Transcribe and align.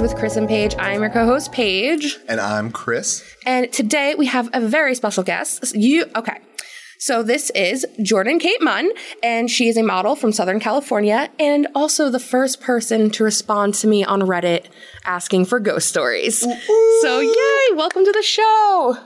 With 0.00 0.14
Chris 0.14 0.36
and 0.36 0.46
Paige. 0.46 0.76
I'm 0.78 1.00
your 1.00 1.10
co-host 1.10 1.50
Paige, 1.52 2.18
And 2.28 2.40
I'm 2.40 2.70
Chris. 2.70 3.24
and 3.46 3.72
today 3.72 4.14
we 4.14 4.26
have 4.26 4.48
a 4.52 4.60
very 4.60 4.94
special 4.94 5.22
guest. 5.24 5.74
You 5.74 6.04
okay? 6.14 6.38
So 6.98 7.22
this 7.22 7.50
is 7.50 7.84
Jordan 8.02 8.38
Kate 8.38 8.62
Munn, 8.62 8.90
and 9.22 9.50
she 9.50 9.68
is 9.68 9.76
a 9.76 9.82
model 9.82 10.14
from 10.14 10.32
Southern 10.32 10.60
California, 10.60 11.28
and 11.40 11.66
also 11.74 12.10
the 12.10 12.20
first 12.20 12.60
person 12.60 13.10
to 13.10 13.24
respond 13.24 13.74
to 13.76 13.86
me 13.86 14.04
on 14.04 14.20
Reddit 14.20 14.66
asking 15.04 15.46
for 15.46 15.58
ghost 15.58 15.88
stories. 15.88 16.38
So 16.40 17.20
yay! 17.20 17.74
Welcome 17.76 18.04
to 18.04 18.12
the 18.12 18.22
show. 18.22 18.98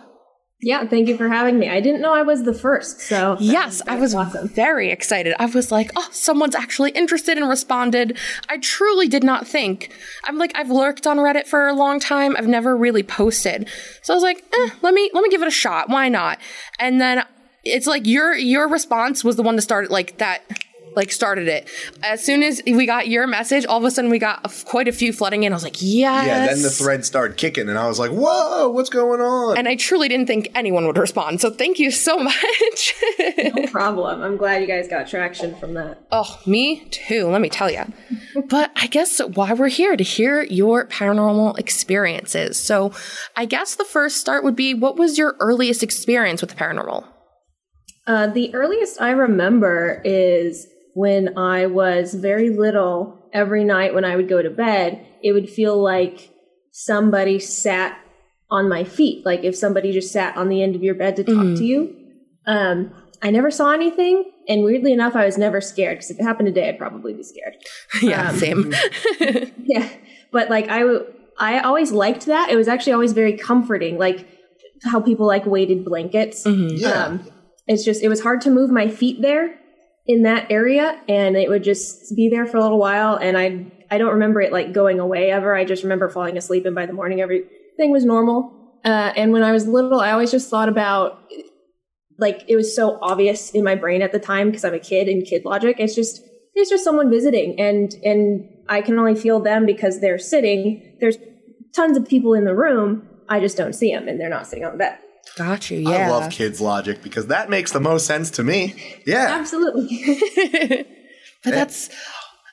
Yeah, 0.62 0.86
thank 0.86 1.08
you 1.08 1.16
for 1.16 1.28
having 1.28 1.58
me. 1.58 1.68
I 1.70 1.80
didn't 1.80 2.02
know 2.02 2.12
I 2.12 2.22
was 2.22 2.42
the 2.42 2.52
first, 2.52 3.00
so 3.00 3.36
Yes, 3.40 3.80
I 3.86 3.96
was 3.96 4.14
awesome. 4.14 4.48
very 4.48 4.90
excited. 4.90 5.34
I 5.38 5.46
was 5.46 5.72
like, 5.72 5.90
oh, 5.96 6.08
someone's 6.12 6.54
actually 6.54 6.90
interested 6.90 7.38
and 7.38 7.48
responded. 7.48 8.18
I 8.48 8.58
truly 8.58 9.08
did 9.08 9.24
not 9.24 9.46
think. 9.48 9.90
I'm 10.24 10.36
like, 10.36 10.52
I've 10.54 10.70
lurked 10.70 11.06
on 11.06 11.16
Reddit 11.16 11.46
for 11.46 11.66
a 11.66 11.72
long 11.72 11.98
time. 11.98 12.36
I've 12.36 12.46
never 12.46 12.76
really 12.76 13.02
posted. 13.02 13.68
So 14.02 14.12
I 14.12 14.16
was 14.16 14.22
like, 14.22 14.44
eh, 14.52 14.68
let 14.82 14.92
me 14.92 15.10
let 15.14 15.22
me 15.22 15.30
give 15.30 15.40
it 15.42 15.48
a 15.48 15.50
shot. 15.52 15.88
Why 15.88 16.08
not? 16.10 16.38
And 16.78 17.00
then 17.00 17.24
it's 17.64 17.86
like 17.86 18.06
your 18.06 18.34
your 18.34 18.68
response 18.68 19.24
was 19.24 19.36
the 19.36 19.42
one 19.42 19.56
to 19.56 19.62
start 19.62 19.86
it 19.86 19.90
like 19.90 20.18
that 20.18 20.42
like 20.96 21.12
started 21.12 21.48
it. 21.48 21.68
As 22.02 22.24
soon 22.24 22.42
as 22.42 22.60
we 22.66 22.86
got 22.86 23.08
your 23.08 23.26
message, 23.26 23.64
all 23.66 23.78
of 23.78 23.84
a 23.84 23.90
sudden 23.90 24.10
we 24.10 24.18
got 24.18 24.40
a, 24.44 24.64
quite 24.64 24.88
a 24.88 24.92
few 24.92 25.12
flooding 25.12 25.42
in. 25.44 25.52
I 25.52 25.56
was 25.56 25.62
like, 25.64 25.76
yes. 25.80 26.26
Yeah, 26.26 26.46
then 26.46 26.62
the 26.62 26.70
thread 26.70 27.04
started 27.04 27.36
kicking, 27.36 27.68
and 27.68 27.78
I 27.78 27.86
was 27.86 27.98
like, 27.98 28.10
whoa, 28.10 28.68
what's 28.70 28.90
going 28.90 29.20
on? 29.20 29.56
and 29.58 29.68
I 29.68 29.76
truly 29.76 30.08
didn't 30.08 30.26
think 30.26 30.48
anyone 30.54 30.86
would 30.86 30.98
respond. 30.98 31.40
So 31.40 31.50
thank 31.50 31.78
you 31.78 31.90
so 31.90 32.18
much. 32.22 32.94
no 33.18 33.66
problem. 33.68 34.22
I'm 34.22 34.36
glad 34.36 34.60
you 34.62 34.66
guys 34.66 34.88
got 34.88 35.06
traction 35.08 35.54
from 35.56 35.74
that. 35.74 36.02
Oh, 36.10 36.38
me 36.46 36.84
too, 36.90 37.28
let 37.28 37.40
me 37.40 37.48
tell 37.48 37.70
you. 37.70 37.84
but 38.48 38.70
I 38.76 38.86
guess 38.86 39.20
why 39.20 39.52
we're 39.52 39.68
here 39.68 39.96
to 39.96 40.04
hear 40.04 40.42
your 40.42 40.86
paranormal 40.86 41.58
experiences. 41.58 42.60
So 42.62 42.92
I 43.36 43.44
guess 43.44 43.74
the 43.76 43.84
first 43.84 44.16
start 44.18 44.44
would 44.44 44.56
be 44.56 44.74
what 44.74 44.96
was 44.96 45.18
your 45.18 45.36
earliest 45.40 45.82
experience 45.82 46.40
with 46.40 46.50
the 46.50 46.56
paranormal? 46.56 47.04
Uh, 48.06 48.26
the 48.28 48.52
earliest 48.54 49.00
I 49.00 49.10
remember 49.10 50.00
is 50.04 50.66
when 50.94 51.36
I 51.38 51.66
was 51.66 52.14
very 52.14 52.50
little. 52.50 53.18
Every 53.32 53.62
night 53.62 53.94
when 53.94 54.04
I 54.04 54.16
would 54.16 54.28
go 54.28 54.42
to 54.42 54.50
bed, 54.50 55.06
it 55.22 55.32
would 55.32 55.48
feel 55.48 55.80
like 55.80 56.30
somebody 56.72 57.38
sat 57.38 57.96
on 58.50 58.68
my 58.68 58.82
feet, 58.82 59.24
like 59.24 59.44
if 59.44 59.54
somebody 59.54 59.92
just 59.92 60.12
sat 60.12 60.36
on 60.36 60.48
the 60.48 60.60
end 60.62 60.74
of 60.74 60.82
your 60.82 60.96
bed 60.96 61.14
to 61.16 61.22
talk 61.24 61.56
to 61.58 61.64
you. 61.64 61.96
Um, 62.46 62.92
I 63.22 63.30
never 63.30 63.50
saw 63.50 63.70
anything, 63.70 64.32
and 64.48 64.64
weirdly 64.64 64.92
enough, 64.92 65.14
I 65.14 65.26
was 65.26 65.38
never 65.38 65.60
scared 65.60 65.98
because 65.98 66.10
if 66.10 66.18
it 66.18 66.24
happened 66.24 66.46
today, 66.46 66.68
I'd 66.68 66.78
probably 66.78 67.12
be 67.14 67.22
scared. 67.22 67.54
yeah, 68.02 68.32
same. 68.32 68.74
Yeah, 69.62 69.88
but 70.32 70.50
like 70.50 70.68
I, 70.68 70.80
w- 70.80 71.06
I 71.38 71.60
always 71.60 71.92
liked 71.92 72.26
that. 72.26 72.50
It 72.50 72.56
was 72.56 72.66
actually 72.66 72.94
always 72.94 73.12
very 73.12 73.36
comforting, 73.36 73.98
like 73.98 74.26
how 74.82 75.00
people 75.00 75.26
like 75.26 75.46
weighted 75.46 75.84
blankets. 75.84 76.44
yeah. 76.46 77.04
Um, 77.04 77.26
it's 77.68 77.84
just 77.84 78.02
it 78.02 78.08
was 78.08 78.22
hard 78.22 78.40
to 78.40 78.50
move 78.50 78.70
my 78.70 78.88
feet 78.88 79.22
there 79.22 79.59
in 80.10 80.22
that 80.24 80.50
area, 80.50 80.96
and 81.08 81.36
it 81.36 81.48
would 81.48 81.62
just 81.62 82.16
be 82.16 82.28
there 82.28 82.44
for 82.44 82.56
a 82.56 82.62
little 82.62 82.80
while. 82.80 83.14
And 83.14 83.38
I, 83.38 83.70
I 83.92 83.96
don't 83.96 84.14
remember 84.14 84.40
it 84.40 84.50
like 84.50 84.72
going 84.72 84.98
away 84.98 85.30
ever. 85.30 85.54
I 85.54 85.64
just 85.64 85.84
remember 85.84 86.08
falling 86.08 86.36
asleep, 86.36 86.66
and 86.66 86.74
by 86.74 86.84
the 86.84 86.92
morning, 86.92 87.20
everything 87.20 87.92
was 87.92 88.04
normal. 88.04 88.80
Uh, 88.84 89.12
and 89.14 89.30
when 89.30 89.44
I 89.44 89.52
was 89.52 89.68
little, 89.68 90.00
I 90.00 90.10
always 90.10 90.32
just 90.32 90.50
thought 90.50 90.68
about 90.68 91.20
like 92.18 92.42
it 92.48 92.56
was 92.56 92.74
so 92.74 92.98
obvious 93.00 93.50
in 93.50 93.62
my 93.62 93.76
brain 93.76 94.02
at 94.02 94.10
the 94.10 94.18
time 94.18 94.48
because 94.48 94.64
I'm 94.64 94.74
a 94.74 94.80
kid 94.80 95.06
and 95.06 95.24
kid 95.24 95.44
logic. 95.44 95.76
It's 95.78 95.94
just 95.94 96.20
it's 96.54 96.70
just 96.70 96.82
someone 96.82 97.08
visiting, 97.08 97.54
and 97.60 97.94
and 98.02 98.48
I 98.68 98.80
can 98.80 98.98
only 98.98 99.14
feel 99.14 99.38
them 99.38 99.64
because 99.64 100.00
they're 100.00 100.18
sitting. 100.18 100.96
There's 100.98 101.18
tons 101.72 101.96
of 101.96 102.04
people 102.04 102.34
in 102.34 102.44
the 102.44 102.54
room. 102.54 103.06
I 103.28 103.38
just 103.38 103.56
don't 103.56 103.74
see 103.74 103.94
them, 103.94 104.08
and 104.08 104.20
they're 104.20 104.28
not 104.28 104.48
sitting 104.48 104.64
on 104.64 104.72
the 104.72 104.78
bed. 104.78 104.98
Got 105.36 105.70
you, 105.70 105.88
I 105.88 106.08
love 106.08 106.30
kids' 106.32 106.60
logic 106.60 107.02
because 107.02 107.28
that 107.28 107.48
makes 107.48 107.72
the 107.72 107.80
most 107.80 108.06
sense 108.06 108.30
to 108.32 108.42
me. 108.42 108.74
Yeah. 109.06 109.28
Absolutely. 109.30 110.86
But 111.42 111.52
that's 111.52 111.88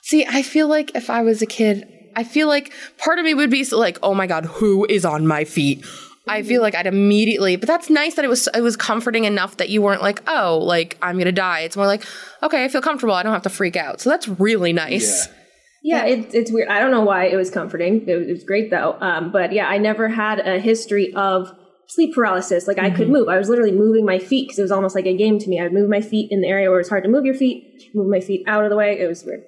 see, 0.01 0.25
I 0.25 0.41
feel 0.41 0.67
like 0.67 0.95
if 0.95 1.09
I 1.09 1.21
was 1.21 1.41
a 1.41 1.45
kid, 1.45 1.87
I 2.15 2.23
feel 2.23 2.47
like 2.47 2.71
part 2.97 3.19
of 3.19 3.25
me 3.25 3.33
would 3.33 3.49
be 3.49 3.63
so 3.63 3.77
like, 3.77 3.99
oh 4.01 4.13
my 4.13 4.27
god, 4.27 4.45
who 4.45 4.85
is 4.85 5.03
on 5.03 5.27
my 5.27 5.43
feet? 5.43 5.85
I 6.29 6.43
feel 6.43 6.61
like 6.61 6.75
I'd 6.75 6.87
immediately, 6.87 7.55
but 7.55 7.67
that's 7.67 7.89
nice 7.89 8.15
that 8.15 8.25
it 8.25 8.27
was 8.27 8.49
it 8.53 8.61
was 8.61 8.75
comforting 8.75 9.23
enough 9.23 9.57
that 9.57 9.69
you 9.69 9.81
weren't 9.81 10.01
like, 10.01 10.21
oh, 10.27 10.59
like 10.59 10.97
I'm 11.01 11.17
gonna 11.17 11.31
die. 11.31 11.61
It's 11.61 11.77
more 11.77 11.85
like, 11.85 12.05
okay, 12.43 12.65
I 12.65 12.67
feel 12.67 12.81
comfortable. 12.81 13.13
I 13.13 13.23
don't 13.23 13.33
have 13.33 13.43
to 13.43 13.49
freak 13.49 13.75
out. 13.75 14.01
So 14.01 14.09
that's 14.09 14.27
really 14.27 14.73
nice. 14.73 15.27
Yeah. 15.27 15.33
Yeah, 15.83 16.05
it, 16.05 16.33
it's 16.33 16.51
weird. 16.51 16.67
I 16.67 16.79
don't 16.79 16.91
know 16.91 17.03
why 17.03 17.25
it 17.25 17.37
was 17.37 17.49
comforting. 17.49 18.05
It 18.09 18.15
was, 18.15 18.27
it 18.27 18.31
was 18.31 18.43
great 18.43 18.69
though. 18.69 18.97
Um, 18.99 19.31
but 19.31 19.53
yeah, 19.53 19.67
I 19.67 19.77
never 19.77 20.09
had 20.09 20.39
a 20.39 20.59
history 20.59 21.13
of 21.13 21.49
sleep 21.87 22.13
paralysis. 22.13 22.67
Like 22.67 22.79
I 22.79 22.89
could 22.89 23.05
mm-hmm. 23.05 23.13
move. 23.13 23.29
I 23.29 23.37
was 23.37 23.49
literally 23.49 23.71
moving 23.71 24.05
my 24.05 24.19
feet 24.19 24.47
because 24.47 24.59
it 24.59 24.63
was 24.63 24.71
almost 24.71 24.95
like 24.95 25.05
a 25.05 25.15
game 25.15 25.39
to 25.39 25.49
me. 25.49 25.59
I'd 25.59 25.73
move 25.73 25.89
my 25.89 26.01
feet 26.01 26.31
in 26.31 26.41
the 26.41 26.47
area 26.47 26.69
where 26.69 26.79
it's 26.79 26.89
hard 26.89 27.03
to 27.03 27.09
move 27.09 27.25
your 27.25 27.35
feet, 27.35 27.89
move 27.93 28.07
my 28.09 28.19
feet 28.19 28.43
out 28.47 28.63
of 28.63 28.69
the 28.69 28.75
way. 28.75 28.99
It 28.99 29.07
was 29.07 29.23
weird. 29.23 29.43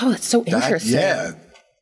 Oh, 0.00 0.10
that's 0.10 0.26
so 0.26 0.40
That- 0.40 0.54
interesting. 0.54 0.94
yeah. 0.94 1.32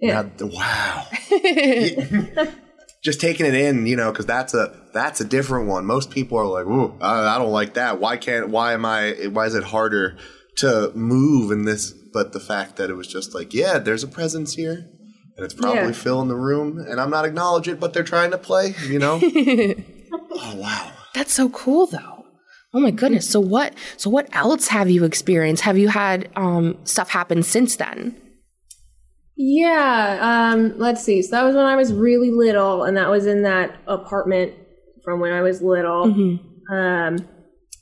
Yeah. 0.00 0.28
Now, 0.40 0.46
wow. 0.46 1.06
Just 3.04 3.20
taking 3.20 3.46
it 3.46 3.54
in, 3.54 3.86
you 3.86 3.96
know, 3.96 4.10
because 4.10 4.26
that's 4.26 4.52
a 4.52 4.80
that's 4.92 5.20
a 5.20 5.24
different 5.24 5.68
one. 5.68 5.86
Most 5.86 6.10
people 6.10 6.38
are 6.38 6.46
like, 6.46 6.66
"Ooh, 6.66 6.96
I, 7.00 7.34
I 7.34 7.38
don't 7.38 7.50
like 7.50 7.74
that. 7.74 7.98
Why 7.98 8.16
can't? 8.16 8.48
Why 8.48 8.74
am 8.74 8.84
I? 8.84 9.12
Why 9.32 9.46
is 9.46 9.54
it 9.56 9.64
harder 9.64 10.18
to 10.58 10.92
move 10.94 11.50
in 11.50 11.64
this?" 11.64 11.92
But 12.12 12.32
the 12.32 12.40
fact 12.40 12.76
that 12.76 12.90
it 12.90 12.94
was 12.94 13.08
just 13.08 13.34
like, 13.34 13.54
yeah, 13.54 13.78
there's 13.78 14.04
a 14.04 14.08
presence 14.08 14.54
here, 14.54 14.86
and 15.36 15.44
it's 15.44 15.54
probably 15.54 15.80
Yeah. 15.80 15.92
filling 15.92 16.28
the 16.28 16.36
room, 16.36 16.78
and 16.78 17.00
I'm 17.00 17.10
not 17.10 17.24
acknowledging 17.24 17.74
it, 17.74 17.80
but 17.80 17.92
they're 17.94 18.02
trying 18.04 18.30
to 18.32 18.38
play. 18.38 18.74
You 18.88 18.98
know? 18.98 19.20
oh 20.32 20.56
wow. 20.56 20.92
That's 21.14 21.32
so 21.32 21.48
cool 21.50 21.86
though. 21.86 22.24
Oh 22.74 22.80
my 22.80 22.90
goodness. 22.90 23.28
So 23.28 23.38
what 23.40 23.74
so 23.96 24.08
what 24.10 24.28
else 24.34 24.68
have 24.68 24.88
you 24.90 25.04
experienced? 25.04 25.62
Have 25.62 25.76
you 25.78 25.88
had 25.88 26.30
um 26.36 26.78
stuff 26.84 27.10
happen 27.10 27.42
since 27.42 27.76
then? 27.76 28.16
Yeah. 29.36 30.18
Um, 30.52 30.74
let's 30.78 31.02
see. 31.02 31.22
So 31.22 31.30
that 31.32 31.42
was 31.44 31.54
when 31.56 31.64
I 31.64 31.76
was 31.76 31.92
really 31.92 32.30
little, 32.30 32.84
and 32.84 32.96
that 32.96 33.08
was 33.10 33.26
in 33.26 33.42
that 33.42 33.76
apartment 33.86 34.52
from 35.04 35.20
when 35.20 35.32
I 35.32 35.40
was 35.40 35.62
little. 35.62 36.04
Um, 36.72 37.16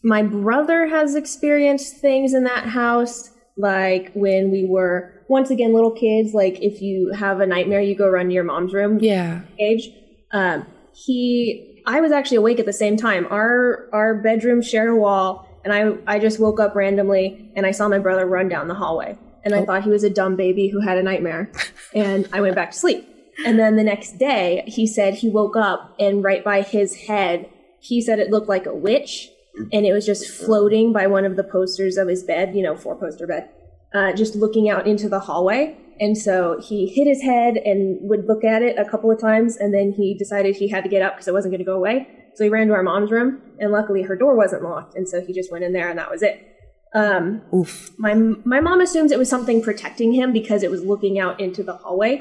my 0.03 0.23
brother 0.23 0.87
has 0.87 1.15
experienced 1.15 1.99
things 1.99 2.33
in 2.33 2.45
that 2.45 2.65
house, 2.67 3.31
like 3.61 4.13
when 4.15 4.51
we 4.51 4.65
were 4.65 5.13
once 5.29 5.51
again 5.51 5.73
little 5.73 5.93
kids. 5.93 6.35
Like 6.35 6.61
if 6.61 6.83
you 6.83 7.13
have 7.13 7.41
a 7.41 7.47
nightmare, 7.47 7.81
you 7.81 7.95
go 7.95 8.09
run 8.09 8.29
to 8.29 8.35
your 8.35 8.45
mom's 8.45 8.75
room. 8.75 8.99
Yeah. 9.01 9.43
age. 9.59 9.91
Um, 10.33 10.67
he, 10.93 11.83
I 11.87 12.01
was 12.01 12.13
actually 12.13 12.39
awake 12.39 12.59
at 12.59 12.67
the 12.67 12.73
same 12.73 12.97
time. 12.97 13.27
Our 13.31 13.89
our 13.93 14.15
bedroom 14.15 14.61
shared 14.63 14.91
a 14.91 14.97
wall, 14.97 15.47
and 15.65 15.73
I 15.73 16.15
I 16.15 16.19
just 16.19 16.39
woke 16.41 16.61
up 16.61 16.75
randomly, 16.75 17.51
and 17.57 17.65
I 17.65 17.71
saw 17.71 17.89
my 17.89 17.99
brother 17.99 18.27
run 18.27 18.49
down 18.49 18.69
the 18.69 18.75
hallway, 18.75 19.17
and 19.45 19.55
I 19.55 19.65
thought 19.65 19.85
he 19.85 19.91
was 19.91 20.05
a 20.05 20.11
dumb 20.11 20.37
baby 20.37 20.69
who 20.69 20.81
had 20.81 20.99
a 20.99 21.03
nightmare, 21.03 21.51
and 21.95 22.29
I 22.33 22.41
went 22.41 22.55
back 22.55 22.73
to 22.73 22.79
sleep. 22.79 23.07
And 23.47 23.59
then 23.59 23.77
the 23.77 23.85
next 23.85 24.19
day, 24.19 24.65
he 24.67 24.87
said 24.87 25.15
he 25.15 25.31
woke 25.31 25.57
up, 25.57 25.95
and 25.99 26.23
right 26.23 26.45
by 26.45 26.61
his 26.61 26.95
head, 26.95 27.49
he 27.81 28.03
said 28.03 28.19
it 28.19 28.31
looked 28.31 28.49
like 28.49 28.67
a 28.67 28.75
witch, 28.75 29.30
and 29.73 29.87
it 29.87 29.93
was 29.93 30.07
just 30.07 30.29
floating 30.29 30.93
by 30.93 31.07
one 31.07 31.25
of 31.25 31.37
the 31.37 31.45
posters 31.45 31.97
of 31.97 32.09
his 32.09 32.23
bed, 32.23 32.55
you 32.55 32.63
know, 32.63 32.77
four 32.77 32.97
poster 32.97 33.27
bed, 33.27 33.49
uh, 33.95 34.13
just 34.13 34.35
looking 34.35 34.69
out 34.69 34.87
into 34.87 35.09
the 35.09 35.21
hallway. 35.21 35.77
And 36.01 36.17
so 36.17 36.59
he 36.61 36.87
hit 36.87 37.07
his 37.07 37.21
head 37.21 37.59
and 37.59 37.99
would 38.09 38.25
look 38.27 38.43
at 38.43 38.63
it 38.63 38.79
a 38.79 38.89
couple 38.89 39.11
of 39.11 39.21
times, 39.21 39.59
and 39.59 39.75
then 39.75 39.93
he 39.93 40.15
decided 40.15 40.57
he 40.57 40.69
had 40.69 40.83
to 40.85 40.89
get 40.89 41.03
up 41.03 41.15
because 41.15 41.29
it 41.29 41.35
wasn't 41.35 41.53
going 41.53 41.59
to 41.59 41.65
go 41.65 41.77
away. 41.77 42.09
So 42.35 42.45
he 42.45 42.49
ran 42.49 42.69
to 42.69 42.73
our 42.73 42.83
mom's 42.83 43.11
room, 43.11 43.43
and 43.59 43.71
luckily 43.71 44.03
her 44.03 44.17
door 44.17 44.35
wasn't 44.35 44.63
locked, 44.63 44.95
and 44.97 45.07
so 45.07 45.21
he 45.21 45.35
just 45.35 45.53
went 45.53 45.63
in 45.63 45.75
there, 45.75 45.91
and 45.91 45.99
that 45.99 46.11
was 46.11 46.23
it. 46.23 46.47
Um, 46.95 47.43
Oof. 47.55 47.91
my 47.99 48.15
my 48.15 48.61
mom 48.61 48.81
assumes 48.81 49.13
it 49.13 49.19
was 49.19 49.29
something 49.29 49.63
protecting 49.63 50.13
him 50.13 50.33
because 50.33 50.63
it 50.63 50.71
was 50.71 50.83
looking 50.83 51.19
out 51.19 51.39
into 51.39 51.63
the 51.63 51.75
hallway, 51.75 52.17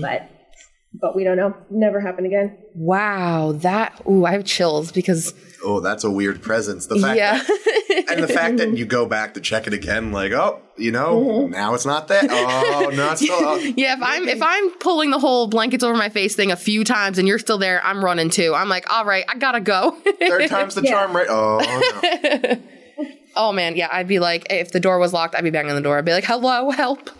but 0.00 0.30
but 1.00 1.14
we 1.16 1.24
don't 1.24 1.36
know. 1.36 1.54
Never 1.70 2.00
happened 2.00 2.26
again. 2.26 2.56
Wow. 2.74 3.52
That 3.52 4.00
ooh, 4.08 4.24
I 4.24 4.32
have 4.32 4.44
chills 4.44 4.92
because 4.92 5.34
Oh, 5.64 5.80
that's 5.80 6.04
a 6.04 6.10
weird 6.10 6.42
presence. 6.42 6.86
The 6.86 6.98
fact 6.98 7.16
yeah. 7.16 7.38
that, 7.42 8.04
and 8.10 8.22
the 8.22 8.28
fact 8.28 8.58
that 8.58 8.76
you 8.76 8.84
go 8.84 9.04
back 9.06 9.34
to 9.34 9.40
check 9.40 9.66
it 9.66 9.72
again, 9.72 10.12
like, 10.12 10.30
oh, 10.30 10.60
you 10.76 10.92
know, 10.92 11.24
mm-hmm. 11.24 11.50
now 11.50 11.74
it's 11.74 11.84
not 11.86 12.06
that. 12.08 12.28
Oh, 12.30 12.90
no, 12.94 13.12
it's 13.12 13.22
still. 13.22 13.36
oh. 13.36 13.56
Yeah, 13.76 13.94
if 13.94 14.00
I'm 14.02 14.28
if 14.28 14.40
I'm 14.42 14.70
pulling 14.78 15.10
the 15.10 15.18
whole 15.18 15.48
blankets 15.48 15.82
over 15.82 15.96
my 15.96 16.08
face 16.08 16.36
thing 16.36 16.52
a 16.52 16.56
few 16.56 16.84
times 16.84 17.18
and 17.18 17.26
you're 17.26 17.38
still 17.38 17.58
there, 17.58 17.84
I'm 17.84 18.04
running 18.04 18.30
too. 18.30 18.54
I'm 18.54 18.68
like, 18.68 18.88
all 18.92 19.04
right, 19.04 19.24
I 19.28 19.36
gotta 19.38 19.60
go. 19.60 19.92
Third 20.20 20.46
time's 20.48 20.74
the 20.74 20.82
Yeah. 20.82 20.90
charm, 20.92 21.16
right? 21.16 21.26
Oh, 21.28 21.58
no. 22.22 22.56
oh 23.36 23.52
man, 23.52 23.76
yeah, 23.76 23.88
I'd 23.90 24.08
be 24.08 24.18
like, 24.18 24.46
if 24.50 24.72
the 24.72 24.80
door 24.80 24.98
was 24.98 25.12
locked, 25.12 25.34
I'd 25.34 25.42
be 25.44 25.50
banging 25.50 25.70
on 25.70 25.76
the 25.76 25.82
door. 25.82 25.98
I'd 25.98 26.04
be 26.04 26.12
like, 26.12 26.24
hello, 26.24 26.70
help. 26.70 27.10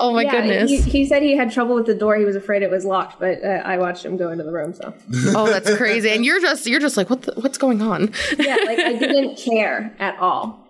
Oh 0.00 0.12
my 0.12 0.22
yeah, 0.22 0.30
goodness. 0.32 0.70
He, 0.70 0.80
he 0.80 1.06
said 1.06 1.22
he 1.22 1.36
had 1.36 1.52
trouble 1.52 1.74
with 1.74 1.86
the 1.86 1.94
door. 1.94 2.16
He 2.16 2.24
was 2.24 2.34
afraid 2.36 2.62
it 2.62 2.70
was 2.70 2.84
locked, 2.84 3.20
but 3.20 3.44
uh, 3.44 3.48
I 3.64 3.76
watched 3.76 4.04
him 4.04 4.16
go 4.16 4.30
into 4.30 4.44
the 4.44 4.50
room. 4.52 4.72
So 4.72 4.94
oh, 5.36 5.46
that's 5.46 5.76
crazy. 5.76 6.10
And 6.10 6.24
you're 6.24 6.40
just 6.40 6.66
you're 6.66 6.80
just 6.80 6.96
like, 6.96 7.10
what 7.10 7.22
the, 7.22 7.34
what's 7.34 7.58
going 7.58 7.82
on? 7.82 8.12
yeah, 8.38 8.56
like 8.64 8.78
I 8.78 8.92
didn't 8.98 9.36
care 9.36 9.94
at 9.98 10.18
all. 10.18 10.66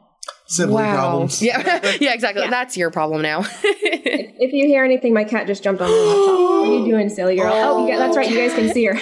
Sibling 0.46 0.74
Wow. 0.84 0.94
problems. 0.94 1.40
Yeah, 1.42 1.58
yeah, 2.00 2.12
exactly. 2.12 2.42
Yeah. 2.42 2.50
That's 2.50 2.76
your 2.76 2.90
problem 2.90 3.22
now. 3.22 3.44
If 3.62 4.52
you 4.52 4.66
hear 4.66 4.84
anything, 4.84 5.14
my 5.14 5.22
cat 5.24 5.46
just 5.46 5.62
jumped 5.62 5.80
on 5.80 5.88
my 5.88 5.96
laptop. 5.96 6.40
What 6.40 6.68
are 6.68 6.78
you 6.78 6.84
doing, 6.90 7.08
silly 7.08 7.36
girl? 7.36 7.52
Oh, 7.54 7.86
yeah, 7.86 7.98
that's 7.98 8.16
right. 8.16 8.28
You 8.28 8.36
guys 8.36 8.54
can 8.54 8.68
see 8.74 8.84
her. 8.86 8.98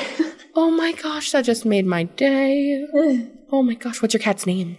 oh 0.55 0.71
my 0.71 0.93
gosh, 0.93 1.33
that 1.33 1.47
just 1.47 1.65
made 1.65 1.87
my 1.87 2.05
day. 2.05 2.87
Oh 3.51 3.63
my 3.63 3.73
gosh, 3.73 4.03
what's 4.03 4.13
your 4.13 4.21
cat's 4.21 4.45
name? 4.47 4.77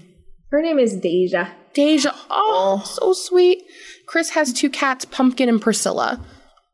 Her 0.51 0.61
name 0.61 0.77
is 0.77 0.95
Deja. 0.95 1.47
Deja. 1.73 2.11
Oh, 2.29 2.83
so 2.85 3.13
sweet. 3.13 3.63
Chris 4.09 4.31
has 4.31 4.51
two 4.51 4.71
cats, 4.71 5.06
Pumpkin 5.06 5.47
and 5.47 5.61
Priscilla, 5.61 6.19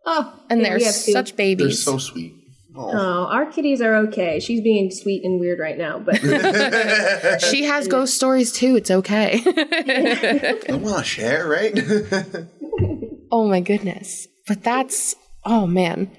Oh, 0.05 0.33
and 0.49 0.63
they're 0.63 0.79
such 0.79 0.85
have 0.85 1.05
two. 1.05 1.11
such 1.11 1.35
They're 1.35 1.71
so 1.71 1.97
sweet. 1.97 2.33
Oh. 2.77 2.91
Oh, 2.93 3.25
our 3.25 3.45
kitties 3.45 3.81
are 3.81 3.95
okay. 4.07 4.39
She's 4.39 4.61
being 4.61 4.89
sweet 4.89 5.25
and 5.25 5.37
weird 5.39 5.59
right 5.59 5.77
now, 5.77 5.99
but 5.99 6.15
she 7.41 7.63
has 7.63 7.87
ghost 7.89 8.15
stories 8.15 8.53
too. 8.53 8.77
It's 8.77 8.89
okay. 8.89 9.41
I 9.45 10.75
want 10.75 10.99
to 10.99 11.03
share, 11.03 11.45
right? 11.45 11.77
oh 13.31 13.49
my 13.49 13.59
goodness. 13.59 14.27
But 14.47 14.63
that's 14.63 15.15
oh 15.43 15.67
man. 15.67 16.09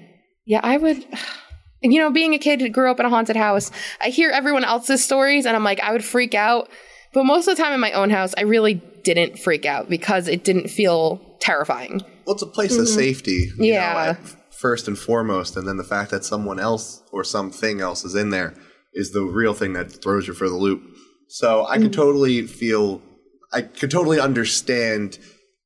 Yeah, 0.45 0.61
I 0.63 0.77
would 0.77 1.03
you 1.81 1.99
know, 1.99 2.11
being 2.11 2.35
a 2.35 2.39
kid 2.39 2.61
who 2.61 2.69
grew 2.69 2.91
up 2.91 2.99
in 2.99 3.07
a 3.07 3.09
haunted 3.09 3.35
house, 3.35 3.71
I 4.01 4.09
hear 4.09 4.29
everyone 4.29 4.65
else's 4.65 5.03
stories 5.03 5.47
and 5.47 5.55
I'm 5.55 5.63
like, 5.63 5.79
I 5.79 5.93
would 5.93 6.03
freak 6.03 6.35
out. 6.35 6.69
But 7.13 7.23
most 7.23 7.47
of 7.47 7.55
the 7.55 7.63
time 7.63 7.73
in 7.73 7.79
my 7.79 7.93
own 7.93 8.09
house, 8.11 8.33
I 8.37 8.41
really 8.41 8.81
didn't 9.15 9.39
freak 9.39 9.65
out 9.65 9.89
because 9.89 10.27
it 10.27 10.43
didn't 10.43 10.69
feel 10.69 11.19
terrifying. 11.39 12.01
well, 12.25 12.33
it's 12.33 12.41
a 12.43 12.47
place 12.47 12.77
of 12.77 12.87
safety. 12.87 13.49
you 13.57 13.73
know, 13.73 13.79
Yeah. 13.79 14.15
at- 14.19 14.35
first 14.51 14.87
and 14.87 14.97
foremost, 14.97 15.55
and 15.55 15.67
then 15.67 15.77
the 15.77 15.83
fact 15.83 16.09
that 16.11 16.25
someone 16.25 16.59
else 16.59 17.01
or 17.11 17.23
something 17.23 17.79
else 17.79 18.03
is 18.03 18.15
in 18.15 18.31
there 18.31 18.55
is 18.93 19.11
the 19.11 19.21
real 19.21 19.53
thing 19.53 19.73
that 19.73 19.91
throws 19.91 20.27
you 20.27 20.33
for 20.33 20.49
the 20.49 20.55
loop. 20.55 20.81
So 21.29 21.65
I 21.67 21.77
could 21.77 21.93
totally 21.93 22.41
feel, 22.47 23.01
I 23.53 23.61
could 23.61 23.91
totally 23.91 24.19
understand 24.19 25.19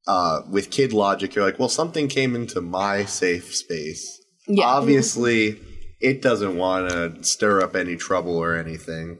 uh, 0.07 0.41
with 0.49 0.71
kid 0.71 0.91
logic. 0.91 1.35
You're 1.35 1.45
like, 1.45 1.57
well, 1.59 1.69
something 1.69 2.07
came 2.09 2.35
into 2.35 2.59
my 2.59 3.05
safe 3.05 3.55
space. 3.55 4.19
Yeah. 4.47 4.65
Obviously, 4.65 5.59
it 6.01 6.21
doesn't 6.21 6.57
want 6.57 6.89
to 6.89 7.23
stir 7.23 7.61
up 7.61 7.75
any 7.75 7.95
trouble 7.95 8.35
or 8.35 8.55
anything. 8.57 9.19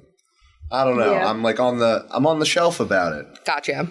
I 0.71 0.83
don't 0.83 0.97
know. 0.97 1.13
Yeah. 1.13 1.29
I'm 1.29 1.44
like 1.44 1.59
on 1.59 1.77
the 1.77 2.06
I'm 2.12 2.25
on 2.27 2.39
the 2.39 2.45
shelf 2.45 2.79
about 2.79 3.13
it. 3.13 3.25
Gotcha. 3.45 3.89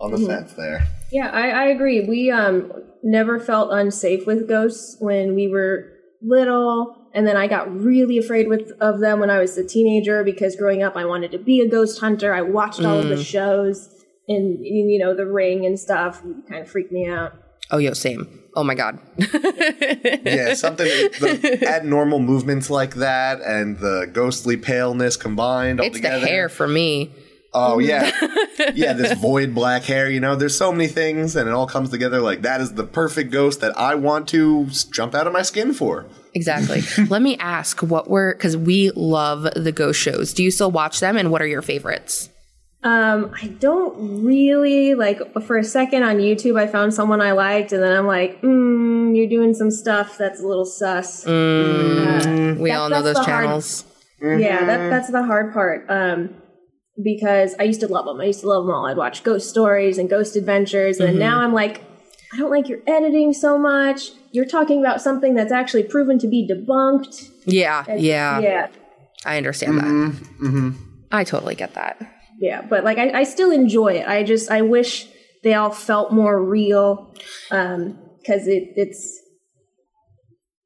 On 0.00 0.10
the 0.10 0.18
fence 0.18 0.52
there. 0.54 0.86
yeah, 1.12 1.30
I, 1.30 1.48
I 1.48 1.64
agree. 1.66 2.06
We 2.06 2.30
um 2.30 2.72
never 3.02 3.38
felt 3.38 3.72
unsafe 3.72 4.26
with 4.26 4.48
ghosts 4.48 4.96
when 4.98 5.34
we 5.34 5.48
were 5.48 5.92
little, 6.20 6.96
and 7.14 7.26
then 7.26 7.36
I 7.36 7.46
got 7.46 7.74
really 7.74 8.18
afraid 8.18 8.48
with 8.48 8.72
of 8.80 9.00
them 9.00 9.20
when 9.20 9.30
I 9.30 9.38
was 9.38 9.56
a 9.56 9.64
teenager 9.64 10.24
because 10.24 10.56
growing 10.56 10.82
up 10.82 10.96
I 10.96 11.04
wanted 11.04 11.30
to 11.32 11.38
be 11.38 11.60
a 11.60 11.68
ghost 11.68 12.00
hunter. 12.00 12.34
I 12.34 12.42
watched 12.42 12.80
all 12.80 12.98
of 12.98 13.08
the 13.08 13.22
shows 13.22 13.88
and 14.28 14.58
you 14.64 14.98
know 14.98 15.14
the 15.14 15.26
ring 15.26 15.64
and 15.66 15.78
stuff. 15.78 16.22
It 16.24 16.48
kind 16.48 16.62
of 16.62 16.70
freaked 16.70 16.92
me 16.92 17.08
out. 17.08 17.34
Oh 17.70 17.78
yo, 17.78 17.92
same. 17.92 18.42
Oh 18.56 18.62
my 18.62 18.74
god. 18.74 18.98
yeah, 19.18 20.54
something 20.54 20.86
the 20.86 21.58
abnormal 21.68 22.20
movements 22.20 22.70
like 22.70 22.94
that 22.96 23.40
and 23.40 23.78
the 23.78 24.08
ghostly 24.12 24.56
paleness 24.56 25.16
combined 25.16 25.80
all 25.80 25.86
it's 25.86 26.00
the 26.00 26.08
hair 26.08 26.48
for 26.48 26.68
me. 26.68 27.10
Oh 27.54 27.78
yeah, 27.78 28.10
yeah. 28.74 28.92
This 28.94 29.12
void 29.18 29.54
black 29.54 29.84
hair. 29.84 30.10
You 30.10 30.18
know, 30.20 30.34
there's 30.34 30.56
so 30.56 30.72
many 30.72 30.88
things, 30.88 31.36
and 31.36 31.48
it 31.48 31.52
all 31.52 31.66
comes 31.66 31.90
together. 31.90 32.20
Like 32.20 32.42
that 32.42 32.60
is 32.60 32.74
the 32.74 32.84
perfect 32.84 33.30
ghost 33.30 33.60
that 33.60 33.78
I 33.78 33.94
want 33.94 34.28
to 34.28 34.66
jump 34.90 35.14
out 35.14 35.26
of 35.26 35.32
my 35.32 35.42
skin 35.42 35.72
for. 35.72 36.04
Exactly. 36.34 36.82
Let 37.08 37.22
me 37.22 37.36
ask 37.38 37.80
what 37.80 38.10
were 38.10 38.34
because 38.34 38.56
we 38.56 38.90
love 38.96 39.42
the 39.54 39.70
ghost 39.72 40.00
shows. 40.00 40.32
Do 40.34 40.42
you 40.42 40.50
still 40.50 40.70
watch 40.72 40.98
them 41.00 41.16
and 41.16 41.30
what 41.30 41.40
are 41.42 41.46
your 41.46 41.62
favorites? 41.62 42.28
Um, 42.82 43.32
I 43.40 43.46
don't 43.46 44.24
really 44.24 44.94
like. 44.94 45.18
For 45.44 45.56
a 45.56 45.64
second 45.64 46.02
on 46.02 46.16
YouTube, 46.18 46.60
I 46.60 46.66
found 46.66 46.92
someone 46.92 47.20
I 47.22 47.32
liked, 47.32 47.72
and 47.72 47.82
then 47.82 47.96
I'm 47.96 48.06
like, 48.06 48.42
mm, 48.42 49.16
"You're 49.16 49.28
doing 49.28 49.54
some 49.54 49.70
stuff 49.70 50.18
that's 50.18 50.42
a 50.42 50.46
little 50.46 50.66
sus." 50.66 51.24
Mm, 51.24 52.58
we 52.58 52.70
That- 52.70 52.76
all 52.78 52.88
know 52.90 53.00
those 53.00 53.14
the 53.14 53.22
hard- 53.22 53.44
channels. 53.44 53.84
Yeah, 54.20 54.64
that 54.66 54.90
that's 54.90 55.10
the 55.10 55.22
hard 55.22 55.52
part. 55.52 55.86
Um, 55.88 56.30
because 57.02 57.54
I 57.58 57.64
used 57.64 57.80
to 57.80 57.88
love 57.88 58.04
them. 58.06 58.20
I 58.20 58.24
used 58.26 58.40
to 58.40 58.48
love 58.48 58.64
them 58.64 58.74
all. 58.74 58.86
I'd 58.86 58.96
watch 58.96 59.22
ghost 59.22 59.48
stories 59.48 59.98
and 59.98 60.08
ghost 60.08 60.36
adventures, 60.36 61.00
and 61.00 61.10
mm-hmm. 61.10 61.18
now 61.18 61.40
I'm 61.40 61.52
like, 61.52 61.82
I 62.32 62.36
don't 62.36 62.50
like 62.50 62.68
your 62.68 62.80
editing 62.86 63.32
so 63.32 63.58
much. 63.58 64.10
You're 64.32 64.44
talking 64.46 64.80
about 64.80 65.00
something 65.00 65.34
that's 65.34 65.52
actually 65.52 65.84
proven 65.84 66.18
to 66.20 66.28
be 66.28 66.48
debunked. 66.48 67.30
Yeah, 67.44 67.84
yeah, 67.94 68.40
Yeah, 68.40 68.68
I 69.24 69.36
understand 69.36 69.78
that. 69.78 69.84
Mm-hmm, 69.84 70.46
mm-hmm. 70.46 70.70
I 71.12 71.24
totally 71.24 71.54
get 71.54 71.74
that. 71.74 71.98
yeah. 72.38 72.62
But 72.62 72.84
like, 72.84 72.98
I, 72.98 73.20
I 73.20 73.22
still 73.24 73.50
enjoy 73.50 73.94
it. 73.94 74.08
I 74.08 74.22
just 74.24 74.50
I 74.50 74.62
wish 74.62 75.08
they 75.42 75.54
all 75.54 75.70
felt 75.70 76.12
more 76.12 76.42
real, 76.42 77.14
Um, 77.50 77.98
because 78.18 78.48
it 78.48 78.72
it's 78.76 79.20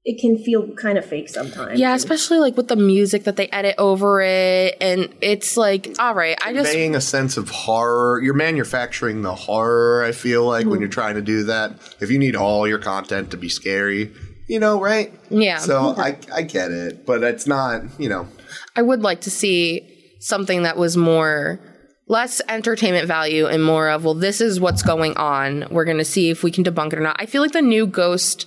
it 0.08 0.18
can 0.18 0.38
feel 0.38 0.66
kind 0.72 0.96
of 0.96 1.04
fake 1.04 1.28
sometimes. 1.28 1.78
Yeah, 1.78 1.94
especially 1.94 2.38
like 2.38 2.56
with 2.56 2.68
the 2.68 2.76
music 2.76 3.24
that 3.24 3.36
they 3.36 3.46
edit 3.48 3.74
over 3.76 4.22
it, 4.22 4.74
and 4.80 5.14
it's 5.20 5.58
like, 5.58 5.94
all 5.98 6.14
right, 6.14 6.34
I 6.42 6.54
just 6.54 6.70
Conveying 6.70 6.96
a 6.96 7.00
sense 7.02 7.36
of 7.36 7.50
horror. 7.50 8.18
You're 8.22 8.32
manufacturing 8.32 9.20
the 9.20 9.34
horror. 9.34 10.02
I 10.02 10.12
feel 10.12 10.46
like 10.46 10.64
when 10.64 10.76
hmm. 10.76 10.80
you're 10.80 10.88
trying 10.88 11.16
to 11.16 11.20
do 11.20 11.44
that. 11.44 11.72
If 12.00 12.10
you 12.10 12.18
need 12.18 12.36
all 12.36 12.66
your 12.66 12.78
content 12.78 13.32
to 13.32 13.36
be 13.36 13.50
scary, 13.50 14.10
you 14.46 14.58
know, 14.58 14.80
right? 14.80 15.12
Yeah. 15.28 15.58
So 15.58 15.94
I 15.98 16.16
I 16.32 16.40
get 16.40 16.70
it, 16.70 17.04
but 17.04 17.22
it's 17.22 17.46
not. 17.46 17.82
You 17.98 18.08
know, 18.08 18.28
I 18.74 18.80
would 18.80 19.02
like 19.02 19.20
to 19.22 19.30
see 19.30 20.16
something 20.20 20.62
that 20.62 20.78
was 20.78 20.96
more 20.96 21.60
less 22.06 22.40
entertainment 22.48 23.06
value 23.06 23.46
and 23.46 23.62
more 23.62 23.90
of 23.90 24.02
well 24.02 24.14
this 24.14 24.40
is 24.40 24.58
what's 24.58 24.82
going 24.82 25.14
on 25.18 25.66
we're 25.70 25.84
going 25.84 25.98
to 25.98 26.04
see 26.04 26.30
if 26.30 26.42
we 26.42 26.50
can 26.50 26.64
debunk 26.64 26.94
it 26.94 26.98
or 26.98 27.02
not 27.02 27.14
i 27.20 27.26
feel 27.26 27.42
like 27.42 27.52
the 27.52 27.60
new 27.60 27.86
ghost 27.86 28.46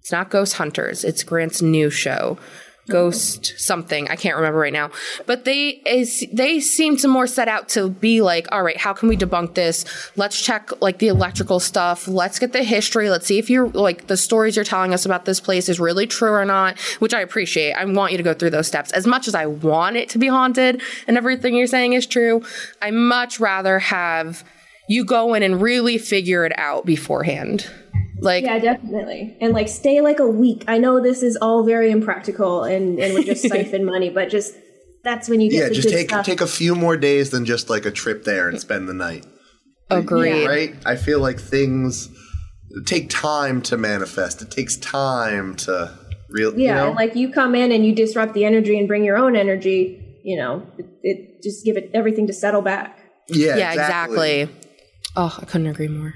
it's 0.00 0.12
not 0.12 0.30
ghost 0.30 0.54
hunters. 0.54 1.04
It's 1.04 1.22
grant's 1.22 1.62
new 1.62 1.90
show 1.90 2.38
ghost 2.90 3.54
something. 3.56 4.08
I 4.08 4.16
can't 4.16 4.36
remember 4.36 4.58
right 4.58 4.72
now. 4.72 4.90
But 5.26 5.44
they 5.44 5.80
is 5.86 6.26
they 6.32 6.60
seem 6.60 6.96
to 6.98 7.08
more 7.08 7.26
set 7.26 7.48
out 7.48 7.68
to 7.70 7.88
be 7.88 8.20
like 8.20 8.48
all 8.52 8.62
right 8.62 8.76
how 8.76 8.92
can 8.92 9.08
we 9.08 9.16
debunk 9.16 9.54
this? 9.54 9.84
Let's 10.16 10.40
check 10.40 10.70
like 10.82 10.98
the 10.98 11.08
electrical 11.08 11.60
stuff. 11.60 12.06
Let's 12.06 12.38
get 12.38 12.52
the 12.52 12.62
history. 12.62 13.08
Let's 13.08 13.26
see 13.26 13.38
if 13.38 13.48
you're 13.48 13.68
like 13.68 14.08
the 14.08 14.16
stories 14.16 14.56
you're 14.56 14.64
telling 14.64 14.92
us 14.92 15.06
about 15.06 15.24
this 15.24 15.40
place 15.40 15.68
is 15.68 15.80
really 15.80 16.06
true 16.06 16.32
or 16.32 16.44
not 16.44 16.78
which 16.98 17.14
i 17.14 17.20
appreciate. 17.20 17.72
I 17.72 17.84
want 17.84 18.12
you 18.12 18.18
to 18.18 18.24
go 18.24 18.34
through 18.34 18.50
those 18.50 18.66
steps. 18.66 18.92
As 18.92 19.06
much 19.06 19.28
as 19.28 19.34
i 19.34 19.46
want 19.46 19.96
it 19.96 20.08
to 20.10 20.18
be 20.18 20.26
haunted 20.26 20.82
and 21.06 21.16
everything 21.16 21.54
you're 21.54 21.66
saying 21.66 21.92
is 21.92 22.06
true 22.06 22.42
i 22.82 22.90
much 22.90 23.38
rather 23.38 23.78
have 23.78 24.44
you 24.88 25.04
go 25.04 25.34
in 25.34 25.42
and 25.42 25.62
really 25.62 25.98
figure 25.98 26.44
it 26.44 26.52
out 26.58 26.84
beforehand 26.84 27.70
like 28.20 28.44
Yeah, 28.44 28.58
definitely. 28.58 29.36
And 29.40 29.52
like 29.52 29.68
stay 29.68 30.00
like 30.00 30.18
a 30.18 30.26
week. 30.26 30.64
I 30.68 30.78
know 30.78 31.00
this 31.00 31.22
is 31.22 31.36
all 31.36 31.64
very 31.64 31.90
impractical 31.90 32.64
and, 32.64 32.98
and 32.98 33.14
would 33.14 33.26
just 33.26 33.42
siphon 33.48 33.84
money, 33.84 34.10
but 34.10 34.28
just 34.28 34.54
that's 35.02 35.28
when 35.28 35.40
you 35.40 35.50
get 35.50 35.58
yeah. 35.58 35.68
the 35.68 35.74
Just 35.74 35.88
good 35.88 35.94
take 35.94 36.10
stuff. 36.10 36.26
take 36.26 36.40
a 36.40 36.46
few 36.46 36.74
more 36.74 36.96
days 36.96 37.30
than 37.30 37.44
just 37.44 37.70
like 37.70 37.86
a 37.86 37.90
trip 37.90 38.24
there 38.24 38.48
and 38.48 38.60
spend 38.60 38.88
the 38.88 38.94
night. 38.94 39.26
agreed 39.88 40.46
right? 40.46 40.74
I 40.84 40.96
feel 40.96 41.20
like 41.20 41.40
things 41.40 42.08
take 42.86 43.08
time 43.10 43.62
to 43.62 43.76
manifest. 43.76 44.42
It 44.42 44.50
takes 44.50 44.76
time 44.76 45.56
to 45.56 45.98
real. 46.28 46.58
yeah, 46.58 46.58
you 46.58 46.74
know? 46.74 46.86
and 46.88 46.96
like 46.96 47.16
you 47.16 47.32
come 47.32 47.54
in 47.54 47.72
and 47.72 47.84
you 47.84 47.94
disrupt 47.94 48.34
the 48.34 48.44
energy 48.44 48.78
and 48.78 48.86
bring 48.86 49.04
your 49.04 49.16
own 49.16 49.36
energy, 49.36 50.20
you 50.22 50.36
know, 50.36 50.66
it, 50.78 50.86
it 51.02 51.42
just 51.42 51.64
give 51.64 51.76
it 51.76 51.90
everything 51.94 52.26
to 52.26 52.32
settle 52.32 52.62
back. 52.62 52.98
yeah, 53.28 53.56
yeah 53.56 53.72
exactly 53.72 54.48
oh 55.16 55.38
i 55.40 55.44
couldn't 55.44 55.66
agree 55.66 55.88
more 55.88 56.14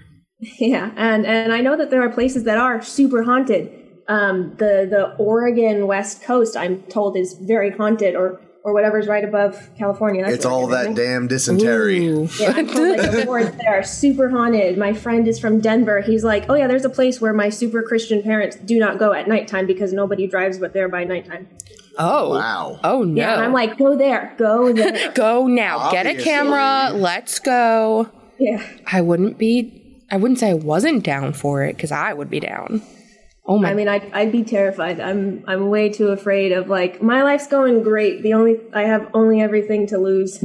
Yeah, 0.58 0.90
and 0.96 1.26
and 1.26 1.52
I 1.52 1.60
know 1.60 1.76
that 1.76 1.90
there 1.90 2.02
are 2.02 2.10
places 2.10 2.44
that 2.44 2.58
are 2.58 2.82
super 2.82 3.22
haunted. 3.22 3.70
Um, 4.08 4.50
the 4.58 4.86
the 4.88 5.14
Oregon 5.18 5.86
West 5.86 6.22
Coast, 6.22 6.56
I'm 6.56 6.82
told, 6.84 7.16
is 7.16 7.34
very 7.34 7.70
haunted, 7.70 8.14
or 8.14 8.40
or 8.64 8.72
whatever's 8.72 9.06
right 9.06 9.24
above 9.24 9.68
California. 9.76 10.22
That's 10.22 10.36
It's 10.36 10.44
all 10.46 10.66
that 10.68 10.94
damn 10.94 11.28
dysentery. 11.28 12.06
Ooh. 12.06 12.28
Yeah, 12.40 12.54
I'm 12.56 12.66
told 12.66 12.96
like 12.96 13.10
the 13.10 13.22
forests 13.26 13.56
there 13.58 13.78
are 13.78 13.82
super 13.82 14.30
haunted. 14.30 14.78
My 14.78 14.94
friend 14.94 15.28
is 15.28 15.38
from 15.38 15.60
Denver. 15.60 16.00
He's 16.00 16.24
like, 16.24 16.48
oh 16.48 16.54
yeah, 16.54 16.66
there's 16.66 16.86
a 16.86 16.90
place 16.90 17.20
where 17.20 17.34
my 17.34 17.50
super 17.50 17.82
Christian 17.82 18.22
parents 18.22 18.56
do 18.56 18.78
not 18.78 18.98
go 18.98 19.12
at 19.12 19.28
nighttime 19.28 19.66
because 19.66 19.92
nobody 19.92 20.26
drives 20.26 20.58
but 20.58 20.72
there 20.72 20.88
by 20.88 21.04
nighttime. 21.04 21.46
Oh. 21.98 22.38
Wow. 22.38 22.80
Oh 22.82 23.02
no. 23.04 23.20
Yeah, 23.20 23.34
and 23.34 23.42
I'm 23.44 23.52
like, 23.52 23.76
go 23.76 23.96
there, 23.96 24.34
go 24.38 24.72
there. 24.72 25.12
go 25.14 25.46
now. 25.46 25.90
Get 25.92 26.06
a 26.06 26.14
camera. 26.14 26.90
Let's 26.94 27.38
go. 27.38 28.10
yeah, 28.38 28.66
I 28.86 29.02
wouldn't 29.02 29.36
be 29.36 29.83
I 30.10 30.16
wouldn't 30.16 30.38
say 30.38 30.50
I 30.50 30.54
wasn't 30.54 31.04
down 31.04 31.32
for 31.32 31.64
it 31.64 31.78
cuz 31.78 31.90
I 31.92 32.12
would 32.12 32.30
be 32.30 32.40
down. 32.40 32.82
Oh 33.46 33.58
my 33.58 33.70
I 33.70 33.74
mean, 33.74 33.88
I'd, 33.88 34.10
I'd 34.12 34.32
be 34.32 34.42
terrified. 34.42 35.00
I'm 35.00 35.44
I'm 35.46 35.68
way 35.68 35.90
too 35.90 36.08
afraid 36.08 36.52
of 36.52 36.68
like 36.68 37.02
my 37.02 37.22
life's 37.22 37.46
going 37.46 37.82
great. 37.82 38.22
The 38.22 38.32
only 38.32 38.58
I 38.72 38.82
have 38.84 39.06
only 39.12 39.42
everything 39.42 39.86
to 39.88 39.98
lose. 39.98 40.42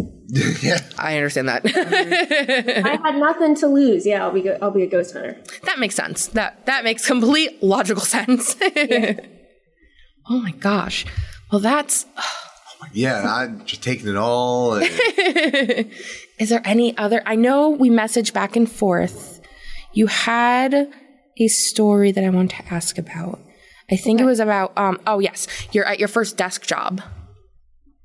yeah. 0.61 0.79
I 0.99 1.15
understand 1.15 1.47
that. 1.47 1.61
I 2.85 2.99
had 3.01 3.15
nothing 3.17 3.55
to 3.55 3.67
lose. 3.67 4.05
Yeah, 4.05 4.23
I'll 4.25 4.33
be 4.33 4.41
go- 4.41 4.57
I'll 4.61 4.71
be 4.71 4.83
a 4.83 4.87
ghost 4.87 5.13
hunter. 5.13 5.37
that 5.63 5.79
makes 5.79 5.95
sense. 5.95 6.27
That 6.27 6.65
that 6.65 6.83
makes 6.83 7.05
complete 7.07 7.63
logical 7.63 8.03
sense. 8.03 8.55
oh 10.29 10.39
my 10.41 10.51
gosh. 10.51 11.05
Well, 11.51 11.61
that's 11.61 12.05
Yeah, 12.93 13.23
I'm 13.25 13.65
just 13.65 13.83
taking 13.83 14.07
it 14.07 14.15
all. 14.15 14.73
And 14.75 15.89
Is 16.39 16.49
there 16.49 16.61
any 16.65 16.97
other? 16.97 17.21
I 17.25 17.35
know 17.35 17.69
we 17.69 17.89
messaged 17.89 18.33
back 18.33 18.55
and 18.55 18.69
forth. 18.71 19.28
You 19.99 20.07
had 20.07 20.89
a 21.37 21.47
story 21.49 22.13
that 22.13 22.23
I 22.23 22.29
want 22.29 22.51
to 22.51 22.73
ask 22.73 22.97
about. 22.97 23.37
I 23.91 23.97
think 23.97 24.21
it 24.21 24.23
was 24.23 24.39
about. 24.39 24.71
Um. 24.77 24.97
Oh 25.05 25.19
yes, 25.19 25.45
you're 25.73 25.83
at 25.83 25.99
your 25.99 26.07
first 26.07 26.37
desk 26.37 26.65
job. 26.65 27.01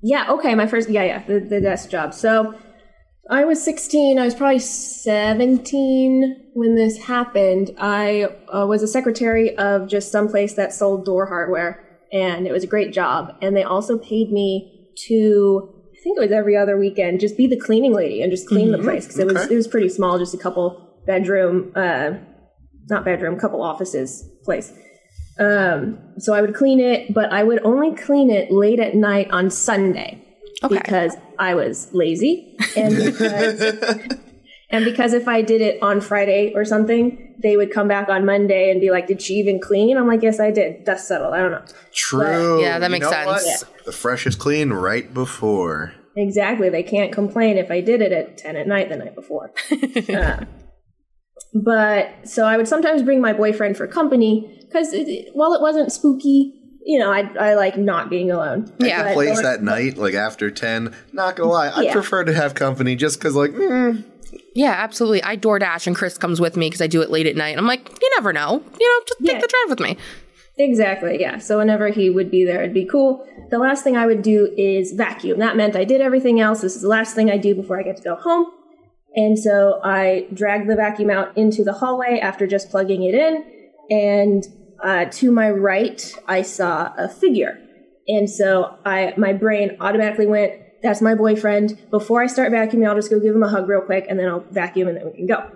Yeah, 0.02 0.26
okay, 0.32 0.56
my 0.56 0.66
first, 0.66 0.90
yeah, 0.90 1.04
yeah, 1.04 1.22
the, 1.22 1.38
the 1.38 1.60
desk 1.60 1.90
job. 1.90 2.12
So 2.12 2.58
I 3.30 3.44
was 3.44 3.62
16, 3.62 4.18
I 4.18 4.24
was 4.24 4.34
probably 4.34 4.58
17 4.58 6.50
when 6.54 6.74
this 6.74 6.98
happened. 6.98 7.70
I 7.78 8.24
uh, 8.52 8.66
was 8.66 8.82
a 8.82 8.88
secretary 8.88 9.56
of 9.56 9.86
just 9.86 10.10
some 10.10 10.26
place 10.26 10.54
that 10.54 10.74
sold 10.74 11.04
door 11.04 11.26
hardware, 11.26 12.00
and 12.12 12.48
it 12.48 12.50
was 12.50 12.64
a 12.64 12.66
great 12.66 12.92
job. 12.92 13.36
And 13.40 13.56
they 13.56 13.62
also 13.62 13.98
paid 13.98 14.32
me 14.32 14.90
to, 15.06 15.72
I 15.92 16.02
think 16.02 16.18
it 16.18 16.22
was 16.22 16.32
every 16.32 16.56
other 16.56 16.76
weekend, 16.76 17.20
just 17.20 17.36
be 17.36 17.46
the 17.46 17.56
cleaning 17.56 17.94
lady 17.94 18.20
and 18.20 18.32
just 18.32 18.48
clean 18.48 18.72
the 18.72 18.78
place 18.78 19.06
because 19.06 19.20
it 19.20 19.28
was 19.28 19.48
it 19.48 19.54
was 19.54 19.68
pretty 19.68 19.90
small, 19.90 20.18
just 20.18 20.34
a 20.34 20.38
couple 20.38 20.83
bedroom, 21.06 21.73
uh, 21.75 22.12
not 22.88 23.04
bedroom, 23.04 23.38
couple 23.38 23.62
offices 23.62 24.28
place. 24.44 24.73
Um, 25.38 25.99
so 26.18 26.32
I 26.32 26.40
would 26.40 26.54
clean 26.54 26.80
it, 26.80 27.12
but 27.12 27.32
I 27.32 27.42
would 27.42 27.61
only 27.64 27.94
clean 27.96 28.30
it 28.30 28.50
late 28.52 28.78
at 28.78 28.94
night 28.94 29.30
on 29.30 29.50
Sunday 29.50 30.20
Okay. 30.62 30.76
because 30.78 31.16
I 31.38 31.54
was 31.54 31.88
lazy 31.92 32.56
and 32.76 32.94
because 32.96 33.61
and 34.70 34.84
because 34.84 35.12
if 35.12 35.26
I 35.26 35.42
did 35.42 35.61
it 35.61 35.82
on 35.82 36.00
Friday 36.00 36.52
or 36.54 36.64
something, 36.64 37.34
they 37.42 37.56
would 37.56 37.73
come 37.73 37.88
back 37.88 38.08
on 38.08 38.25
Monday 38.25 38.70
and 38.70 38.80
be 38.80 38.90
like, 38.90 39.08
"Did 39.08 39.20
she 39.20 39.34
even 39.34 39.58
clean?" 39.61 39.96
I'm 39.99 40.06
like, 40.06 40.23
"Yes, 40.23 40.38
I 40.38 40.52
did. 40.52 40.84
Dust 40.84 41.08
settled. 41.08 41.34
I 41.34 41.38
don't 41.40 41.50
know." 41.50 41.64
true. 41.92 42.61
Yeah, 42.62 42.78
that 42.78 42.87
You 42.87 42.92
makes 42.92 43.11
know 43.11 43.26
what? 43.26 43.40
sense. 43.42 43.64
The 43.84 43.92
fresh 43.92 44.26
is 44.26 44.37
clean 44.37 44.70
right 44.73 45.12
before. 45.12 45.94
Exactly. 46.16 46.68
They 46.68 46.84
can't 46.84 47.12
complain 47.12 47.56
if 47.58 47.70
I 47.73 47.80
did 47.80 48.00
it 48.00 48.12
at 48.12 48.38
10 48.38 48.56
at 48.56 48.66
night 48.68 48.88
the 48.88 48.96
night 48.96 49.14
before. 49.16 49.50
Uh, 50.08 50.44
but 51.54 52.11
so 52.28 52.44
I 52.44 52.56
would 52.56 52.68
sometimes 52.68 53.02
bring 53.02 53.20
my 53.20 53.32
boyfriend 53.32 53.76
for 53.76 53.87
company 53.87 54.61
because 54.62 54.94
while 55.32 55.52
it 55.54 55.61
wasn't 55.61 55.92
spooky, 55.92 56.52
you 56.84 56.99
know, 56.99 57.11
I, 57.12 57.20
I 57.38 57.54
like 57.54 57.78
not 57.78 58.11
being 58.11 58.30
alone. 58.30 58.73
Yeah. 58.78 59.04
But- 59.04 59.14
Place 59.14 59.38
at 59.44 59.62
night, 59.62 59.96
like 59.96 60.14
after 60.14 60.50
10. 60.50 60.94
Not 61.12 61.37
gonna 61.37 61.50
lie, 61.50 61.68
I 61.68 61.82
Yeah. 61.82 61.92
prefer 61.92 62.25
to 62.25 62.34
have 62.34 62.54
company 62.54 62.96
just 62.96 63.18
because, 63.18 63.34
like, 63.34 63.52
mm, 63.52 64.04
Yeah, 64.54 64.73
absolutely. 64.76 65.23
I 65.23 65.37
DoorDash 65.37 65.87
and 65.87 65.96
Chris 65.96 66.18
comes 66.18 66.40
with 66.40 66.56
me 66.56 66.66
because 66.66 66.80
I 66.82 66.87
do 66.88 67.00
it 67.02 67.11
late 67.11 67.26
at 67.26 67.37
night. 67.37 67.56
I'm 67.56 67.66
like, 67.66 67.88
you 68.02 68.11
never 68.16 68.32
know. 68.32 68.62
You 68.80 68.87
know, 68.88 69.04
just 69.06 69.20
take 69.20 69.32
Yeah. 69.32 69.40
the 69.40 69.46
drive 69.49 69.70
with 69.70 69.80
me. 69.80 69.96
Exactly, 70.56 71.20
yeah. 71.20 71.38
So 71.38 71.58
whenever 71.58 71.88
he 71.88 72.11
would 72.11 72.30
be 72.30 72.44
there, 72.44 72.62
it'd 72.62 72.75
be 72.75 72.84
cool. 72.84 73.26
The 73.50 73.58
last 73.58 73.82
thing 73.82 73.96
I 73.96 74.06
would 74.06 74.23
do 74.23 74.52
is 74.56 74.92
vacuum. 74.92 75.38
That 75.40 75.56
meant 75.56 75.75
I 75.75 75.82
did 75.84 76.00
everything 76.00 76.38
else. 76.40 76.61
This 76.61 76.76
is 76.76 76.82
the 76.82 76.88
last 76.88 77.14
thing 77.16 77.30
I 77.30 77.37
do 77.38 77.54
before 77.54 77.78
I 77.80 77.82
get 77.82 77.96
to 77.96 78.02
go 78.02 78.14
home. 78.14 78.46
And 79.16 79.38
so 79.38 79.80
I 79.85 80.26
dragged 80.33 80.68
the 80.68 80.76
vacuum 80.76 81.11
out 81.11 81.37
into 81.37 81.62
the 81.62 81.73
hallway 81.73 82.18
after 82.21 82.47
just 82.47 82.71
plugging 82.71 83.02
it 83.04 83.14
in. 83.14 83.44
And 83.90 84.44
uh, 84.83 85.06
to 85.12 85.30
my 85.30 85.50
right, 85.50 86.14
I 86.26 86.42
saw 86.42 86.92
a 86.97 87.09
figure. 87.09 87.61
And 88.09 88.28
so 88.28 88.76
I, 88.85 89.14
my 89.16 89.33
brain 89.33 89.76
automatically 89.80 90.26
went, 90.26 90.52
that's 90.83 91.00
my 91.00 91.14
boyfriend. 91.14 91.90
Before 91.90 92.23
I 92.23 92.26
start 92.26 92.52
vacuuming, 92.52 92.88
I'll 92.88 92.97
just 92.97 93.11
go 93.11 93.21
give 93.21 93.35
him 93.35 93.42
a 93.42 93.49
hug 93.49 93.68
real 93.68 93.80
quick 93.80 94.06
and 94.09 94.18
then 94.18 94.28
I'll 94.28 94.44
vacuum 94.50 94.88
and 94.88 94.97
then 94.97 95.06
we 95.06 95.12
can 95.12 95.26
go. 95.26 95.50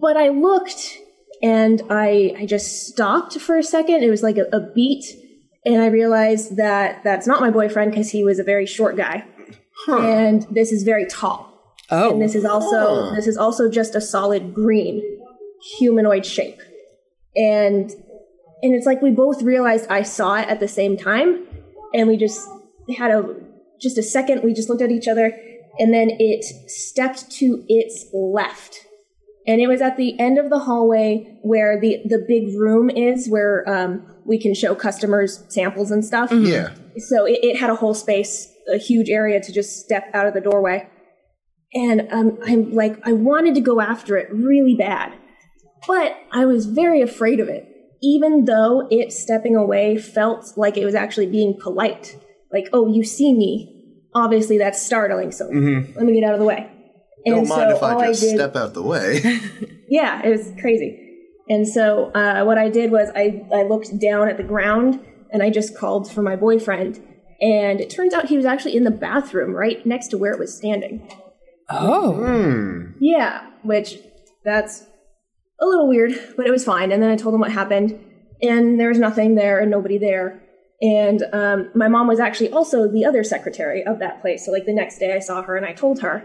But 0.00 0.16
I 0.16 0.28
looked 0.28 0.98
and 1.42 1.82
I 1.90 2.34
I 2.38 2.46
just 2.46 2.86
stopped 2.86 3.38
for 3.40 3.56
a 3.56 3.62
second. 3.62 4.02
It 4.02 4.10
was 4.10 4.22
like 4.22 4.36
a, 4.36 4.44
a 4.52 4.60
beat, 4.60 5.04
and 5.64 5.80
I 5.80 5.86
realized 5.86 6.56
that 6.56 7.02
that's 7.02 7.26
not 7.26 7.40
my 7.40 7.50
boyfriend 7.50 7.92
because 7.92 8.10
he 8.10 8.24
was 8.24 8.38
a 8.38 8.44
very 8.44 8.66
short 8.66 8.96
guy, 8.96 9.24
and 9.88 10.46
this 10.50 10.72
is 10.72 10.82
very 10.82 11.06
tall. 11.06 11.49
Oh. 11.90 12.12
And 12.12 12.22
this 12.22 12.34
is 12.34 12.44
also 12.44 13.14
this 13.14 13.26
is 13.26 13.36
also 13.36 13.70
just 13.70 13.94
a 13.94 14.00
solid 14.00 14.54
green 14.54 15.02
humanoid 15.78 16.24
shape, 16.24 16.60
and 17.34 17.90
and 18.62 18.74
it's 18.74 18.86
like 18.86 19.02
we 19.02 19.10
both 19.10 19.42
realized 19.42 19.86
I 19.90 20.02
saw 20.02 20.36
it 20.36 20.48
at 20.48 20.60
the 20.60 20.68
same 20.68 20.96
time, 20.96 21.46
and 21.94 22.08
we 22.08 22.16
just 22.16 22.48
had 22.96 23.10
a 23.10 23.34
just 23.80 23.98
a 23.98 24.02
second. 24.02 24.42
We 24.42 24.54
just 24.54 24.68
looked 24.68 24.82
at 24.82 24.90
each 24.90 25.08
other, 25.08 25.32
and 25.78 25.92
then 25.92 26.10
it 26.18 26.44
stepped 26.70 27.30
to 27.32 27.64
its 27.68 28.06
left 28.12 28.86
and 29.46 29.60
it 29.60 29.66
was 29.66 29.80
at 29.80 29.96
the 29.96 30.18
end 30.20 30.38
of 30.38 30.50
the 30.50 30.58
hallway 30.60 31.38
where 31.42 31.80
the 31.80 32.00
the 32.04 32.24
big 32.28 32.56
room 32.58 32.90
is 32.90 33.28
where 33.28 33.68
um, 33.68 34.06
we 34.24 34.38
can 34.38 34.54
show 34.54 34.74
customers 34.74 35.44
samples 35.48 35.90
and 35.90 36.04
stuff 36.04 36.30
yeah. 36.32 36.72
so 36.98 37.24
it, 37.24 37.38
it 37.42 37.58
had 37.58 37.70
a 37.70 37.74
whole 37.74 37.94
space 37.94 38.52
a 38.72 38.76
huge 38.76 39.08
area 39.08 39.40
to 39.40 39.52
just 39.52 39.80
step 39.80 40.08
out 40.14 40.26
of 40.26 40.34
the 40.34 40.40
doorway 40.40 40.88
and 41.74 42.06
um, 42.10 42.38
i'm 42.46 42.72
like 42.72 42.98
i 43.06 43.12
wanted 43.12 43.54
to 43.54 43.60
go 43.60 43.80
after 43.80 44.16
it 44.16 44.28
really 44.32 44.74
bad 44.74 45.12
but 45.86 46.16
i 46.32 46.44
was 46.44 46.66
very 46.66 47.00
afraid 47.00 47.40
of 47.40 47.48
it 47.48 47.66
even 48.02 48.44
though 48.46 48.86
it 48.90 49.12
stepping 49.12 49.54
away 49.54 49.96
felt 49.96 50.56
like 50.56 50.76
it 50.76 50.84
was 50.84 50.94
actually 50.94 51.26
being 51.26 51.58
polite 51.60 52.16
like 52.52 52.68
oh 52.72 52.92
you 52.92 53.04
see 53.04 53.32
me 53.34 53.76
obviously 54.14 54.58
that's 54.58 54.84
startling 54.84 55.30
so 55.30 55.44
let 55.44 56.04
me 56.04 56.18
get 56.18 56.24
out 56.24 56.34
of 56.34 56.40
the 56.40 56.46
way 56.46 56.70
Don't 57.24 57.40
and 57.40 57.48
mind 57.48 57.70
so 57.70 57.76
if 57.76 57.82
I 57.82 58.08
just 58.08 58.22
I 58.22 58.26
did, 58.26 58.34
step 58.36 58.56
out 58.56 58.74
the 58.74 58.82
way. 58.82 59.20
yeah, 59.88 60.22
it 60.24 60.30
was 60.30 60.52
crazy. 60.60 61.06
And 61.48 61.66
so 61.66 62.10
uh, 62.12 62.44
what 62.44 62.58
I 62.58 62.68
did 62.68 62.90
was 62.90 63.10
I, 63.14 63.44
I 63.52 63.64
looked 63.64 63.98
down 63.98 64.28
at 64.28 64.36
the 64.36 64.44
ground 64.44 65.00
and 65.32 65.42
I 65.42 65.50
just 65.50 65.76
called 65.76 66.10
for 66.10 66.22
my 66.22 66.36
boyfriend. 66.36 67.02
And 67.40 67.80
it 67.80 67.90
turns 67.90 68.14
out 68.14 68.26
he 68.26 68.36
was 68.36 68.46
actually 68.46 68.76
in 68.76 68.84
the 68.84 68.90
bathroom 68.90 69.52
right 69.52 69.84
next 69.84 70.08
to 70.08 70.18
where 70.18 70.32
it 70.32 70.38
was 70.38 70.56
standing. 70.56 71.10
Oh. 71.70 72.14
Hmm. 72.14 72.92
Yeah, 73.00 73.48
which 73.62 73.98
that's 74.44 74.84
a 75.60 75.66
little 75.66 75.88
weird, 75.88 76.12
but 76.36 76.46
it 76.46 76.50
was 76.50 76.64
fine. 76.64 76.92
And 76.92 77.02
then 77.02 77.10
I 77.10 77.16
told 77.16 77.34
him 77.34 77.40
what 77.40 77.52
happened, 77.52 77.98
and 78.42 78.80
there 78.80 78.88
was 78.88 78.98
nothing 78.98 79.34
there 79.34 79.60
and 79.60 79.70
nobody 79.70 79.98
there. 79.98 80.42
And 80.82 81.22
um, 81.32 81.70
my 81.74 81.88
mom 81.88 82.06
was 82.06 82.20
actually 82.20 82.50
also 82.50 82.88
the 82.88 83.04
other 83.04 83.22
secretary 83.22 83.84
of 83.84 83.98
that 83.98 84.22
place. 84.22 84.46
So, 84.46 84.52
like, 84.52 84.64
the 84.64 84.72
next 84.72 84.98
day 84.98 85.12
I 85.14 85.18
saw 85.18 85.42
her 85.42 85.56
and 85.56 85.66
I 85.66 85.74
told 85.74 86.00
her. 86.00 86.24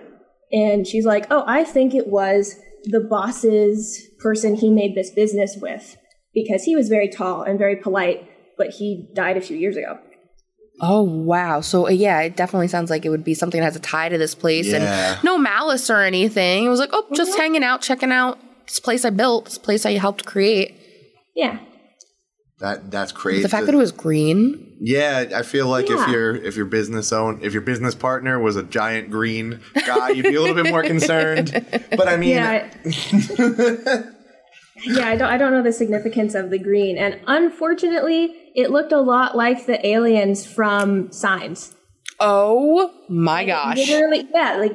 And 0.51 0.87
she's 0.87 1.05
like, 1.05 1.27
Oh, 1.29 1.43
I 1.45 1.63
think 1.63 1.93
it 1.93 2.07
was 2.07 2.55
the 2.85 3.01
boss's 3.01 4.07
person 4.19 4.55
he 4.55 4.69
made 4.69 4.95
this 4.95 5.11
business 5.11 5.57
with 5.59 5.97
because 6.33 6.63
he 6.63 6.75
was 6.75 6.87
very 6.87 7.09
tall 7.09 7.41
and 7.41 7.57
very 7.57 7.75
polite, 7.75 8.29
but 8.57 8.69
he 8.69 9.09
died 9.13 9.37
a 9.37 9.41
few 9.41 9.57
years 9.57 9.75
ago. 9.75 9.99
Oh 10.81 11.03
wow. 11.03 11.61
So 11.61 11.87
uh, 11.87 11.91
yeah, 11.91 12.19
it 12.21 12.35
definitely 12.35 12.67
sounds 12.67 12.89
like 12.89 13.05
it 13.05 13.09
would 13.09 13.23
be 13.23 13.33
something 13.33 13.59
that 13.59 13.65
has 13.65 13.75
a 13.75 13.79
tie 13.79 14.09
to 14.09 14.17
this 14.17 14.35
place 14.35 14.67
Yeah. 14.67 15.15
and 15.15 15.23
no 15.23 15.37
malice 15.37 15.89
or 15.89 16.01
anything. 16.01 16.65
It 16.65 16.69
was 16.69 16.79
like, 16.79 16.89
oh, 16.91 17.05
just 17.13 17.37
hanging 17.37 17.63
out, 17.63 17.81
checking 17.81 18.11
out 18.11 18.37
this 18.67 18.79
place 18.79 19.05
I 19.05 19.09
built, 19.11 19.45
this 19.45 19.57
place 19.57 19.85
I 19.85 19.93
helped 19.93 20.25
create. 20.25 20.75
Yeah. 21.35 21.59
That 22.59 22.89
that's 22.91 23.11
crazy. 23.11 23.41
The 23.43 23.49
fact 23.49 23.65
that 23.65 23.75
it 23.75 23.77
was 23.77 23.91
green. 23.91 24.77
yeah, 24.81 25.25
I 25.35 25.43
feel 25.43 25.67
like 25.67 25.85
if 25.89 25.99
Yeah. 25.99 26.11
your 26.11 26.35
if 26.35 26.55
your 26.55 26.65
business 26.65 27.11
own 27.13 27.39
if 27.41 27.51
your 27.53 27.61
business 27.61 27.95
partner 27.95 28.39
was 28.39 28.55
a 28.55 28.63
giant 28.63 29.11
green 29.11 29.59
guy, 29.85 30.09
you'd 30.09 30.23
be 30.23 30.35
a 30.35 30.41
little 30.41 30.55
bit 30.61 30.71
more 30.71 30.83
concerned. 30.93 31.51
But 31.91 32.07
I 32.07 32.17
mean, 32.17 32.29
Yeah. 32.31 32.69
I- 34.77 34.81
yeah, 34.85 35.07
I 35.09 35.15
don't 35.15 35.29
I 35.29 35.37
don't 35.37 35.51
know 35.51 35.61
the 35.63 35.71
significance 35.73 36.35
of 36.35 36.49
the 36.49 36.59
green. 36.59 36.97
And 36.97 37.19
unfortunately, 37.27 38.35
it 38.55 38.71
looked 38.71 38.91
a 38.91 38.99
lot 39.01 39.35
like 39.35 39.65
the 39.65 39.85
aliens 39.85 40.45
from 40.45 41.11
Signs. 41.11 41.73
Oh 42.19 42.91
my 43.09 43.45
gosh. 43.45 43.77
Literally, 43.77 44.27
yeah, 44.33 44.57
like 44.57 44.73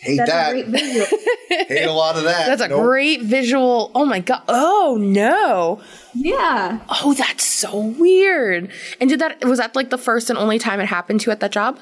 hate 0.00 0.16
that's 0.16 0.30
that. 0.30 0.50
a 0.50 0.52
great 0.62 0.66
visual. 0.68 1.06
hate 1.48 1.84
a 1.84 1.92
lot 1.92 2.16
of 2.16 2.24
that. 2.24 2.46
That's 2.46 2.62
a 2.62 2.68
Nope. 2.68 2.82
great 2.82 3.22
visual. 3.22 3.90
Oh 3.94 4.04
my 4.04 4.20
god. 4.20 4.42
Oh 4.48 4.96
no. 5.00 5.80
yeah. 6.14 6.80
Oh, 6.88 7.14
that's 7.14 7.44
so 7.44 7.78
weird. 7.78 8.70
And 9.00 9.08
did 9.10 9.20
that 9.20 9.44
was 9.44 9.58
that 9.58 9.74
like 9.76 9.90
the 9.90 9.98
first 9.98 10.30
and 10.30 10.38
only 10.38 10.58
time 10.58 10.80
it 10.80 10.86
happened 10.86 11.20
to 11.20 11.26
you 11.26 11.32
at 11.32 11.40
that 11.40 11.52
job? 11.52 11.78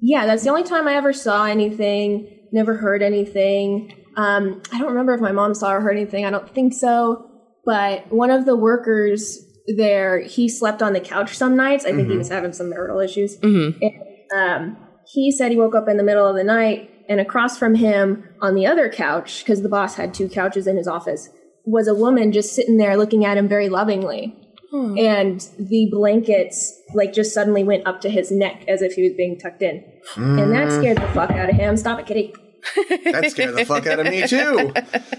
Yeah, 0.00 0.26
that's 0.26 0.44
the 0.44 0.50
only 0.50 0.62
time 0.64 0.86
I 0.86 0.94
ever 0.94 1.12
saw 1.12 1.44
anything, 1.46 2.28
never 2.52 2.76
heard 2.76 3.02
anything. 3.02 3.94
Um, 4.18 4.60
I 4.72 4.78
don't 4.78 4.88
remember 4.88 5.14
if 5.14 5.20
my 5.20 5.32
mom 5.32 5.54
saw 5.54 5.72
or 5.72 5.80
heard 5.80 5.96
anything. 5.96 6.26
I 6.26 6.30
don't 6.30 6.52
think 6.54 6.74
so. 6.74 7.30
But 7.64 8.12
one 8.12 8.30
of 8.30 8.44
the 8.44 8.56
workers 8.56 9.38
there, 9.76 10.20
he 10.20 10.48
slept 10.48 10.82
on 10.82 10.92
the 10.92 11.00
couch 11.00 11.36
some 11.36 11.56
nights. 11.56 11.84
I 11.84 11.92
think 11.92 12.10
he 12.10 12.16
was 12.16 12.28
having 12.28 12.52
some 12.52 12.68
marital 12.68 12.98
issues. 13.00 13.38
Mm-hmm. 13.38 13.78
And, 13.82 13.96
um, 14.34 14.76
he 15.06 15.30
said 15.30 15.52
he 15.52 15.56
woke 15.56 15.74
up 15.74 15.88
in 15.88 15.96
the 15.96 16.02
middle 16.02 16.26
of 16.26 16.36
the 16.36 16.44
night, 16.44 16.90
and 17.08 17.20
across 17.20 17.58
from 17.58 17.76
him 17.76 18.24
on 18.42 18.54
the 18.54 18.66
other 18.66 18.90
couch, 18.90 19.42
because 19.42 19.62
the 19.62 19.68
boss 19.68 19.94
had 19.94 20.12
two 20.12 20.28
couches 20.28 20.66
in 20.66 20.76
his 20.76 20.86
office, 20.86 21.30
was 21.64 21.88
a 21.88 21.94
woman 21.94 22.32
just 22.32 22.54
sitting 22.54 22.76
there 22.76 22.96
looking 22.96 23.24
at 23.24 23.38
him 23.38 23.48
very 23.48 23.68
lovingly. 23.68 24.36
And 24.98 25.40
the 25.58 25.88
blankets, 25.90 26.78
like, 26.92 27.14
just 27.14 27.32
suddenly 27.32 27.64
went 27.64 27.86
up 27.86 28.02
to 28.02 28.10
his 28.10 28.30
neck 28.30 28.64
as 28.68 28.82
if 28.82 28.92
he 28.94 29.02
was 29.02 29.14
being 29.14 29.38
tucked 29.38 29.62
in. 29.62 29.82
And 30.16 30.52
that 30.52 30.70
scared 30.72 30.98
the 30.98 31.08
fuck 31.08 31.30
out 31.30 31.48
of 31.48 31.56
him. 31.56 31.76
Stop 31.78 32.00
it, 32.00 32.06
kitty. 32.06 32.34
That 33.04 33.30
scared 33.30 33.56
the 33.56 33.64
fuck 33.64 33.86
out 33.86 33.98
of 33.98 34.06
me 34.06 34.26
too. 34.26 34.72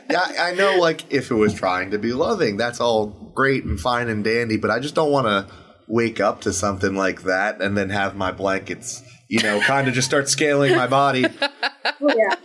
Yeah, 0.09 0.25
I 0.39 0.53
know. 0.55 0.77
Like 0.77 1.11
if 1.11 1.31
it 1.31 1.35
was 1.35 1.53
trying 1.53 1.91
to 1.91 1.99
be 1.99 2.13
loving, 2.13 2.57
that's 2.57 2.79
all 2.79 3.07
great 3.33 3.63
and 3.63 3.79
fine 3.79 4.09
and 4.09 4.23
dandy. 4.23 4.57
But 4.57 4.71
I 4.71 4.79
just 4.79 4.95
don't 4.95 5.11
want 5.11 5.27
to 5.27 5.53
wake 5.87 6.19
up 6.19 6.41
to 6.41 6.53
something 6.53 6.95
like 6.95 7.23
that 7.23 7.61
and 7.61 7.77
then 7.77 7.89
have 7.89 8.15
my 8.15 8.31
blankets, 8.31 9.03
you 9.27 9.41
know, 9.41 9.59
kind 9.61 9.87
of 9.87 9.93
just 9.93 10.07
start 10.07 10.29
scaling 10.29 10.75
my 10.75 10.87
body. 10.87 11.25
Oh, 11.25 11.89
yeah. 12.01 12.35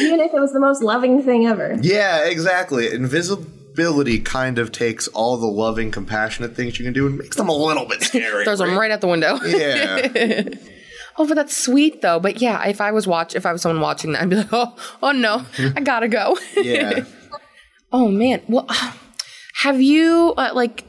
Even 0.00 0.20
if 0.20 0.32
it 0.32 0.40
was 0.40 0.52
the 0.52 0.60
most 0.60 0.82
loving 0.82 1.22
thing 1.22 1.46
ever. 1.46 1.76
Yeah, 1.82 2.24
exactly. 2.24 2.90
Invisibility 2.92 4.20
kind 4.20 4.58
of 4.58 4.72
takes 4.72 5.08
all 5.08 5.36
the 5.36 5.46
loving, 5.46 5.90
compassionate 5.90 6.56
things 6.56 6.78
you 6.78 6.84
can 6.84 6.94
do 6.94 7.06
and 7.06 7.18
makes 7.18 7.36
them 7.36 7.48
a 7.48 7.54
little 7.54 7.84
bit 7.84 8.02
scary. 8.02 8.44
Throws 8.44 8.60
them 8.60 8.78
right 8.78 8.90
out 8.90 9.00
the 9.00 9.08
window. 9.08 9.38
Yeah. 9.44 10.48
Oh, 11.18 11.26
but 11.26 11.34
that's 11.34 11.56
sweet 11.56 12.00
though. 12.00 12.20
But 12.20 12.40
yeah, 12.40 12.64
if 12.68 12.80
I 12.80 12.92
was 12.92 13.06
watch, 13.06 13.34
if 13.34 13.44
I 13.44 13.52
was 13.52 13.60
someone 13.62 13.82
watching 13.82 14.12
that, 14.12 14.22
I'd 14.22 14.30
be 14.30 14.36
like, 14.36 14.52
oh, 14.52 14.74
oh 15.02 15.12
no, 15.12 15.44
I 15.58 15.80
gotta 15.80 16.08
go. 16.08 16.38
Yeah. 16.56 17.04
oh 17.92 18.08
man. 18.08 18.42
Well, 18.48 18.66
have 19.56 19.80
you 19.80 20.34
uh, 20.36 20.50
like, 20.54 20.84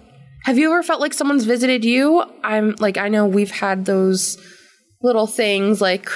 have 0.45 0.57
you 0.57 0.71
ever 0.71 0.83
felt 0.83 1.01
like 1.01 1.13
someone's 1.13 1.45
visited 1.45 1.83
you? 1.83 2.23
I'm 2.43 2.75
like, 2.79 2.97
I 2.97 3.09
know 3.09 3.25
we've 3.25 3.51
had 3.51 3.85
those 3.85 4.37
little 5.01 5.27
things 5.27 5.81
like 5.81 6.09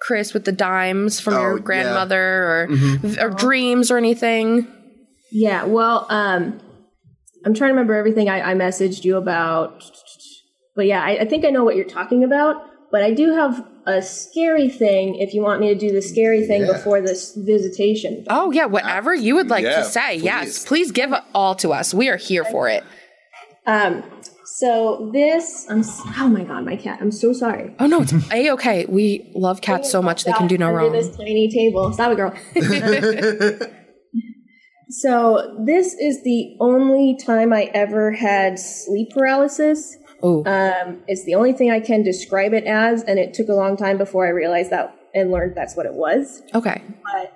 Chris 0.00 0.34
with 0.34 0.44
the 0.44 0.52
dimes 0.52 1.20
from 1.20 1.34
Oh, 1.34 1.40
your 1.40 1.50
yeah. 1.50 1.54
Mm-hmm. 1.56 1.64
grandmother, 1.64 2.22
or 2.24 2.68
or 3.20 3.30
dreams 3.30 3.90
or 3.90 3.96
anything. 3.96 4.66
Yeah, 5.30 5.64
well, 5.64 6.06
um, 6.10 6.60
I'm 7.46 7.54
trying 7.54 7.68
to 7.68 7.74
remember 7.74 7.94
everything 7.94 8.28
I, 8.28 8.50
I 8.50 8.54
messaged 8.54 9.04
you 9.04 9.16
about. 9.16 9.82
But 10.74 10.86
yeah, 10.86 11.02
I, 11.02 11.20
I 11.20 11.24
think 11.26 11.44
I 11.44 11.50
know 11.50 11.64
what 11.64 11.76
you're 11.76 11.84
talking 11.84 12.24
about. 12.24 12.56
But 12.92 13.02
I 13.02 13.10
do 13.12 13.32
have 13.32 13.66
a 13.86 14.02
scary 14.02 14.68
thing 14.68 15.16
if 15.16 15.34
you 15.34 15.42
want 15.42 15.60
me 15.60 15.68
to 15.68 15.74
do 15.74 15.90
the 15.90 16.02
scary 16.02 16.46
thing 16.46 16.60
Yeah. 16.62 16.74
before 16.74 17.00
this 17.00 17.34
visitation. 17.34 18.24
Oh 18.28 18.52
yeah, 18.52 18.66
whatever 18.66 19.14
you 19.14 19.34
would 19.34 19.48
like 19.48 19.64
Yeah, 19.64 19.78
to 19.78 19.84
say. 19.84 20.16
Yes, 20.16 20.58
please. 20.60 20.66
please 20.66 20.92
give 20.92 21.12
it 21.12 21.22
all 21.34 21.54
to 21.56 21.72
us. 21.72 21.92
We 21.94 22.08
are 22.10 22.18
here 22.18 22.44
for 22.44 22.68
it. 22.68 22.84
Um, 23.66 24.04
so 24.44 25.10
this, 25.12 25.66
I'm, 25.70 25.82
oh 26.18 26.28
my 26.28 26.44
god, 26.44 26.64
my 26.66 26.76
cat, 26.76 26.98
I'm 27.00 27.10
so 27.10 27.32
sorry. 27.32 27.74
Oh 27.80 27.86
no, 27.86 28.02
it's 28.02 28.12
a 28.30 28.50
okay. 28.50 28.84
We 28.86 29.32
love 29.34 29.62
cats 29.62 29.90
so 29.90 30.02
much 30.02 30.24
they 30.24 30.32
can 30.32 30.46
do 30.46 30.58
no 30.58 30.66
Under 30.66 30.78
wrong. 30.78 30.92
This 30.92 31.16
tiny 31.16 31.50
table. 31.50 31.92
Stop 31.92 32.12
it, 32.12 32.16
girl. 32.16 32.34
so 34.90 35.62
this 35.64 35.94
is 35.94 36.22
the 36.22 36.56
only 36.60 37.16
time 37.24 37.52
I 37.52 37.70
ever 37.72 38.12
had 38.12 38.58
sleep 38.58 39.10
paralysis. 39.14 39.96
Oh, 40.22 40.44
Um, 40.44 41.02
it's 41.08 41.24
the 41.24 41.34
only 41.34 41.52
thing 41.52 41.70
I 41.70 41.80
can 41.80 42.02
describe 42.02 42.52
it 42.52 42.64
as, 42.64 43.02
and 43.02 43.18
it 43.18 43.34
took 43.34 43.48
a 43.48 43.54
long 43.54 43.76
time 43.76 43.98
before 43.98 44.26
I 44.26 44.30
realized 44.30 44.70
that 44.70 44.94
and 45.14 45.30
learned 45.30 45.54
that's 45.56 45.76
what 45.76 45.86
it 45.86 45.94
was. 45.94 46.42
okay. 46.54 46.82
But 47.12 47.32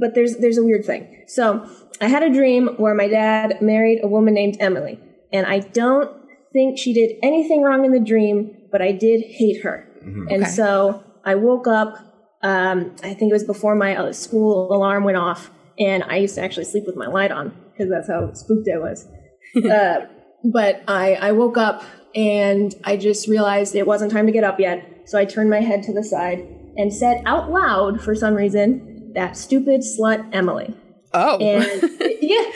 but 0.00 0.14
there's 0.14 0.36
there's 0.38 0.58
a 0.58 0.64
weird 0.64 0.84
thing. 0.84 1.24
So 1.28 1.68
I 2.00 2.08
had 2.08 2.22
a 2.22 2.30
dream 2.32 2.68
where 2.76 2.94
my 2.94 3.08
dad 3.08 3.60
married 3.62 4.00
a 4.02 4.08
woman 4.08 4.34
named 4.34 4.56
Emily, 4.60 4.98
and 5.32 5.46
I 5.46 5.60
don't 5.60 6.10
think 6.52 6.78
she 6.78 6.92
did 6.92 7.16
anything 7.22 7.62
wrong 7.62 7.84
in 7.84 7.92
the 7.92 8.00
dream, 8.00 8.56
but 8.70 8.80
I 8.82 8.92
did 8.92 9.22
hate 9.22 9.62
her. 9.62 9.86
And 10.30 10.42
Okay. 10.42 10.44
so 10.44 11.02
I 11.24 11.34
woke 11.34 11.66
up. 11.66 11.94
Um, 12.42 12.94
I 13.02 13.14
think 13.14 13.30
it 13.30 13.32
was 13.32 13.44
before 13.44 13.74
my 13.74 13.96
uh, 13.96 14.12
school 14.12 14.70
alarm 14.72 15.04
went 15.04 15.16
off, 15.16 15.50
and 15.78 16.02
I 16.04 16.16
used 16.16 16.34
to 16.34 16.42
actually 16.42 16.64
sleep 16.66 16.84
with 16.86 16.96
my 16.96 17.06
light 17.06 17.30
on 17.32 17.52
because 17.72 17.90
that's 17.90 18.08
how 18.08 18.32
spooked 18.34 18.68
I 18.72 18.78
was. 18.78 19.06
uh, 19.56 20.00
but 20.44 20.82
I, 20.86 21.14
I 21.14 21.32
woke 21.32 21.56
up 21.56 21.82
and 22.14 22.74
I 22.84 22.96
just 22.96 23.28
realized 23.28 23.74
it 23.74 23.86
wasn't 23.86 24.12
time 24.12 24.26
to 24.26 24.32
get 24.32 24.44
up 24.44 24.60
yet. 24.60 25.02
So 25.06 25.18
I 25.18 25.24
turned 25.24 25.50
my 25.50 25.60
head 25.60 25.82
to 25.84 25.92
the 25.92 26.04
side 26.04 26.38
and 26.76 26.92
said 26.92 27.22
out 27.26 27.50
loud, 27.50 28.00
for 28.00 28.14
some 28.14 28.34
reason, 28.34 29.12
that 29.14 29.36
stupid 29.36 29.80
slut 29.80 30.28
Emily. 30.32 30.74
Oh, 31.12 31.38
And 31.38 31.64
yeah, 32.20 32.50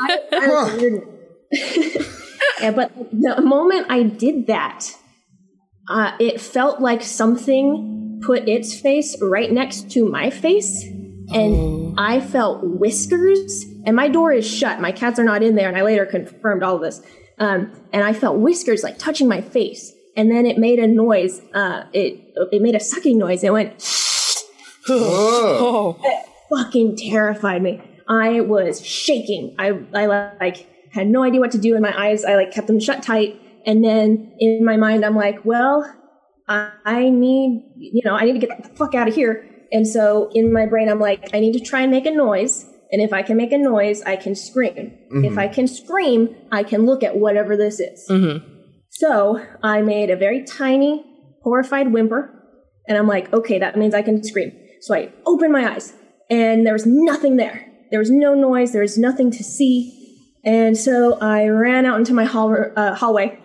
I, 0.00 0.18
I 0.32 0.44
a 0.44 0.76
weird. 0.76 1.02
yeah, 2.60 2.70
but 2.70 2.92
the 3.10 3.40
moment 3.40 3.86
I 3.88 4.02
did 4.02 4.46
that, 4.46 4.94
uh, 5.88 6.12
it 6.20 6.40
felt 6.40 6.80
like 6.80 7.02
something 7.02 8.20
put 8.22 8.48
its 8.48 8.78
face 8.78 9.16
right 9.22 9.50
next 9.50 9.90
to 9.92 10.06
my 10.06 10.28
face, 10.28 10.84
and 11.32 11.98
I 11.98 12.20
felt 12.20 12.62
whiskers. 12.62 13.64
And 13.84 13.94
my 13.96 14.08
door 14.08 14.32
is 14.32 14.46
shut; 14.46 14.80
my 14.80 14.92
cats 14.92 15.18
are 15.18 15.24
not 15.24 15.42
in 15.42 15.54
there. 15.54 15.68
And 15.68 15.76
I 15.76 15.82
later 15.82 16.06
confirmed 16.06 16.62
all 16.62 16.76
of 16.76 16.82
this. 16.82 17.02
Um, 17.38 17.72
and 17.92 18.04
I 18.04 18.12
felt 18.12 18.38
whiskers 18.38 18.82
like 18.82 18.98
touching 18.98 19.28
my 19.28 19.40
face, 19.40 19.92
and 20.16 20.30
then 20.30 20.46
it 20.46 20.58
made 20.58 20.78
a 20.78 20.86
noise. 20.86 21.40
Uh, 21.54 21.84
it 21.92 22.20
it 22.52 22.62
made 22.62 22.74
a 22.74 22.80
sucking 22.80 23.18
noise. 23.18 23.44
It 23.44 23.52
went 23.52 23.74
oh, 24.88 25.98
fucking 26.50 26.96
terrified 26.96 27.62
me. 27.62 27.80
I 28.08 28.40
was 28.40 28.84
shaking. 28.84 29.54
I 29.58 29.80
I 29.94 30.06
like 30.40 30.66
had 30.92 31.06
no 31.06 31.22
idea 31.22 31.40
what 31.40 31.52
to 31.52 31.58
do 31.58 31.76
in 31.76 31.82
my 31.82 31.94
eyes. 31.96 32.24
I 32.24 32.34
like 32.34 32.50
kept 32.50 32.66
them 32.66 32.80
shut 32.80 33.02
tight, 33.02 33.40
and 33.64 33.84
then 33.84 34.34
in 34.38 34.64
my 34.64 34.76
mind, 34.76 35.04
I'm 35.04 35.14
like, 35.14 35.44
well, 35.44 35.94
I, 36.48 36.70
I 36.84 37.08
need 37.10 37.62
you 37.76 38.02
know 38.04 38.14
I 38.14 38.24
need 38.24 38.40
to 38.40 38.46
get 38.46 38.62
the 38.62 38.68
fuck 38.76 38.94
out 38.94 39.08
of 39.08 39.14
here. 39.14 39.48
And 39.70 39.86
so 39.86 40.30
in 40.34 40.52
my 40.52 40.66
brain, 40.66 40.88
I'm 40.88 41.00
like, 41.00 41.30
I 41.34 41.40
need 41.40 41.52
to 41.52 41.60
try 41.60 41.82
and 41.82 41.90
make 41.90 42.06
a 42.06 42.10
noise. 42.10 42.64
And 42.90 43.02
if 43.02 43.12
I 43.12 43.22
can 43.22 43.36
make 43.36 43.52
a 43.52 43.58
noise, 43.58 44.00
I 44.02 44.16
can 44.16 44.34
scream. 44.34 44.96
If 45.24 45.36
I 45.38 45.48
can 45.48 45.66
scream, 45.68 46.34
I 46.50 46.62
can 46.62 46.86
look 46.86 47.02
at 47.02 47.16
whatever 47.16 47.56
this 47.56 47.80
is. 47.80 48.06
So 48.90 49.44
I 49.62 49.82
made 49.82 50.10
a 50.10 50.16
very 50.16 50.42
tiny, 50.44 51.04
horrified 51.42 51.92
whimper, 51.92 52.34
and 52.88 52.96
I'm 52.96 53.06
like, 53.06 53.30
okay, 53.32 53.58
that 53.58 53.76
means 53.76 53.94
I 53.94 54.02
can 54.02 54.24
scream. 54.24 54.52
So 54.80 54.94
I 54.94 55.12
opened 55.26 55.52
my 55.52 55.70
eyes, 55.70 55.92
and 56.30 56.64
there 56.66 56.72
was 56.72 56.86
nothing 56.86 57.36
there. 57.36 57.66
There 57.90 58.00
was 58.00 58.10
no 58.10 58.34
noise. 58.34 58.72
There 58.72 58.82
was 58.82 58.96
nothing 58.96 59.30
to 59.32 59.44
see. 59.44 59.94
And 60.44 60.76
so 60.76 61.18
I 61.20 61.46
ran 61.48 61.84
out 61.84 61.98
into 61.98 62.14
my 62.14 62.24
hall, 62.24 62.56
uh, 62.74 62.94
hallway, 62.94 63.38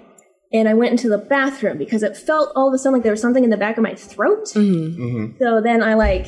and 0.54 0.70
I 0.70 0.74
went 0.76 0.92
into 0.92 1.10
the 1.10 1.18
bathroom 1.18 1.78
because 1.78 2.04
it 2.04 2.16
felt 2.16 2.52
all 2.56 2.68
of 2.68 2.74
a 2.74 2.78
sudden 2.78 2.94
like 2.94 3.04
there 3.04 3.12
was 3.12 3.22
something 3.22 3.44
in 3.44 3.50
the 3.50 3.58
back 3.58 3.78
of 3.78 3.84
my 3.84 3.96
throat. 3.96 4.48
So 4.48 5.62
then 5.62 5.82
I 5.82 5.96
like, 5.96 6.28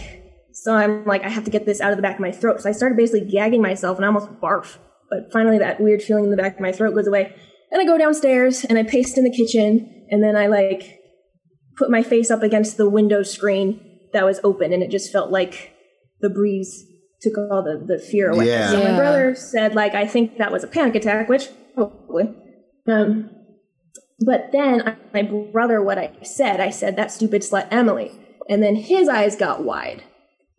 so 0.51 0.73
I'm 0.73 1.05
like, 1.05 1.23
I 1.23 1.29
have 1.29 1.43
to 1.45 1.51
get 1.51 1.65
this 1.65 1.79
out 1.81 1.91
of 1.91 1.97
the 1.97 2.01
back 2.01 2.15
of 2.15 2.21
my 2.21 2.31
throat. 2.31 2.61
So 2.61 2.69
I 2.69 2.71
started 2.71 2.97
basically 2.97 3.29
gagging 3.29 3.61
myself, 3.61 3.97
and 3.97 4.05
I 4.05 4.07
almost 4.07 4.29
barf. 4.41 4.77
But 5.09 5.31
finally, 5.31 5.59
that 5.59 5.79
weird 5.79 6.01
feeling 6.01 6.25
in 6.25 6.31
the 6.31 6.37
back 6.37 6.55
of 6.55 6.61
my 6.61 6.71
throat 6.71 6.95
goes 6.95 7.07
away. 7.07 7.35
And 7.71 7.81
I 7.81 7.85
go 7.85 7.97
downstairs 7.97 8.63
and 8.63 8.77
I 8.77 8.83
paste 8.83 9.17
in 9.17 9.23
the 9.23 9.31
kitchen, 9.31 10.05
and 10.09 10.23
then 10.23 10.35
I 10.35 10.47
like 10.47 10.99
put 11.77 11.91
my 11.91 12.01
face 12.03 12.31
up 12.31 12.41
against 12.41 12.77
the 12.77 12.89
window 12.89 13.21
screen 13.21 13.81
that 14.13 14.25
was 14.25 14.39
open, 14.43 14.73
and 14.73 14.81
it 14.81 14.89
just 14.89 15.11
felt 15.11 15.29
like 15.29 15.73
the 16.21 16.29
breeze 16.29 16.85
took 17.21 17.37
all 17.37 17.63
the, 17.63 17.83
the 17.85 17.99
fear 17.99 18.31
away. 18.31 18.47
Yeah. 18.47 18.71
So 18.71 18.79
Yeah. 18.81 18.91
my 18.91 18.97
brother 18.97 19.35
said, 19.35 19.75
like, 19.75 19.93
I 19.93 20.07
think 20.07 20.37
that 20.37 20.51
was 20.51 20.63
a 20.63 20.67
panic 20.67 20.95
attack, 20.95 21.27
which 21.29 21.49
probably. 21.73 22.33
Um, 22.87 23.29
but 24.19 24.51
then 24.51 24.87
I, 24.87 24.95
my 25.13 25.21
brother, 25.23 25.81
what 25.81 25.97
I 25.97 26.17
said, 26.23 26.59
I 26.59 26.69
said 26.69 26.95
that 26.95 27.11
stupid 27.11 27.41
slut 27.41 27.67
Emily, 27.71 28.11
and 28.49 28.63
then 28.63 28.75
his 28.75 29.09
eyes 29.09 29.35
got 29.35 29.63
wide 29.63 30.03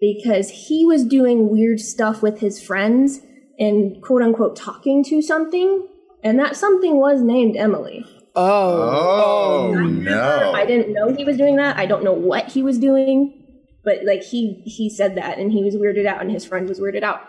because 0.00 0.50
he 0.68 0.84
was 0.84 1.04
doing 1.04 1.48
weird 1.48 1.80
stuff 1.80 2.22
with 2.22 2.40
his 2.40 2.62
friends 2.62 3.20
and 3.58 4.02
quote 4.02 4.22
unquote 4.22 4.56
talking 4.56 5.02
to 5.04 5.22
something, 5.22 5.88
and 6.22 6.38
that 6.38 6.56
something 6.56 6.96
was 6.96 7.22
named 7.22 7.56
Emily. 7.56 8.04
Oh, 8.34 9.72
oh 9.72 9.74
I 9.74 9.80
no. 9.80 10.66
didn't 10.66 10.92
know 10.92 11.14
he 11.14 11.24
was 11.24 11.38
doing 11.38 11.56
that. 11.56 11.78
I 11.78 11.86
don't 11.86 12.04
know 12.04 12.12
what 12.12 12.52
he 12.52 12.62
was 12.62 12.78
doing, 12.78 13.42
but 13.82 14.04
like 14.04 14.22
he 14.22 14.62
he 14.66 14.90
said 14.90 15.16
that, 15.16 15.38
and 15.38 15.50
he 15.50 15.64
was 15.64 15.74
weirded 15.74 16.04
out, 16.04 16.20
and 16.20 16.30
his 16.30 16.44
friend 16.44 16.68
was 16.68 16.78
weirded 16.78 17.02
out. 17.02 17.22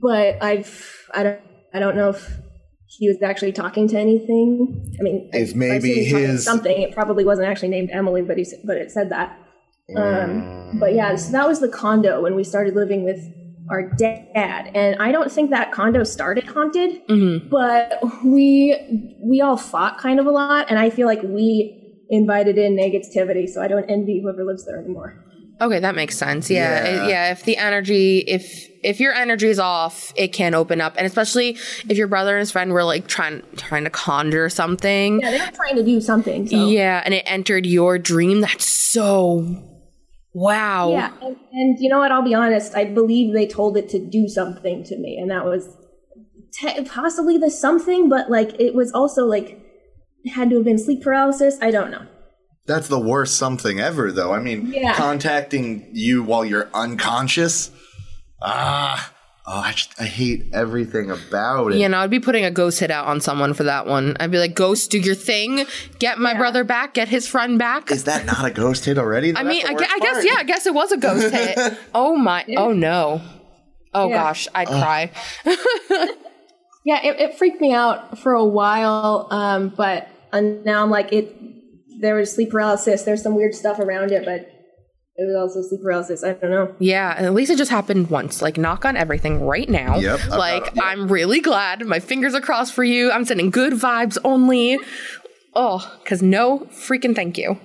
But 0.00 0.42
I've 0.42 1.06
I 1.12 1.22
don't 1.22 1.40
I 1.74 1.78
don't 1.78 1.96
know 1.96 2.10
if 2.10 2.39
he 2.98 3.08
was 3.08 3.18
actually 3.22 3.52
talking 3.52 3.86
to 3.88 3.96
anything. 3.98 4.82
I 4.98 5.02
mean, 5.02 5.30
If 5.32 5.50
I- 5.50 5.52
I 5.52 5.56
maybe 5.56 5.92
he 6.04 6.12
was 6.14 6.22
his- 6.24 6.44
something. 6.44 6.82
It 6.82 6.92
probably 6.92 7.24
wasn't 7.24 7.48
actually 7.48 7.68
named 7.68 7.90
Emily, 7.92 8.22
but 8.22 8.36
he 8.36 8.42
s- 8.42 8.54
but 8.64 8.76
it 8.76 8.90
said 8.90 9.10
that. 9.10 9.36
Um, 9.96 10.76
but 10.78 10.94
yeah, 10.94 11.14
so 11.16 11.32
that 11.32 11.48
was 11.48 11.60
the 11.60 11.68
condo 11.68 12.22
when 12.22 12.34
we 12.36 12.44
started 12.44 12.74
living 12.76 13.04
with 13.04 13.18
our 13.70 13.90
dad, 13.96 14.70
and 14.74 14.96
I 15.00 15.12
don't 15.12 15.30
think 15.30 15.50
that 15.50 15.72
condo 15.72 16.02
started 16.04 16.44
haunted, 16.44 17.00
but 17.50 17.98
we 18.24 18.76
we 19.24 19.40
all 19.40 19.56
fought 19.56 19.98
kind 19.98 20.18
of 20.20 20.26
a 20.26 20.30
lot, 20.30 20.66
and 20.70 20.78
I 20.78 20.90
feel 20.90 21.06
like 21.06 21.22
we 21.22 21.76
invited 22.08 22.58
in 22.58 22.76
negativity, 22.76 23.48
so 23.48 23.60
I 23.62 23.68
don't 23.68 23.88
envy 23.88 24.20
whoever 24.22 24.44
lives 24.44 24.64
there 24.66 24.78
anymore. 24.80 25.14
okay, 25.60 25.78
that 25.78 25.94
makes 25.94 26.16
sense. 26.16 26.50
Yeah, 26.50 26.84
Yeah. 26.84 26.94
yeah. 26.94 27.08
yeah 27.08 27.32
if 27.32 27.44
the 27.44 27.56
energy, 27.58 28.18
if 28.26 28.69
if 28.82 29.00
your 29.00 29.12
energy 29.12 29.48
is 29.48 29.58
off, 29.58 30.12
it 30.16 30.28
can 30.28 30.54
open 30.54 30.80
up, 30.80 30.94
and 30.96 31.06
especially 31.06 31.58
if 31.88 31.96
your 31.96 32.06
brother 32.06 32.36
and 32.36 32.40
his 32.40 32.50
friend 32.50 32.72
were 32.72 32.84
like 32.84 33.06
trying 33.06 33.42
trying 33.56 33.84
to 33.84 33.90
conjure 33.90 34.48
something. 34.48 35.20
Yeah, 35.20 35.30
they 35.30 35.38
were 35.38 35.52
trying 35.52 35.76
to 35.76 35.82
do 35.82 36.00
something. 36.00 36.46
So. 36.48 36.68
Yeah, 36.68 37.02
and 37.04 37.14
it 37.14 37.22
entered 37.26 37.66
your 37.66 37.98
dream. 37.98 38.40
That's 38.40 38.66
so 38.66 39.62
wow. 40.32 40.90
Yeah, 40.90 41.12
and, 41.22 41.36
and 41.52 41.78
you 41.78 41.88
know 41.88 41.98
what? 41.98 42.12
I'll 42.12 42.22
be 42.22 42.34
honest. 42.34 42.74
I 42.74 42.84
believe 42.84 43.34
they 43.34 43.46
told 43.46 43.76
it 43.76 43.88
to 43.90 43.98
do 43.98 44.28
something 44.28 44.84
to 44.84 44.98
me, 44.98 45.18
and 45.20 45.30
that 45.30 45.44
was 45.44 45.68
te- 46.52 46.84
possibly 46.84 47.38
the 47.38 47.50
something, 47.50 48.08
but 48.08 48.30
like 48.30 48.60
it 48.60 48.74
was 48.74 48.92
also 48.92 49.24
like 49.24 49.58
it 50.24 50.30
had 50.30 50.50
to 50.50 50.56
have 50.56 50.64
been 50.64 50.78
sleep 50.78 51.02
paralysis. 51.02 51.58
I 51.60 51.70
don't 51.70 51.90
know. 51.90 52.06
That's 52.66 52.88
the 52.88 53.00
worst 53.00 53.36
something 53.36 53.80
ever, 53.80 54.12
though. 54.12 54.32
I 54.32 54.38
mean, 54.40 54.66
Yeah. 54.72 54.94
contacting 54.94 55.88
you 55.92 56.22
while 56.22 56.44
you're 56.44 56.68
unconscious. 56.72 57.70
Ah, 58.42 59.12
Oh, 59.52 59.58
I 59.58 59.72
just 59.72 60.00
I 60.00 60.04
hate 60.04 60.50
everything 60.52 61.10
about 61.10 61.72
it. 61.72 61.78
You 61.78 61.88
know, 61.88 61.98
I'd 61.98 62.10
be 62.10 62.20
putting 62.20 62.44
a 62.44 62.52
ghost 62.52 62.78
hit 62.78 62.90
out 62.90 63.06
on 63.06 63.20
someone 63.20 63.52
for 63.52 63.64
that 63.64 63.86
one. 63.86 64.16
I'd 64.20 64.30
be 64.30 64.38
like, 64.38 64.54
"Ghost, 64.54 64.90
do 64.92 64.98
your 64.98 65.16
thing. 65.16 65.64
Get 65.98 66.18
my 66.18 66.34
brother 66.34 66.62
back. 66.62 66.94
Get 66.94 67.08
his 67.08 67.26
friend 67.26 67.58
back." 67.58 67.90
Is 67.90 68.04
that 68.04 68.26
not 68.26 68.44
a 68.44 68.50
ghost 68.52 68.84
hit 68.84 68.96
already? 68.96 69.34
I 69.34 69.42
mean, 69.42 69.66
I, 69.66 69.74
gue- 69.74 69.86
I 69.90 69.98
guess 69.98 70.24
yeah. 70.24 70.34
I 70.38 70.44
guess 70.44 70.66
it 70.66 70.74
was 70.74 70.92
a 70.92 70.98
ghost 70.98 71.34
hit. 71.34 71.78
Oh 71.94 72.14
my! 72.16 72.44
Oh 72.56 72.72
no! 72.72 73.22
Oh 73.92 74.08
Yeah. 74.08 74.14
gosh, 74.16 74.46
I'd 74.54 74.68
cry. 74.68 75.10
Yeah, 76.84 77.04
it, 77.04 77.20
it 77.20 77.38
freaked 77.38 77.60
me 77.60 77.74
out 77.74 78.18
for 78.18 78.32
a 78.32 78.44
while, 78.44 79.28
um, 79.30 79.68
but 79.68 80.08
uh, 80.32 80.40
now 80.40 80.82
I'm 80.82 80.90
like 80.90 81.12
it. 81.12 81.36
There 82.00 82.14
was 82.14 82.32
sleep 82.32 82.50
paralysis. 82.50 83.02
There's 83.02 83.22
some 83.22 83.34
weird 83.34 83.54
stuff 83.54 83.78
around 83.78 84.12
it, 84.12 84.24
but 84.24 84.50
it 85.20 85.26
was 85.26 85.36
also 85.36 85.68
sleep 85.68 85.82
paralysis. 85.82 86.24
I 86.24 86.32
don't 86.32 86.50
know. 86.50 86.74
Yeah, 86.78 87.14
and 87.14 87.26
at 87.26 87.34
least 87.34 87.50
it 87.50 87.58
just 87.58 87.70
happened 87.70 88.08
once. 88.08 88.40
Like, 88.40 88.56
knock 88.56 88.86
on 88.86 88.96
everything 88.96 89.44
right 89.44 89.68
now. 89.68 89.98
Yep, 89.98 90.20
I've 90.24 90.28
Like, 90.30 90.62
uh, 90.62 90.66
uh, 90.66 90.70
got 90.70 90.84
I'm 90.84 91.08
really 91.08 91.40
glad. 91.40 91.84
My 91.84 92.00
fingers 92.00 92.34
are 92.34 92.40
crossed 92.40 92.72
for 92.72 92.84
you. 92.84 93.10
I'm 93.10 93.26
sending 93.26 93.50
good 93.50 93.74
vibes 93.74 94.16
only. 94.24 94.78
Oh, 95.54 95.86
because 96.02 96.22
no 96.22 96.60
freaking 96.70 97.14
thank 97.14 97.36
you. 97.36 97.60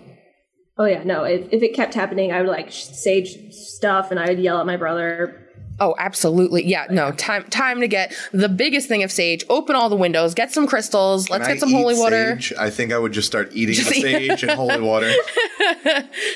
Oh 0.78 0.84
yeah, 0.84 1.04
no. 1.06 1.24
If, 1.24 1.48
if 1.54 1.64
it 1.64 1.74
kept 1.74 1.94
happening, 1.94 2.34
I 2.34 2.42
would 2.42 2.50
like 2.50 2.72
sh- 2.72 2.84
sage 2.84 3.54
stuff, 3.54 4.12
and 4.12 4.20
I 4.20 4.28
would 4.28 4.40
yell 4.40 4.60
at 4.60 4.66
my 4.66 4.76
brother. 4.76 5.45
Oh, 5.80 5.94
absolutely. 6.00 6.66
Yeah, 6.66 6.86
no. 6.90 7.12
Time 7.12 7.44
time 7.50 7.82
to 7.82 7.88
get 7.88 8.16
the 8.32 8.48
biggest 8.48 8.88
thing 8.88 9.04
of 9.04 9.12
sage. 9.12 9.44
Open 9.50 9.76
all 9.76 9.90
the 9.90 9.96
windows. 9.98 10.34
Get 10.34 10.52
some 10.52 10.68
crystals. 10.68 11.30
Let's 11.30 11.46
Can 11.48 11.56
get 11.56 11.58
I 11.58 11.60
some 11.60 11.72
holy 11.72 11.96
water. 11.96 12.40
sage? 12.40 12.54
I 12.58 12.70
think 12.70 12.94
I 12.94 12.98
would 12.98 13.12
just 13.12 13.28
start 13.28 13.50
eating 13.54 13.76
Just 13.76 13.90
the 13.90 13.98
eat- 13.98 14.02
sage 14.02 14.44
and 14.44 14.52
holy 14.54 14.80
water. 14.80 15.12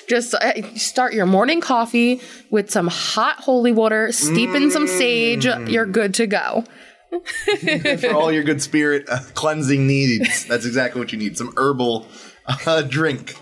Just 0.08 0.34
uh, 0.34 0.76
start 0.76 1.14
your 1.14 1.26
morning 1.26 1.62
coffee 1.62 2.20
with 2.50 2.70
some 2.70 2.88
hot 2.88 3.38
holy 3.38 3.72
water. 3.72 4.12
Steep 4.12 4.50
in 4.50 4.72
some 4.72 4.88
sage. 4.88 5.46
Mm. 5.46 5.72
You're 5.72 5.86
good 5.86 6.14
to 6.16 6.28
go. 6.28 6.66
for 8.02 8.14
all 8.14 8.32
your 8.32 8.44
good 8.44 8.62
spirit 8.62 9.08
uh, 9.10 9.20
cleansing 9.34 9.88
needs. 9.88 10.46
That's 10.50 10.66
exactly 10.66 11.00
what 11.00 11.12
you 11.12 11.18
need. 11.18 11.38
Some 11.38 11.54
herbal 11.58 12.08
uh, 12.46 12.82
drink. 12.84 13.36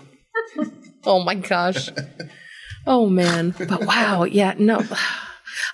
Oh 1.04 1.22
my 1.22 1.34
gosh. 1.34 1.90
Oh 2.86 3.08
man. 3.08 3.54
But 3.58 3.84
wow, 3.84 4.24
yeah, 4.24 4.54
no. 4.58 4.82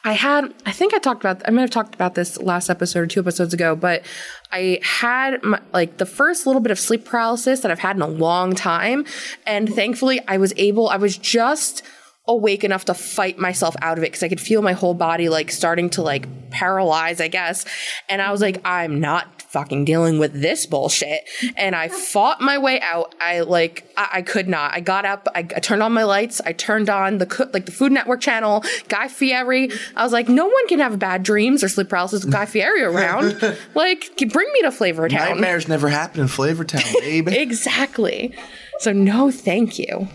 I 0.05 0.13
had 0.13 0.53
I 0.67 0.73
think 0.73 0.93
I 0.93 0.99
talked 0.99 1.23
about 1.23 1.43
I 1.49 1.51
might 1.51 1.63
have 1.63 1.71
talked 1.71 1.95
about 1.95 2.15
this 2.15 2.39
last 2.39 2.69
episode 2.69 3.01
or 3.01 3.07
two 3.07 3.21
episodes 3.21 3.55
ago, 3.55 3.75
but 3.75 4.05
I 4.53 4.79
had 4.83 5.43
my, 5.43 5.61
like 5.73 5.97
the 5.97 6.07
first 6.07 6.47
little 6.47 6.61
bit 6.61 6.71
of 6.71 6.79
sleep 6.79 7.07
paralysis 7.07 7.61
that 7.61 7.71
I've 7.71 7.79
had 7.79 7.97
in 7.97 8.03
a 8.03 8.07
long 8.07 8.55
time 8.55 9.07
and 9.47 9.75
thankfully 9.75 10.21
I 10.29 10.37
was 10.37 10.53
able 10.57 10.89
I 10.91 10.97
was 10.97 11.17
just 11.17 11.83
awake 12.27 12.65
enough 12.65 12.87
to 12.87 12.95
fight 12.95 13.39
myself 13.39 13.75
out 13.83 13.99
of 13.99 14.05
it 14.05 14.09
because 14.09 14.23
I 14.23 14.29
could 14.29 14.41
feel 14.41 14.63
my 14.63 14.73
whole 14.73 14.95
body 14.95 15.29
like 15.29 15.51
starting 15.51 15.91
to 15.91 16.03
like 16.03 16.51
paralyze, 16.51 17.21
I 17.21 17.29
guess. 17.29 17.65
And 18.09 18.23
I 18.23 18.31
was 18.31 18.41
like, 18.41 18.61
I'm 18.65 19.01
not 19.01 19.44
fucking 19.55 19.85
dealing 19.85 20.19
with 20.19 20.33
this 20.33 20.67
bullshit. 20.67 21.21
And 21.57 21.77
I 21.77 21.89
fought 22.13 22.41
my 22.41 22.59
way 22.59 22.81
out. 22.81 23.15
I 23.21 23.41
like, 23.41 23.89
I, 23.97 24.09
I 24.15 24.23
could 24.23 24.49
not. 24.49 24.75
I 24.75 24.81
got 24.81 25.05
up, 25.05 25.29
I, 25.35 25.39
I 25.39 25.61
turned 25.61 25.81
on 25.81 25.93
my 25.93 26.03
lights, 26.03 26.41
I 26.45 26.53
turned 26.53 26.91
on 26.91 27.19
the 27.19 27.27
cook, 27.27 27.55
like 27.55 27.67
the 27.67 27.73
Food 27.73 27.93
Network 27.93 28.21
channel, 28.21 28.65
Guy 28.89 29.07
Fieri. 29.07 29.71
I 29.95 30.03
was 30.03 30.13
like, 30.13 30.29
no 30.29 30.47
one 30.47 30.67
can 30.67 30.81
have 30.81 30.99
bad 30.99 31.23
dreams 31.23 31.63
or 31.63 31.69
sleep 31.69 31.89
paralysis 31.89 32.25
with 32.25 32.33
Guy 32.33 32.47
Fieri 32.47 32.83
around. 32.93 33.41
like, 33.75 34.11
bring 34.29 34.53
me 34.53 34.63
to 34.63 34.73
Flavor 34.73 35.09
Town. 35.09 35.31
Nightmares 35.31 35.69
never 35.69 35.89
happen 35.89 36.21
in 36.21 36.27
Flavortown, 36.27 36.93
babe. 37.01 37.29
Exactly. 37.45 38.35
So 38.81 38.93
no, 38.93 39.31
thank 39.31 39.79
you. 39.79 40.09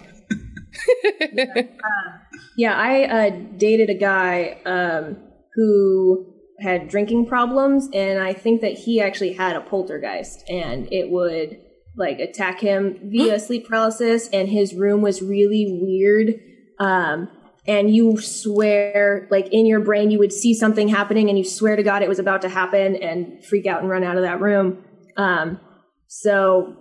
Yeah, 2.57 2.75
I 2.75 3.03
uh, 3.03 3.29
dated 3.55 3.89
a 3.89 3.93
guy 3.93 4.57
um, 4.65 5.15
who 5.55 6.38
had 6.61 6.87
drinking 6.87 7.25
problems, 7.25 7.89
and 7.93 8.21
I 8.21 8.33
think 8.33 8.61
that 8.61 8.73
he 8.73 9.01
actually 9.01 9.33
had 9.33 9.55
a 9.55 9.61
poltergeist, 9.61 10.43
and 10.49 10.91
it 10.91 11.09
would 11.09 11.59
like 11.97 12.19
attack 12.19 12.59
him 12.59 12.97
via 13.11 13.39
sleep 13.39 13.67
paralysis, 13.67 14.29
and 14.29 14.49
his 14.49 14.73
room 14.73 15.01
was 15.01 15.21
really 15.21 15.79
weird. 15.81 16.35
Um, 16.79 17.29
and 17.67 17.93
you 17.93 18.19
swear, 18.19 19.27
like 19.29 19.47
in 19.51 19.65
your 19.65 19.79
brain, 19.81 20.09
you 20.09 20.19
would 20.19 20.33
see 20.33 20.53
something 20.53 20.87
happening, 20.87 21.29
and 21.29 21.37
you 21.37 21.43
swear 21.43 21.75
to 21.75 21.83
God 21.83 22.01
it 22.01 22.09
was 22.09 22.19
about 22.19 22.41
to 22.43 22.49
happen, 22.49 22.95
and 22.95 23.43
freak 23.45 23.65
out 23.65 23.81
and 23.81 23.89
run 23.89 24.03
out 24.03 24.17
of 24.17 24.23
that 24.23 24.41
room. 24.41 24.83
Um, 25.17 25.59
so 26.07 26.75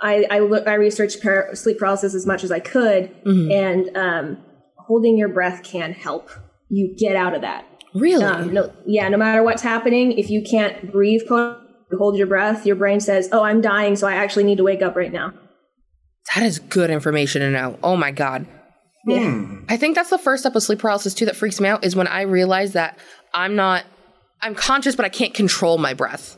I 0.00 0.26
I, 0.30 0.38
look, 0.40 0.66
I 0.66 0.74
researched 0.74 1.22
par- 1.22 1.54
sleep 1.54 1.78
paralysis 1.78 2.14
as 2.14 2.26
much 2.26 2.44
as 2.44 2.50
I 2.50 2.60
could, 2.60 3.10
and 3.50 3.96
um, 3.96 4.44
holding 4.78 5.18
your 5.18 5.28
breath 5.28 5.62
can 5.62 5.92
help 5.92 6.30
you 6.68 6.94
get 6.96 7.16
out 7.16 7.34
of 7.34 7.42
that. 7.42 7.66
Really? 7.94 8.24
Um, 8.24 8.54
no, 8.54 8.72
yeah, 8.86 9.08
no 9.08 9.16
matter 9.16 9.42
what's 9.42 9.62
happening, 9.62 10.12
if 10.12 10.30
you 10.30 10.42
can't 10.42 10.92
breathe, 10.92 11.22
quote, 11.26 11.58
hold 11.98 12.16
your 12.16 12.26
breath. 12.26 12.64
Your 12.64 12.76
brain 12.76 13.00
says, 13.00 13.28
"Oh, 13.32 13.42
I'm 13.42 13.60
dying, 13.60 13.96
so 13.96 14.06
I 14.06 14.14
actually 14.14 14.44
need 14.44 14.58
to 14.58 14.64
wake 14.64 14.82
up 14.82 14.96
right 14.96 15.12
now." 15.12 15.32
that 16.34 16.44
is 16.44 16.58
good 16.58 16.90
information 16.90 17.42
to 17.42 17.50
know. 17.50 17.78
Oh 17.82 17.96
my 17.96 18.10
god. 18.10 18.46
Yeah, 19.06 19.46
I 19.68 19.76
think 19.76 19.94
that's 19.94 20.10
the 20.10 20.18
first 20.18 20.42
step 20.42 20.54
of 20.54 20.62
sleep 20.62 20.78
paralysis 20.78 21.14
too 21.14 21.24
that 21.24 21.34
freaks 21.34 21.60
me 21.60 21.68
out 21.68 21.84
is 21.84 21.96
when 21.96 22.06
I 22.06 22.22
realize 22.22 22.74
that 22.74 22.98
I'm 23.32 23.56
not 23.56 23.84
I'm 24.40 24.54
conscious 24.54 24.94
but 24.94 25.04
I 25.04 25.08
can't 25.08 25.34
control 25.34 25.78
my 25.78 25.94
breath. 25.94 26.36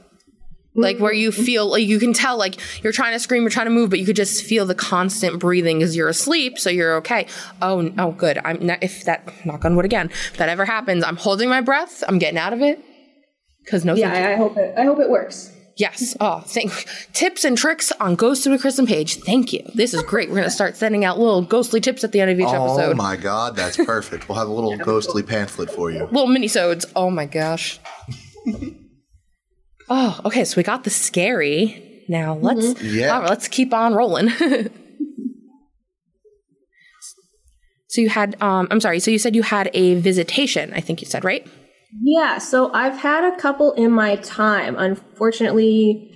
Like 0.74 0.98
where 0.98 1.12
you 1.12 1.30
mm-hmm. 1.30 1.42
feel 1.42 1.66
like 1.66 1.86
you 1.86 1.98
can 1.98 2.14
tell 2.14 2.38
like 2.38 2.58
you're 2.82 2.94
trying 2.94 3.12
to 3.12 3.18
scream, 3.18 3.42
you're 3.42 3.50
trying 3.50 3.66
to 3.66 3.72
move, 3.72 3.90
but 3.90 3.98
you 3.98 4.06
could 4.06 4.16
just 4.16 4.42
feel 4.44 4.64
the 4.64 4.74
constant 4.74 5.38
breathing 5.38 5.82
as 5.82 5.94
you're 5.94 6.08
asleep, 6.08 6.58
so 6.58 6.70
you're 6.70 6.96
okay. 6.96 7.26
Oh, 7.60 7.80
n- 7.80 7.94
oh, 7.98 8.12
good. 8.12 8.38
I'm 8.42 8.64
not, 8.64 8.82
if 8.82 9.04
that 9.04 9.30
knock 9.44 9.66
on 9.66 9.76
wood 9.76 9.84
again, 9.84 10.08
if 10.10 10.38
that 10.38 10.48
ever 10.48 10.64
happens, 10.64 11.04
I'm 11.04 11.16
holding 11.16 11.50
my 11.50 11.60
breath. 11.60 12.02
I'm 12.08 12.18
getting 12.18 12.38
out 12.38 12.54
of 12.54 12.62
it. 12.62 12.82
Cause 13.68 13.84
no, 13.84 13.94
yeah. 13.94 14.12
I, 14.12 14.32
I 14.32 14.36
hope 14.36 14.56
it. 14.56 14.74
I 14.76 14.84
hope 14.84 14.98
it 14.98 15.10
works. 15.10 15.52
Yes. 15.76 16.16
Oh, 16.20 16.40
thank 16.40 16.86
tips 17.12 17.44
and 17.44 17.56
tricks 17.56 17.92
on 17.92 18.14
Ghost 18.14 18.46
with 18.46 18.60
Chris 18.60 18.78
and 18.78 18.88
Paige. 18.88 19.16
Thank 19.16 19.52
you. 19.52 19.62
This 19.74 19.94
is 19.94 20.02
great. 20.02 20.28
We're 20.28 20.36
gonna 20.36 20.50
start 20.62 20.76
sending 20.76 21.04
out 21.04 21.18
little 21.18 21.42
ghostly 21.42 21.80
tips 21.80 22.04
at 22.04 22.12
the 22.12 22.20
end 22.20 22.30
of 22.30 22.40
each 22.40 22.46
Oh 22.46 22.64
episode. 22.64 22.92
Oh 22.92 22.94
my 22.94 23.16
god, 23.16 23.56
that's 23.56 23.76
perfect. 23.76 24.28
We'll 24.28 24.38
have 24.38 24.48
a 24.48 24.52
little 24.52 24.76
ghostly 24.84 25.22
pamphlet 25.22 25.70
for 25.70 25.90
you. 25.90 26.04
little 26.04 26.28
minisodes. 26.28 26.90
Oh 26.96 27.10
my 27.10 27.26
gosh. 27.26 27.78
oh, 29.92 30.20
okay. 30.24 30.44
So 30.44 30.56
we 30.56 30.62
got 30.62 30.84
the 30.84 30.90
scary. 30.90 32.04
Now 32.08 32.34
let's 32.34 32.82
Yeah. 32.82 33.14
all 33.14 33.20
right, 33.20 33.30
let's 33.30 33.48
keep 33.48 33.72
on 33.74 33.94
rolling. 33.94 34.28
so 37.88 38.00
you 38.00 38.08
had 38.08 38.40
um 38.42 38.68
I'm 38.70 38.80
sorry. 38.80 38.98
So 39.00 39.10
you 39.10 39.18
said 39.18 39.36
you 39.36 39.42
had 39.42 39.70
a 39.74 39.94
visitation. 39.96 40.72
I 40.74 40.80
think 40.80 41.00
you 41.00 41.06
said 41.06 41.24
right. 41.24 41.46
Yeah, 42.02 42.38
so 42.38 42.72
I've 42.72 42.96
had 42.96 43.22
a 43.22 43.36
couple 43.36 43.72
in 43.72 43.92
my 43.92 44.16
time. 44.16 44.76
Unfortunately, 44.78 46.08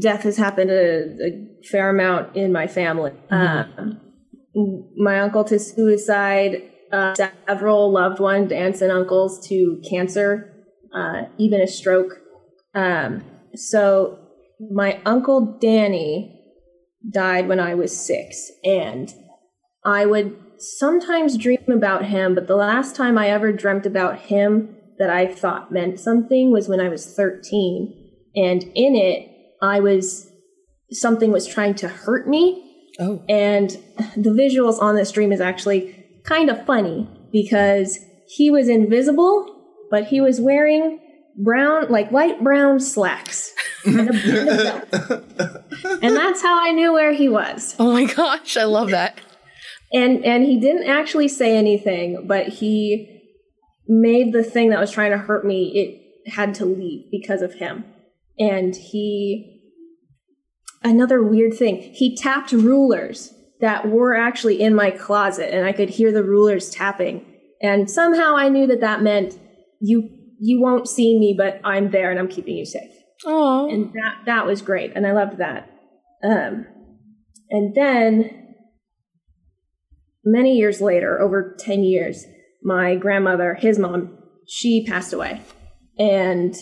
death 0.00 0.22
has 0.22 0.38
happened 0.38 0.70
a, 0.70 1.02
a 1.26 1.46
fair 1.70 1.90
amount 1.90 2.34
in 2.36 2.52
my 2.52 2.66
family. 2.66 3.12
Um, 3.30 4.00
my 4.96 5.20
uncle 5.20 5.44
to 5.44 5.58
suicide, 5.58 6.62
uh, 6.90 7.14
several 7.14 7.92
loved 7.92 8.18
ones, 8.18 8.50
aunts 8.50 8.80
and 8.80 8.90
uncles 8.90 9.46
to 9.48 9.78
cancer, 9.88 10.54
uh, 10.94 11.24
even 11.36 11.60
a 11.60 11.66
stroke. 11.66 12.22
Um, 12.74 13.24
so 13.54 14.18
my 14.70 15.00
uncle 15.04 15.58
Danny 15.60 16.34
died 17.10 17.48
when 17.48 17.60
I 17.60 17.74
was 17.74 17.96
six, 17.96 18.50
and 18.64 19.12
I 19.84 20.06
would 20.06 20.36
sometimes 20.58 21.38
dream 21.38 21.64
about 21.68 22.04
him, 22.06 22.34
but 22.34 22.46
the 22.46 22.56
last 22.56 22.96
time 22.96 23.16
I 23.16 23.30
ever 23.30 23.52
dreamt 23.52 23.86
about 23.86 24.18
him 24.18 24.76
that 24.98 25.10
I 25.10 25.26
thought 25.26 25.72
meant 25.72 26.00
something 26.00 26.50
was 26.50 26.68
when 26.68 26.80
I 26.80 26.88
was 26.88 27.06
13. 27.14 27.94
And 28.34 28.62
in 28.74 28.96
it, 28.96 29.30
I 29.62 29.80
was, 29.80 30.28
something 30.90 31.30
was 31.30 31.46
trying 31.46 31.74
to 31.76 31.88
hurt 31.88 32.28
me. 32.28 32.64
Oh. 33.00 33.22
And 33.28 33.70
the 34.16 34.30
visuals 34.30 34.80
on 34.82 34.96
this 34.96 35.12
dream 35.12 35.32
is 35.32 35.40
actually 35.40 35.94
kind 36.24 36.50
of 36.50 36.66
funny 36.66 37.08
because 37.32 37.98
he 38.26 38.50
was 38.50 38.68
invisible, 38.68 39.86
but 39.90 40.06
he 40.06 40.20
was 40.20 40.40
wearing 40.40 40.98
brown, 41.42 41.88
like 41.88 42.10
light 42.12 42.42
brown 42.42 42.80
slacks. 42.80 43.52
and, 43.84 44.10
a, 44.10 44.12
and, 44.12 44.92
belt. 44.92 45.64
and 46.02 46.16
that's 46.16 46.42
how 46.42 46.60
I 46.66 46.72
knew 46.72 46.92
where 46.92 47.12
he 47.12 47.28
was 47.28 47.76
Oh 47.78 47.92
my 47.92 48.04
gosh, 48.04 48.56
I 48.56 48.64
love 48.64 48.90
that. 48.90 49.18
and 49.92 50.24
and 50.24 50.44
he 50.44 50.58
didn't 50.60 50.88
actually 50.88 51.28
say 51.28 51.56
anything 51.56 52.26
but 52.26 52.48
he 52.48 53.22
made 53.86 54.32
the 54.34 54.42
thing 54.44 54.70
that 54.70 54.80
was 54.80 54.90
trying 54.90 55.12
to 55.12 55.16
hurt 55.18 55.46
me 55.46 55.72
it 55.74 56.30
had 56.32 56.54
to 56.54 56.66
leave 56.66 57.04
because 57.10 57.40
of 57.40 57.54
him 57.54 57.84
and 58.38 58.74
he 58.76 59.62
another 60.82 61.22
weird 61.22 61.54
thing 61.54 61.76
he 61.94 62.14
tapped 62.16 62.52
rulers 62.52 63.32
that 63.60 63.88
were 63.88 64.14
actually 64.14 64.60
in 64.60 64.74
my 64.74 64.90
closet 64.90 65.54
and 65.54 65.64
i 65.66 65.72
could 65.72 65.88
hear 65.88 66.12
the 66.12 66.22
rulers 66.22 66.68
tapping 66.68 67.24
and 67.62 67.90
somehow 67.90 68.36
i 68.36 68.48
knew 68.48 68.66
that 68.66 68.80
that 68.80 69.02
meant 69.02 69.38
you 69.80 70.10
you 70.40 70.60
won't 70.60 70.88
see 70.88 71.18
me 71.18 71.34
but 71.36 71.60
i'm 71.64 71.90
there 71.90 72.10
and 72.10 72.18
i'm 72.18 72.28
keeping 72.28 72.56
you 72.56 72.64
safe 72.66 72.90
Oh. 73.26 73.68
and 73.68 73.92
that 73.94 74.18
that 74.26 74.46
was 74.46 74.62
great 74.62 74.92
and 74.94 75.06
i 75.06 75.12
loved 75.12 75.38
that 75.38 75.68
um 76.22 76.66
and 77.50 77.74
then 77.74 78.54
many 80.24 80.56
years 80.56 80.80
later 80.80 81.20
over 81.20 81.56
10 81.58 81.82
years 81.82 82.24
my 82.62 82.94
grandmother 82.96 83.54
his 83.54 83.78
mom 83.78 84.18
she 84.50 84.82
passed 84.86 85.12
away. 85.12 85.42
And 85.98 86.54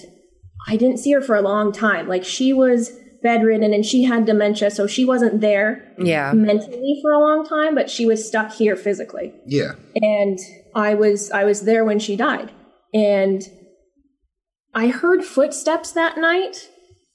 I 0.67 0.77
didn't 0.77 0.97
see 0.99 1.13
her 1.13 1.21
for 1.21 1.37
a 1.37 1.41
long 1.41 1.71
time. 1.71 2.09
Like 2.09 2.25
she 2.25 2.53
was 2.53 2.91
bedridden 3.23 3.73
and 3.73 3.87
she 3.87 4.03
had 4.03 4.25
dementia, 4.27 4.73
so 4.73 4.89
she 4.89 5.05
wasn't 5.05 5.41
there 5.41 5.93
Yeah. 5.97 6.33
mentally 6.33 6.99
for 7.01 7.13
a 7.13 7.21
long 7.21 7.47
time, 7.47 7.77
but 7.77 7.89
she 7.89 8.05
was 8.05 8.27
stuck 8.27 8.51
here 8.53 8.75
physically. 8.75 9.33
Yeah. 9.47 9.73
And 9.95 10.37
I 10.75 10.95
was 10.95 11.31
I 11.31 11.45
was 11.45 11.61
there 11.63 11.85
when 11.85 12.01
she 12.01 12.17
died. 12.17 12.51
And 12.93 13.41
I 14.77 14.89
heard 14.89 15.25
footsteps 15.25 15.91
that 15.93 16.19
night, 16.19 16.69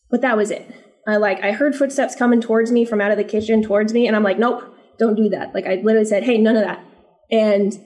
but 0.09 0.21
that 0.21 0.35
was 0.35 0.49
it. 0.49 0.65
I 1.07 1.17
like 1.17 1.43
I 1.43 1.51
heard 1.51 1.75
footsteps 1.75 2.15
coming 2.15 2.41
towards 2.41 2.71
me 2.71 2.85
from 2.85 2.99
out 2.99 3.11
of 3.11 3.17
the 3.17 3.23
kitchen 3.23 3.61
towards 3.61 3.93
me 3.93 4.07
and 4.07 4.15
I'm 4.15 4.23
like, 4.23 4.39
"Nope, 4.39 4.63
don't 4.97 5.15
do 5.15 5.29
that." 5.29 5.53
Like 5.53 5.67
I 5.67 5.75
literally 5.75 6.05
said, 6.05 6.23
"Hey, 6.23 6.39
none 6.39 6.55
of 6.55 6.63
that." 6.63 6.83
And 7.29 7.79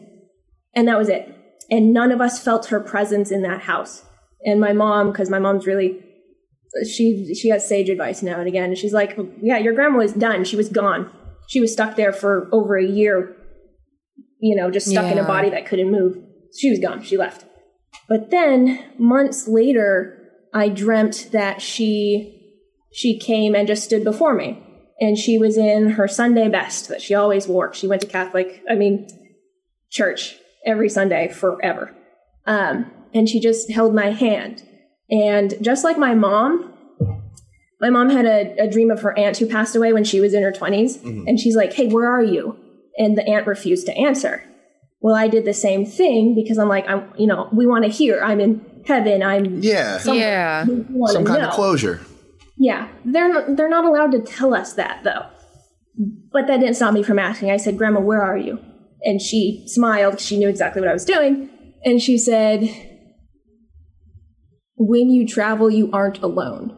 and 0.74 0.88
that 0.88 0.98
was 0.98 1.10
it. 1.10 1.30
And 1.70 1.94
none 1.94 2.12
of 2.12 2.22
us 2.22 2.42
felt 2.42 2.68
her 2.68 2.80
presence 2.80 3.32
in 3.32 3.42
that 3.42 3.62
house. 3.62 4.04
And 4.46 4.62
my 4.62 4.72
mom, 4.72 5.12
because 5.12 5.30
my 5.30 5.40
mom's 5.40 5.68
really 5.68 6.00
she 6.86 7.34
she 7.34 7.50
has 7.50 7.68
sage 7.68 7.90
advice 7.90 8.24
now 8.24 8.40
and 8.40 8.48
again. 8.48 8.70
And 8.70 8.78
she's 8.78 8.94
like, 8.94 9.18
"Yeah, 9.42 9.58
your 9.58 9.74
grandma 9.74 9.98
was 9.98 10.14
done. 10.14 10.46
She 10.46 10.56
was 10.56 10.70
gone. 10.70 11.12
She 11.50 11.60
was 11.60 11.74
stuck 11.74 11.98
there 11.98 12.14
for 12.14 12.48
over 12.54 12.78
a 12.78 12.86
year. 12.86 13.36
You 14.40 14.56
know, 14.56 14.72
just 14.72 14.88
stuck 14.88 15.12
in 15.12 15.18
a 15.18 15.24
body 15.24 15.50
that 15.50 15.66
couldn't 15.66 15.92
move. 15.92 16.18
She 16.58 16.70
was 16.70 16.80
gone. 16.80 17.04
She 17.04 17.18
left." 17.18 17.46
But 18.08 18.32
then 18.32 18.84
months 18.98 19.48
later, 19.48 20.30
I 20.54 20.70
dreamt 20.70 21.30
that 21.32 21.62
she 21.62 22.32
she 22.94 23.20
came 23.20 23.56
and 23.56 23.68
just 23.68 23.84
stood 23.84 24.06
before 24.06 24.34
me. 24.34 24.62
And 25.02 25.18
she 25.18 25.38
was 25.38 25.58
in 25.58 25.92
her 25.92 26.08
Sunday 26.08 26.48
best 26.48 26.88
that 26.88 27.02
she 27.02 27.14
always 27.14 27.46
wore. 27.48 27.74
She 27.74 27.88
went 27.88 28.02
to 28.04 28.08
Catholic, 28.08 28.64
I 28.70 28.76
mean, 28.76 29.10
church 29.92 30.38
every 30.66 30.88
Sunday 30.88 31.28
forever. 31.28 31.94
Um, 32.46 32.90
and 33.14 33.28
she 33.28 33.42
just 33.42 33.70
held 33.70 33.94
my 33.94 34.12
hand. 34.12 34.64
And 35.10 35.54
just 35.62 35.84
like 35.84 35.98
my 35.98 36.16
mom, 36.16 36.74
my 37.82 37.90
mom 37.90 38.10
had 38.10 38.26
a, 38.26 38.56
a 38.64 38.70
dream 38.72 38.90
of 38.90 39.02
her 39.02 39.18
aunt 39.20 39.38
who 39.38 39.48
passed 39.48 39.76
away 39.76 39.92
when 39.92 40.06
she 40.06 40.22
was 40.22 40.34
in 40.34 40.42
her 40.42 40.54
20s. 40.54 41.04
And 41.28 41.38
she's 41.38 41.58
like, 41.58 41.74
hey, 41.74 41.88
where 41.88 42.10
are 42.10 42.24
you? 42.24 42.58
And 42.98 43.18
the 43.18 43.28
aunt 43.28 43.46
refused 43.46 43.88
to 43.88 43.98
answer. 43.98 44.44
Well, 45.02 45.16
I 45.16 45.28
did 45.28 45.46
the 45.46 45.54
same 45.54 45.86
thing 45.86 46.34
because 46.36 46.58
I'm 46.58 46.70
like, 46.70 46.88
I'm, 46.88 47.12
you 47.18 47.28
know, 47.28 47.50
we 47.54 47.68
want 47.68 47.86
to 47.86 47.92
hear. 47.92 48.22
I'm 48.24 48.40
in 48.40 48.66
heaven. 48.86 49.22
I'm 49.22 49.62
Yeah. 49.62 50.00
Yeah. 50.04 50.66
Some 50.66 51.26
kind 51.26 51.42
know. 51.42 51.50
of 51.50 51.54
closure. 51.54 52.02
Yeah, 52.58 52.88
they're 53.04 53.32
not, 53.32 53.56
they're 53.58 53.70
not 53.70 53.86
allowed 53.86 54.12
to 54.14 54.22
tell 54.22 54.54
us 54.54 54.74
that 54.74 55.04
though. 55.04 55.26
But 56.32 56.48
that 56.48 56.60
didn't 56.60 56.76
stop 56.76 56.94
me 56.94 57.04
from 57.04 57.20
asking. 57.20 57.52
I 57.52 57.58
said, 57.58 57.78
"Grandma, 57.78 58.02
where 58.02 58.22
are 58.22 58.38
you?" 58.38 58.60
And 59.04 59.22
she 59.22 59.64
smiled. 59.68 60.20
She 60.20 60.38
knew 60.38 60.50
exactly 60.50 60.82
what 60.82 60.90
I 60.90 60.94
was 60.94 61.06
doing, 61.06 61.50
and 61.86 62.02
she 62.02 62.18
said, 62.18 62.70
"When 64.76 65.10
you 65.10 65.26
travel, 65.26 65.70
you 65.70 65.90
aren't 65.94 66.22
alone." 66.22 66.78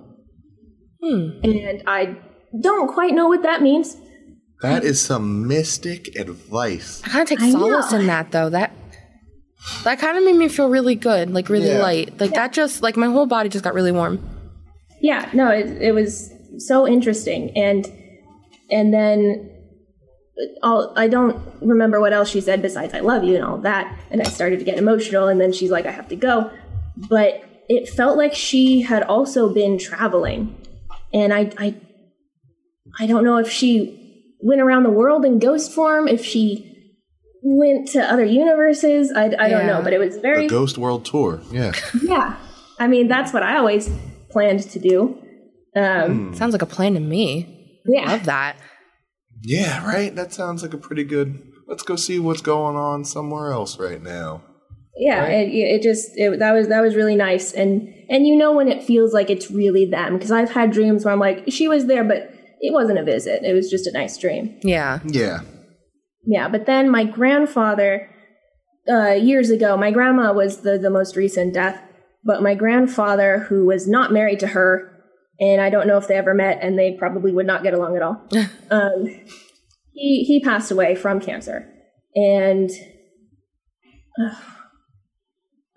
Hmm. 1.01 1.29
And 1.43 1.83
I 1.87 2.17
don't 2.61 2.87
quite 2.87 3.15
know 3.15 3.27
what 3.27 3.41
that 3.41 3.63
means. 3.63 3.97
That 4.61 4.83
is 4.83 4.99
some 4.99 5.47
mystic 5.47 6.15
advice. 6.15 7.01
I 7.05 7.09
kind 7.09 7.21
of 7.21 7.29
take 7.29 7.41
I 7.41 7.51
solace 7.51 7.91
know. 7.91 7.99
in 7.99 8.07
that 8.07 8.31
though. 8.31 8.49
That 8.49 8.71
that 9.83 9.99
kind 9.99 10.17
of 10.17 10.23
made 10.23 10.35
me 10.35 10.47
feel 10.47 10.69
really 10.69 10.95
good, 10.95 11.29
like 11.31 11.49
really 11.49 11.69
Yeah. 11.69 11.79
light. 11.81 12.19
Like 12.19 12.33
that 12.33 12.53
just 12.53 12.81
like 12.81 12.97
my 12.97 13.07
whole 13.07 13.25
body 13.27 13.49
just 13.49 13.63
got 13.63 13.73
really 13.73 13.91
warm. 13.91 14.19
Yeah, 15.01 15.29
no, 15.33 15.49
it, 15.51 15.67
it 15.81 15.91
was 15.93 16.31
so 16.57 16.87
interesting, 16.87 17.51
and 17.55 17.85
and 18.71 18.91
then 18.93 19.51
all, 20.63 20.93
I 20.95 21.07
don't 21.07 21.39
remember 21.61 21.99
what 21.99 22.13
else 22.13 22.29
she 22.29 22.41
said 22.41 22.61
besides 22.63 22.93
"I 22.95 23.01
love 23.01 23.23
you" 23.23 23.35
and 23.35 23.43
all 23.45 23.57
that, 23.59 23.95
and 24.09 24.21
I 24.21 24.25
started 24.25 24.57
to 24.59 24.65
get 24.65 24.77
emotional, 24.79 25.27
and 25.27 25.39
then 25.39 25.53
she's 25.53 25.69
like, 25.69 25.85
"I 25.85 25.91
have 25.91 26.07
to 26.09 26.15
go," 26.15 26.49
but 27.09 27.43
it 27.69 27.89
felt 27.89 28.17
like 28.17 28.33
she 28.33 28.81
had 28.81 29.03
also 29.03 29.53
been 29.53 29.77
traveling, 29.77 30.55
and 31.13 31.31
I 31.31 31.51
I 31.59 31.75
I 32.99 33.05
don't 33.05 33.23
know 33.23 33.37
if 33.37 33.51
she 33.51 34.06
went 34.39 34.61
around 34.61 34.83
the 34.83 34.89
world 34.89 35.25
in 35.25 35.39
ghost 35.39 35.71
form, 35.71 36.07
if 36.07 36.23
she 36.23 36.73
went 37.43 37.87
to 37.89 37.99
other 38.01 38.25
universes, 38.25 39.11
I, 39.11 39.25
I 39.39 39.49
don't 39.49 39.67
know, 39.67 39.81
but 39.81 39.93
it 39.93 39.99
was 39.99 40.15
The 40.15 40.21
very 40.21 40.47
Ghost 40.47 40.77
World 40.77 41.05
Tour. 41.05 41.41
Yeah. 41.51 41.71
yeah. 42.03 42.37
I 42.79 42.87
mean, 42.87 43.07
that's 43.07 43.31
what 43.33 43.43
I 43.43 43.57
always 43.57 43.89
planned 44.29 44.61
to 44.71 44.79
do. 44.79 45.21
Um, 45.75 46.33
Sounds 46.35 46.51
like 46.53 46.61
a 46.61 46.65
plan 46.67 46.93
to 46.95 46.99
me. 46.99 47.81
yeah. 47.85 48.11
Love 48.11 48.25
that. 48.25 48.57
Yeah, 49.43 49.85
right? 49.87 50.13
That 50.15 50.33
sounds 50.33 50.63
like 50.63 50.73
a 50.73 50.77
pretty 50.77 51.03
good. 51.03 51.41
Let's 51.67 51.83
go 51.83 51.95
see 51.95 52.17
what's 52.19 52.41
going 52.41 52.75
on 52.75 53.05
somewhere 53.05 53.51
else 53.51 53.77
right 53.79 54.01
now. 54.01 54.43
yeah 54.97 55.25
it, 55.27 55.49
it 55.49 55.81
just 55.83 56.09
it, 56.15 56.39
that 56.39 56.53
was 56.53 56.69
that 56.69 56.81
was 56.81 56.95
really 56.95 57.15
nice 57.15 57.53
and 57.53 57.87
and 58.09 58.25
you 58.25 58.35
know 58.35 58.51
when 58.53 58.67
it 58.67 58.81
feels 58.83 59.13
like 59.13 59.29
it's 59.29 59.51
really 59.51 59.85
them 59.85 60.13
because 60.15 60.31
i've 60.31 60.49
had 60.49 60.71
dreams 60.71 61.05
where 61.05 61.13
i'm 61.13 61.19
like 61.19 61.43
she 61.49 61.67
was 61.67 61.85
there 61.85 62.03
but 62.03 62.31
it 62.59 62.73
wasn't 62.73 62.97
a 62.97 63.03
visit 63.03 63.43
it 63.43 63.53
was 63.53 63.69
just 63.69 63.87
a 63.87 63.91
nice 63.91 64.17
dream 64.17 64.57
Yeah. 64.63 64.99
Yeah. 65.05 65.41
yeah 66.25 66.47
but 66.49 66.65
then 66.65 66.89
my 66.89 67.03
grandfather 67.03 68.09
uh, 68.89 69.11
years 69.11 69.49
ago 69.49 69.75
my 69.77 69.91
grandma 69.91 70.33
was 70.33 70.61
the 70.61 70.77
the 70.77 70.89
most 70.89 71.15
recent 71.15 71.53
death 71.53 71.81
but 72.23 72.41
my 72.41 72.55
grandfather 72.55 73.39
who 73.39 73.65
was 73.65 73.87
not 73.87 74.11
married 74.11 74.39
to 74.39 74.47
her 74.47 74.91
and 75.39 75.61
i 75.61 75.69
don't 75.69 75.87
know 75.87 75.97
if 75.97 76.07
they 76.07 76.15
ever 76.15 76.33
met 76.33 76.59
and 76.61 76.77
they 76.79 76.93
probably 76.97 77.31
would 77.31 77.45
not 77.45 77.63
get 77.63 77.73
along 77.73 77.95
at 77.95 78.01
all 78.01 78.21
um, 78.71 79.05
he 79.93 80.23
he 80.23 80.39
passed 80.39 80.71
away 80.71 80.95
from 80.95 81.19
cancer 81.19 81.69
and 82.15 82.69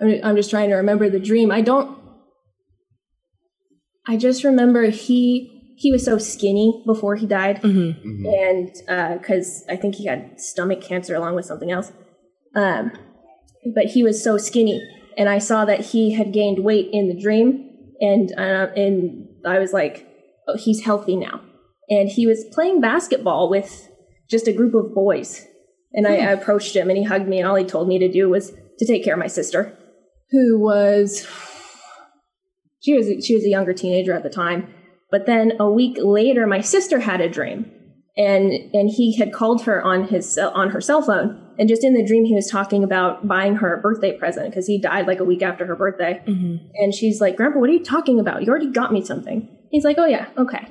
I'm 0.00 0.20
I'm 0.24 0.36
just 0.36 0.50
trying 0.50 0.70
to 0.70 0.76
remember 0.76 1.10
the 1.10 1.20
dream. 1.20 1.50
I 1.50 1.60
don't. 1.60 1.98
I 4.08 4.16
just 4.16 4.44
remember 4.44 4.84
he 4.88 5.59
he 5.80 5.90
was 5.90 6.04
so 6.04 6.18
skinny 6.18 6.82
before 6.84 7.16
he 7.16 7.26
died, 7.26 7.64
and 7.64 8.70
because 9.18 9.64
I 9.66 9.76
think 9.76 9.94
he 9.94 10.04
had 10.04 10.38
stomach 10.38 10.82
cancer 10.82 11.14
along 11.14 11.36
with 11.36 11.46
something 11.46 11.70
else. 11.70 11.90
Um, 12.54 12.92
but 13.74 13.86
he 13.86 14.02
was 14.02 14.22
so 14.22 14.36
skinny, 14.36 14.86
and 15.16 15.26
I 15.26 15.38
saw 15.38 15.64
that 15.64 15.80
he 15.80 16.12
had 16.12 16.34
gained 16.34 16.62
weight 16.62 16.90
in 16.92 17.08
the 17.08 17.18
dream, 17.18 17.70
and 17.98 18.30
uh, 18.36 18.66
and 18.76 19.26
I 19.46 19.58
was 19.58 19.72
like, 19.72 20.06
oh, 20.46 20.58
he's 20.58 20.84
healthy 20.84 21.16
now, 21.16 21.40
and 21.88 22.10
he 22.10 22.26
was 22.26 22.44
playing 22.52 22.82
basketball 22.82 23.48
with 23.48 23.88
just 24.28 24.46
a 24.46 24.52
group 24.52 24.74
of 24.74 24.94
boys, 24.94 25.46
and 25.94 26.06
I, 26.06 26.16
I 26.16 26.32
approached 26.32 26.76
him, 26.76 26.90
and 26.90 26.98
he 26.98 27.04
hugged 27.04 27.26
me, 27.26 27.38
and 27.38 27.48
all 27.48 27.56
he 27.56 27.64
told 27.64 27.88
me 27.88 27.98
to 27.98 28.12
do 28.12 28.28
was 28.28 28.52
to 28.78 28.86
take 28.86 29.02
care 29.02 29.14
of 29.14 29.20
my 29.20 29.28
sister, 29.28 29.78
who 30.30 30.60
was 30.60 31.26
she 32.82 32.92
was 32.92 33.24
she 33.24 33.34
was 33.34 33.44
a 33.44 33.48
younger 33.48 33.72
teenager 33.72 34.12
at 34.12 34.22
the 34.22 34.28
time. 34.28 34.74
But 35.10 35.26
then 35.26 35.52
a 35.58 35.70
week 35.70 35.98
later, 36.00 36.46
my 36.46 36.60
sister 36.60 37.00
had 37.00 37.20
a 37.20 37.28
dream, 37.28 37.70
and 38.16 38.52
and 38.72 38.88
he 38.88 39.16
had 39.16 39.32
called 39.32 39.64
her 39.64 39.82
on 39.82 40.08
his 40.08 40.38
on 40.38 40.70
her 40.70 40.80
cell 40.80 41.02
phone, 41.02 41.54
and 41.58 41.68
just 41.68 41.84
in 41.84 41.94
the 41.94 42.04
dream, 42.04 42.24
he 42.24 42.34
was 42.34 42.48
talking 42.48 42.84
about 42.84 43.26
buying 43.26 43.56
her 43.56 43.76
a 43.76 43.80
birthday 43.80 44.16
present 44.16 44.50
because 44.50 44.66
he 44.66 44.80
died 44.80 45.06
like 45.06 45.20
a 45.20 45.24
week 45.24 45.42
after 45.42 45.66
her 45.66 45.76
birthday. 45.76 46.22
Mm-hmm. 46.26 46.56
And 46.74 46.94
she's 46.94 47.20
like, 47.20 47.36
"Grandpa, 47.36 47.58
what 47.58 47.70
are 47.70 47.72
you 47.72 47.84
talking 47.84 48.20
about? 48.20 48.42
You 48.42 48.48
already 48.50 48.70
got 48.70 48.92
me 48.92 49.04
something." 49.04 49.48
He's 49.70 49.84
like, 49.84 49.96
"Oh 49.98 50.06
yeah, 50.06 50.28
okay, 50.38 50.66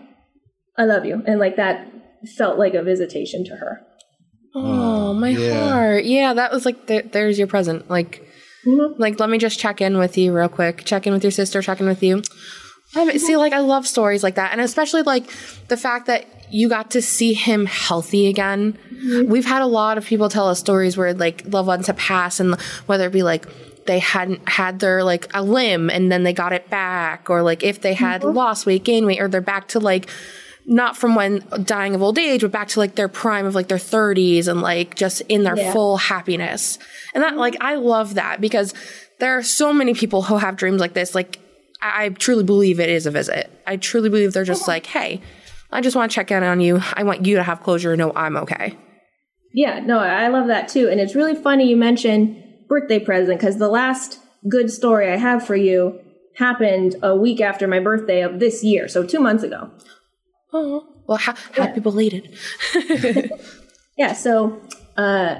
I 0.78 0.86
love 0.86 1.06
you," 1.06 1.21
and 1.25 1.39
like 1.39 1.58
that 1.58 1.91
felt 2.38 2.58
like 2.58 2.73
a 2.73 2.84
visitation 2.84 3.45
to 3.45 3.56
her. 3.56 3.86
Oh, 4.56 5.13
my 5.13 5.30
yeah. 5.30 5.69
heart. 5.69 6.06
Yeah, 6.06 6.34
that 6.34 6.52
was 6.52 6.65
like 6.65 6.88
there, 6.88 7.04
there's 7.04 7.38
your 7.38 7.47
present. 7.47 7.89
Like 7.89 8.25
mm-hmm. 8.65 8.99
like 9.02 9.19
let 9.19 9.30
me 9.30 9.38
just 9.38 9.60
check 9.60 9.82
in 9.82 9.97
with 9.97 10.17
you 10.17 10.34
real 10.34 10.49
quick. 10.49 10.86
Check 10.86 11.08
in 11.08 11.13
with 11.13 11.23
your 11.23 11.32
sister, 11.32 11.62
check 11.62 11.80
in 11.80 11.88
with 11.88 12.04
you. 12.04 12.23
I 12.95 13.06
mean, 13.06 13.19
see 13.19 13.38
like 13.38 13.54
I 13.54 13.60
love 13.60 13.86
stories 13.88 14.23
like 14.23 14.36
that 14.36 14.52
and 14.52 14.62
especially 14.62 15.04
like 15.04 15.30
the 15.67 15.78
fact 15.78 16.08
that 16.08 16.25
you 16.52 16.67
got 16.67 16.91
to 16.91 17.02
see 17.02 17.34
him 17.34 17.65
healthy 17.65 18.28
again. 18.28 18.78
Mm-hmm. 18.91 19.30
We've 19.32 19.45
had 19.45 19.62
a 19.62 19.67
lot 19.67 19.97
of 19.97 20.06
people 20.06 20.30
tell 20.30 20.47
us 20.47 20.60
stories 20.60 20.97
where 20.97 21.13
like 21.13 21.43
loved 21.45 21.67
ones 21.67 21.88
have 21.88 21.97
passed 21.97 22.39
and 22.39 22.60
whether 22.88 23.08
it 23.08 23.13
be 23.13 23.23
like 23.23 23.47
they 23.86 23.99
hadn't 23.99 24.47
had 24.49 24.80
their 24.80 25.04
like 25.04 25.28
a 25.34 25.43
limb 25.43 25.89
and 25.89 26.12
then 26.12 26.23
they 26.23 26.34
got 26.34 26.54
it 26.54 26.69
back 26.69 27.30
or 27.30 27.43
like 27.43 27.63
if 27.63 27.82
they 27.82 27.93
had 27.93 28.21
mm-hmm. 28.21 28.36
lost 28.36 28.65
weight, 28.65 28.84
gained 28.84 29.06
weight 29.06 29.21
or 29.21 29.28
they're 29.28 29.41
back 29.41 29.67
to 29.69 29.80
like 29.80 30.10
not 30.65 30.95
from 30.95 31.15
when 31.15 31.43
dying 31.63 31.95
of 31.95 32.04
old 32.04 32.19
age, 32.19 32.41
but 32.41 32.52
back 32.52 32.67
to 32.69 32.80
like 32.80 32.93
their 32.93 33.08
prime 33.08 33.47
of 33.47 33.56
like 33.56 33.67
their 33.67 33.78
30s 33.78 34.47
and 34.47 34.62
like 34.62 34.95
just 34.95 35.21
in 35.21 35.43
their 35.43 35.58
Yeah. 35.58 35.73
full 35.73 35.97
happiness. 35.97 36.78
And 37.15 37.23
that, 37.23 37.38
like, 37.38 37.58
I 37.60 37.75
love 37.75 38.13
that 38.13 38.39
because 38.39 38.75
there 39.17 39.36
are 39.36 39.41
so 39.41 39.73
many 39.73 39.95
people 39.95 40.21
who 40.21 40.38
have 40.38 40.56
dreams 40.58 40.80
like 40.80 40.93
this. 40.93 41.15
Like, 41.15 41.39
I 41.81 42.05
I 42.05 42.09
truly 42.09 42.43
believe 42.43 42.79
it 42.79 42.89
is 42.89 43.05
a 43.05 43.11
visit. 43.11 43.51
I 43.65 43.77
truly 43.77 44.09
believe 44.09 44.33
they're 44.33 44.43
just 44.43 44.67
like, 44.67 44.85
hey, 44.85 45.21
I 45.71 45.81
just 45.81 45.95
want 45.95 46.11
to 46.11 46.15
check 46.15 46.31
in 46.31 46.43
on 46.43 46.61
you. 46.61 46.81
I 46.93 47.03
want 47.03 47.25
you 47.25 47.35
to 47.35 47.43
have 47.43 47.61
closure 47.61 47.91
and 47.93 47.99
know 47.99 48.11
I'm 48.15 48.37
okay. 48.37 48.77
Yeah, 49.53 49.79
no, 49.79 49.99
I 49.99 50.27
love 50.27 50.47
that 50.47 50.67
too. 50.67 50.89
And 50.89 50.99
it's 50.99 51.15
really 51.15 51.35
funny 51.35 51.67
you 51.67 51.77
mention 51.77 52.43
birthday 52.67 52.99
present 52.99 53.39
because 53.39 53.57
the 53.57 53.67
last 53.69 54.19
good 54.47 54.71
story 54.71 55.11
I 55.11 55.17
have 55.17 55.45
for 55.45 55.55
you 55.55 55.99
happened 56.35 56.95
a 57.01 57.15
week 57.15 57.41
after 57.41 57.67
my 57.67 57.79
birthday 57.79 58.21
of 58.21 58.39
this 58.39 58.63
year, 58.63 58.87
so 58.87 59.05
two 59.05 59.19
months 59.19 59.43
ago. 59.43 59.71
Oh, 60.53 60.87
well, 61.07 61.17
ha- 61.17 61.35
happy 61.53 61.79
belated. 61.79 62.37
Yeah, 63.99 64.13
so 64.13 64.61
uh, 64.95 65.39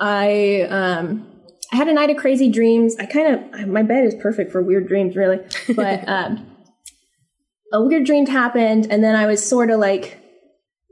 I 0.00 0.62
um, 0.62 1.30
I 1.72 1.76
had 1.76 1.88
a 1.88 1.92
night 1.92 2.10
of 2.10 2.16
crazy 2.16 2.50
dreams. 2.50 2.96
I 2.98 3.06
kind 3.06 3.52
of 3.54 3.68
my 3.68 3.82
bed 3.82 4.04
is 4.04 4.14
perfect 4.14 4.52
for 4.52 4.62
weird 4.62 4.88
dreams, 4.88 5.16
really. 5.16 5.40
But 5.76 6.08
um, 6.08 6.56
a 7.72 7.82
weird 7.82 8.04
dream 8.04 8.26
happened, 8.26 8.86
and 8.90 9.02
then 9.04 9.14
I 9.14 9.26
was 9.26 9.46
sort 9.46 9.70
of 9.70 9.78
like 9.78 10.18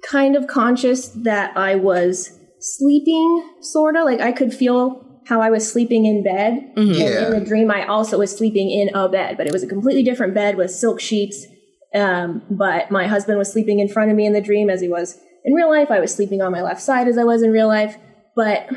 kind 0.08 0.36
of 0.36 0.46
conscious 0.46 1.08
that 1.08 1.56
I 1.56 1.74
was 1.76 2.38
sleeping, 2.60 3.48
sort 3.60 3.96
of 3.96 4.04
like 4.04 4.20
I 4.20 4.32
could 4.32 4.52
feel 4.52 5.02
how 5.26 5.40
I 5.40 5.50
was 5.50 5.70
sleeping 5.70 6.06
in 6.06 6.22
bed. 6.22 6.70
And 6.76 6.94
Yeah. 6.94 7.24
in 7.26 7.30
the 7.30 7.40
dream, 7.44 7.70
I 7.70 7.84
also 7.86 8.18
was 8.18 8.36
sleeping 8.36 8.70
in 8.70 8.94
a 8.94 9.08
bed, 9.08 9.36
but 9.36 9.46
it 9.46 9.52
was 9.52 9.62
a 9.62 9.66
completely 9.66 10.02
different 10.04 10.34
bed 10.34 10.56
with 10.56 10.70
silk 10.70 11.00
sheets. 11.00 11.46
Um, 11.94 12.42
but 12.50 12.90
my 12.90 13.06
husband 13.08 13.38
was 13.38 13.50
sleeping 13.50 13.80
in 13.80 13.88
front 13.88 14.10
of 14.10 14.16
me 14.16 14.26
in 14.26 14.34
the 14.34 14.40
dream 14.40 14.70
as 14.70 14.80
he 14.80 14.88
was 14.88 15.18
in 15.44 15.54
real 15.54 15.70
life. 15.70 15.90
I 15.90 15.98
was 15.98 16.14
sleeping 16.14 16.42
on 16.42 16.52
my 16.52 16.62
left 16.62 16.80
side 16.80 17.08
as 17.08 17.18
I 17.18 17.24
was 17.24 17.42
in 17.42 17.50
real 17.50 17.66
life. 17.68 17.96
But 18.36 18.68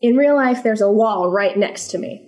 in 0.00 0.16
real 0.16 0.34
life, 0.34 0.62
there's 0.62 0.80
a 0.80 0.90
wall 0.90 1.30
right 1.30 1.56
next 1.56 1.88
to 1.88 1.98
me. 1.98 2.26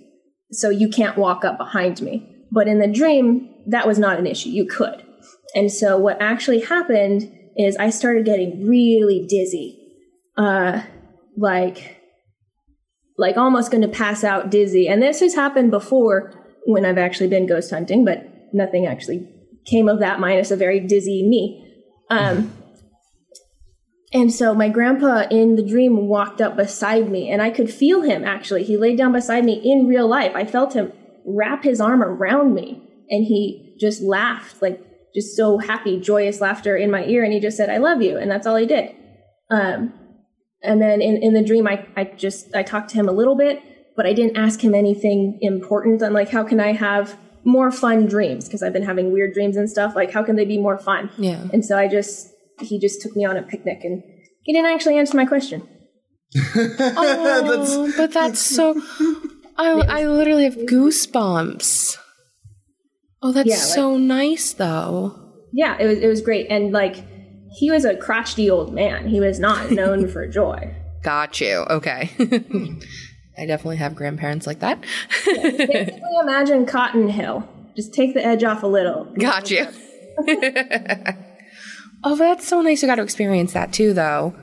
So 0.51 0.69
you 0.69 0.89
can't 0.89 1.17
walk 1.17 1.43
up 1.43 1.57
behind 1.57 2.01
me. 2.01 2.29
But 2.51 2.67
in 2.67 2.79
the 2.79 2.87
dream, 2.87 3.49
that 3.67 3.87
was 3.87 3.97
not 3.97 4.19
an 4.19 4.27
issue. 4.27 4.49
You 4.49 4.67
could. 4.67 5.03
And 5.55 5.71
so 5.71 5.97
what 5.97 6.21
actually 6.21 6.61
happened 6.61 7.31
is 7.55 7.75
I 7.77 7.89
started 7.89 8.25
getting 8.25 8.67
really 8.67 9.25
dizzy. 9.27 9.79
Uh, 10.37 10.81
like, 11.37 11.97
like 13.17 13.37
almost 13.37 13.71
going 13.71 13.81
to 13.81 13.87
pass 13.87 14.23
out 14.23 14.49
dizzy. 14.49 14.87
And 14.87 15.01
this 15.01 15.19
has 15.19 15.35
happened 15.35 15.71
before 15.71 16.33
when 16.65 16.85
I've 16.85 16.97
actually 16.97 17.27
been 17.27 17.47
ghost 17.47 17.71
hunting, 17.71 18.05
but 18.05 18.23
nothing 18.53 18.85
actually 18.85 19.27
came 19.65 19.87
of 19.87 19.99
that 19.99 20.19
minus 20.19 20.51
a 20.51 20.55
very 20.55 20.79
dizzy 20.79 21.27
me. 21.27 21.59
Um, 22.09 22.51
and 24.13 24.31
so 24.31 24.53
my 24.53 24.69
grandpa 24.69 25.27
in 25.29 25.55
the 25.55 25.63
dream 25.63 26.07
walked 26.07 26.41
up 26.41 26.55
beside 26.55 27.09
me, 27.09 27.29
and 27.29 27.41
I 27.41 27.49
could 27.49 27.71
feel 27.71 28.01
him 28.01 28.23
actually. 28.23 28.63
He 28.63 28.77
laid 28.77 28.97
down 28.97 29.11
beside 29.11 29.43
me 29.43 29.61
in 29.63 29.87
real 29.87 30.07
life. 30.07 30.33
I 30.35 30.45
felt 30.45 30.73
him 30.73 30.93
wrap 31.25 31.63
his 31.63 31.81
arm 31.81 32.03
around 32.03 32.53
me, 32.53 32.81
and 33.09 33.25
he 33.25 33.75
just 33.79 34.01
laughed, 34.01 34.61
like 34.61 34.79
just 35.13 35.35
so 35.35 35.57
happy, 35.57 35.99
joyous 35.99 36.41
laughter 36.41 36.75
in 36.75 36.89
my 36.89 37.05
ear. 37.05 37.23
And 37.23 37.33
he 37.33 37.39
just 37.39 37.57
said, 37.57 37.69
I 37.69 37.77
love 37.77 38.01
you. 38.01 38.17
And 38.17 38.31
that's 38.31 38.47
all 38.47 38.55
he 38.55 38.65
did. 38.65 38.95
Um, 39.51 39.93
and 40.61 40.81
then 40.81 41.01
in, 41.01 41.21
in 41.21 41.33
the 41.33 41.43
dream, 41.43 41.67
I, 41.67 41.85
I 41.95 42.05
just, 42.05 42.55
I 42.55 42.63
talked 42.63 42.89
to 42.91 42.95
him 42.95 43.07
a 43.07 43.11
little 43.11 43.35
bit, 43.35 43.61
but 43.95 44.05
I 44.05 44.13
didn't 44.13 44.37
ask 44.37 44.61
him 44.61 44.73
anything 44.73 45.37
important. 45.41 46.01
I'm 46.01 46.13
like, 46.13 46.29
how 46.29 46.43
can 46.43 46.59
I 46.59 46.73
have 46.73 47.17
more 47.43 47.71
fun 47.71 48.07
dreams? 48.07 48.45
Because 48.45 48.63
I've 48.63 48.73
been 48.73 48.83
having 48.83 49.11
weird 49.11 49.33
dreams 49.33 49.57
and 49.57 49.69
stuff. 49.69 49.95
Like, 49.95 50.11
how 50.11 50.23
can 50.23 50.35
they 50.35 50.45
be 50.45 50.57
more 50.57 50.77
fun? 50.77 51.11
Yeah. 51.17 51.45
And 51.53 51.63
so 51.63 51.77
I 51.77 51.87
just, 51.87 52.32
he 52.59 52.79
just 52.79 53.01
took 53.01 53.15
me 53.15 53.25
on 53.25 53.37
a 53.37 53.43
picnic 53.43 53.79
and 53.83 54.01
he 54.43 54.53
didn't 54.53 54.71
actually 54.73 54.97
answer 54.97 55.15
my 55.17 55.25
question. 55.25 55.67
Oh, 56.55 57.93
but 57.97 58.11
that's 58.11 58.39
so. 58.55 58.81
I, 59.57 59.69
I 59.71 60.05
literally 60.07 60.45
have 60.45 60.55
goosebumps. 60.55 61.97
Oh, 63.21 63.31
that's 63.31 63.47
Yeah, 63.47 63.55
like- 63.55 63.63
so 63.63 63.97
nice, 63.97 64.53
though. 64.53 65.19
Yeah, 65.53 65.77
it 65.79 65.85
was, 65.85 65.99
it 65.99 66.07
was 66.07 66.21
great. 66.21 66.47
And 66.49 66.71
like, 66.71 66.95
he 67.55 67.69
was 67.69 67.85
a 67.85 67.95
crotchety 67.95 68.49
old 68.49 68.73
man. 68.73 69.07
He 69.07 69.19
was 69.19 69.39
not 69.39 69.69
known 69.71 70.07
for 70.11 70.27
joy. 70.27 70.75
Got 71.03 71.39
you. 71.39 71.57
Okay. 71.69 72.09
I 73.37 73.45
definitely 73.45 73.77
have 73.77 73.93
grandparents 73.95 74.47
like 74.47 74.59
that. 74.59 74.83
Basically, 75.25 76.01
imagine 76.21 76.65
Cotton 76.65 77.09
Hill. 77.09 77.47
Just 77.75 77.93
take 77.93 78.13
the 78.15 78.25
edge 78.25 78.43
off 78.43 78.63
a 78.63 78.67
little. 78.67 79.05
Got 79.19 79.51
you. 79.51 79.67
Oh, 82.03 82.15
that's 82.15 82.47
so 82.47 82.61
nice 82.61 82.81
you 82.81 82.87
got 82.87 82.95
to 82.95 83.03
experience 83.03 83.53
that 83.53 83.73
too, 83.73 83.93
though. 83.93 84.35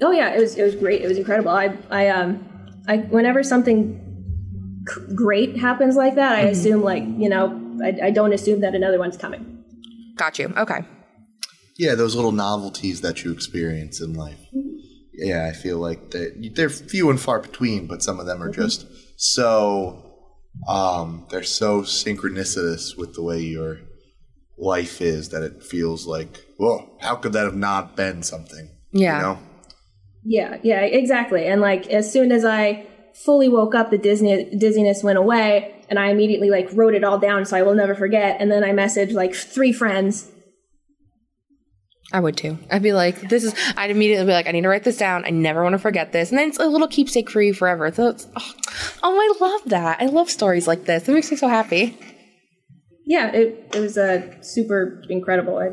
Oh 0.00 0.10
yeah, 0.12 0.34
it 0.34 0.40
was 0.40 0.56
it 0.56 0.62
was 0.62 0.74
great. 0.74 1.02
It 1.02 1.08
was 1.08 1.18
incredible. 1.18 1.50
I 1.50 1.76
I 1.90 2.08
um 2.08 2.44
I 2.86 2.98
whenever 2.98 3.42
something 3.42 4.00
c- 4.88 5.14
great 5.14 5.58
happens 5.58 5.96
like 5.96 6.14
that, 6.14 6.32
I 6.36 6.42
assume 6.42 6.82
like 6.82 7.02
you 7.02 7.28
know 7.28 7.78
I, 7.82 8.06
I 8.06 8.10
don't 8.10 8.32
assume 8.32 8.60
that 8.60 8.74
another 8.74 8.98
one's 8.98 9.16
coming. 9.16 9.64
Got 10.16 10.38
you. 10.38 10.52
Okay. 10.56 10.84
Yeah, 11.78 11.94
those 11.94 12.14
little 12.16 12.32
novelties 12.32 13.00
that 13.02 13.24
you 13.24 13.32
experience 13.32 14.00
in 14.00 14.14
life. 14.14 14.40
Yeah, 15.12 15.46
I 15.46 15.52
feel 15.52 15.78
like 15.78 16.10
that 16.12 16.52
they're 16.54 16.70
few 16.70 17.10
and 17.10 17.20
far 17.20 17.40
between, 17.40 17.86
but 17.86 18.02
some 18.02 18.20
of 18.20 18.26
them 18.26 18.42
are 18.42 18.50
just 18.50 18.86
so 19.16 20.04
um 20.68 21.26
they're 21.30 21.42
so 21.42 21.82
synchronicitous 21.82 22.96
with 22.96 23.14
the 23.14 23.22
way 23.22 23.40
your 23.40 23.78
life 24.58 25.00
is 25.00 25.30
that 25.30 25.42
it 25.42 25.62
feels 25.62 26.06
like, 26.06 26.44
whoa, 26.56 26.90
how 27.00 27.16
could 27.16 27.32
that 27.32 27.44
have 27.44 27.56
not 27.56 27.96
been 27.96 28.22
something? 28.22 28.70
Yeah. 28.92 29.16
You 29.16 29.22
know? 29.22 29.38
Yeah, 30.24 30.58
yeah, 30.62 30.80
exactly. 30.80 31.46
And 31.46 31.60
like 31.60 31.86
as 31.88 32.12
soon 32.12 32.32
as 32.32 32.44
I 32.44 32.86
fully 33.14 33.48
woke 33.48 33.74
up, 33.74 33.90
the 33.90 33.98
Disney 33.98 34.44
dizziness 34.56 35.02
went 35.02 35.18
away, 35.18 35.74
and 35.88 35.98
I 35.98 36.10
immediately 36.10 36.50
like 36.50 36.68
wrote 36.72 36.94
it 36.94 37.04
all 37.04 37.18
down 37.18 37.46
so 37.46 37.56
I 37.56 37.62
will 37.62 37.74
never 37.74 37.94
forget. 37.94 38.40
And 38.40 38.50
then 38.50 38.62
I 38.62 38.70
messaged 38.70 39.12
like 39.12 39.34
three 39.34 39.72
friends. 39.72 40.30
I 42.12 42.20
would 42.20 42.36
too. 42.36 42.58
I'd 42.70 42.82
be 42.82 42.92
like, 42.92 43.28
this 43.28 43.44
is, 43.44 43.54
I'd 43.76 43.90
immediately 43.90 44.24
be 44.24 44.32
like, 44.32 44.46
I 44.46 44.52
need 44.52 44.62
to 44.62 44.68
write 44.68 44.84
this 44.84 44.96
down. 44.96 45.26
I 45.26 45.30
never 45.30 45.62
want 45.62 45.74
to 45.74 45.78
forget 45.78 46.10
this. 46.12 46.30
And 46.30 46.38
then 46.38 46.48
it's 46.48 46.58
a 46.58 46.66
little 46.66 46.88
keepsake 46.88 47.28
for 47.28 47.42
you 47.42 47.52
forever. 47.52 47.92
So 47.92 48.08
it's, 48.08 48.26
oh, 48.34 48.54
oh, 49.02 49.36
I 49.40 49.44
love 49.44 49.60
that. 49.66 50.00
I 50.00 50.06
love 50.06 50.30
stories 50.30 50.66
like 50.66 50.84
this. 50.86 51.06
It 51.06 51.12
makes 51.12 51.30
me 51.30 51.36
so 51.36 51.48
happy. 51.48 51.98
Yeah, 53.08 53.32
it 53.32 53.70
it 53.74 53.80
was 53.80 53.96
uh, 53.96 54.40
super 54.42 55.02
incredible. 55.08 55.56
I, 55.56 55.70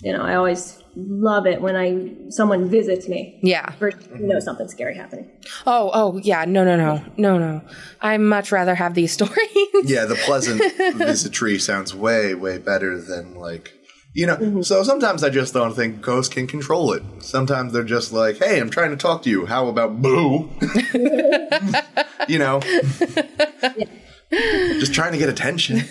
you 0.00 0.12
know, 0.12 0.22
I 0.22 0.36
always 0.36 0.80
love 0.94 1.46
it 1.48 1.60
when 1.60 1.74
I 1.74 2.30
someone 2.30 2.70
visits 2.70 3.08
me. 3.08 3.40
Yeah. 3.42 3.72
For 3.72 3.90
you 3.90 4.28
know 4.28 4.38
something 4.38 4.68
scary 4.68 4.94
happening. 4.96 5.28
Oh, 5.66 5.90
oh, 5.92 6.18
yeah. 6.18 6.44
No, 6.44 6.62
no, 6.62 6.76
no. 6.76 7.02
No, 7.16 7.38
no. 7.38 7.62
I 8.00 8.16
much 8.18 8.52
rather 8.52 8.76
have 8.76 8.94
these 8.94 9.12
stories. 9.18 9.34
Yeah, 9.82 10.04
the 10.04 10.14
pleasant 10.14 10.62
visitry 10.94 11.58
sounds 11.58 11.92
way, 11.92 12.36
way 12.36 12.58
better 12.58 13.00
than 13.00 13.34
like 13.34 13.72
you 14.14 14.26
know. 14.26 14.62
So 14.62 14.84
sometimes 14.84 15.24
I 15.24 15.30
just 15.30 15.52
don't 15.52 15.74
think 15.74 16.00
ghosts 16.00 16.32
can 16.32 16.46
control 16.46 16.92
it. 16.92 17.02
Sometimes 17.18 17.72
they're 17.72 17.82
just 17.82 18.12
like, 18.12 18.38
"Hey, 18.38 18.60
I'm 18.60 18.70
trying 18.70 18.90
to 18.90 18.96
talk 18.96 19.24
to 19.24 19.30
you. 19.30 19.46
How 19.46 19.66
about 19.66 20.00
boo?" 20.00 20.50
you 22.28 22.38
know, 22.38 22.60
just 24.30 24.94
trying 24.94 25.12
to 25.12 25.18
get 25.18 25.28
attention. 25.28 25.82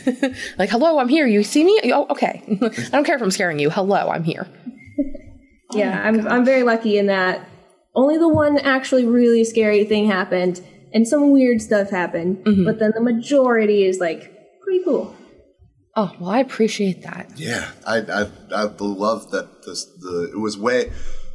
like, 0.57 0.69
hello, 0.69 0.99
I'm 0.99 1.09
here. 1.09 1.25
You 1.27 1.43
see 1.43 1.63
me? 1.63 1.79
Oh, 1.93 2.07
okay. 2.09 2.43
I 2.61 2.89
don't 2.89 3.03
care 3.03 3.15
if 3.15 3.21
I'm 3.21 3.31
scaring 3.31 3.59
you. 3.59 3.69
Hello, 3.69 4.09
I'm 4.09 4.23
here. 4.23 4.47
Yeah, 5.73 6.01
I'm 6.01 6.25
I'm 6.25 6.45
very 6.45 6.63
lucky 6.63 6.97
in 6.97 7.07
that 7.07 7.45
only 7.93 8.17
the 8.17 8.29
one 8.29 8.57
actually 8.57 9.05
really 9.05 9.43
scary 9.43 9.83
thing 9.83 10.07
happened, 10.07 10.61
and 10.93 11.05
some 11.05 11.31
weird 11.31 11.61
stuff 11.61 11.89
happened. 11.89 12.37
Mm-hmm. 12.45 12.63
But 12.63 12.79
then 12.79 12.93
the 12.95 13.01
majority 13.01 13.83
is 13.83 13.99
like 13.99 14.31
pretty 14.63 14.85
cool. 14.85 15.13
Oh, 15.97 16.13
well, 16.21 16.29
I 16.29 16.39
appreciate 16.39 17.03
that. 17.03 17.33
Yeah, 17.35 17.69
I 17.85 17.97
I 17.97 18.29
I 18.55 18.63
love 18.79 19.29
that 19.31 19.63
this 19.65 19.83
the 19.99 20.29
it 20.31 20.39
was 20.39 20.57
way 20.57 20.93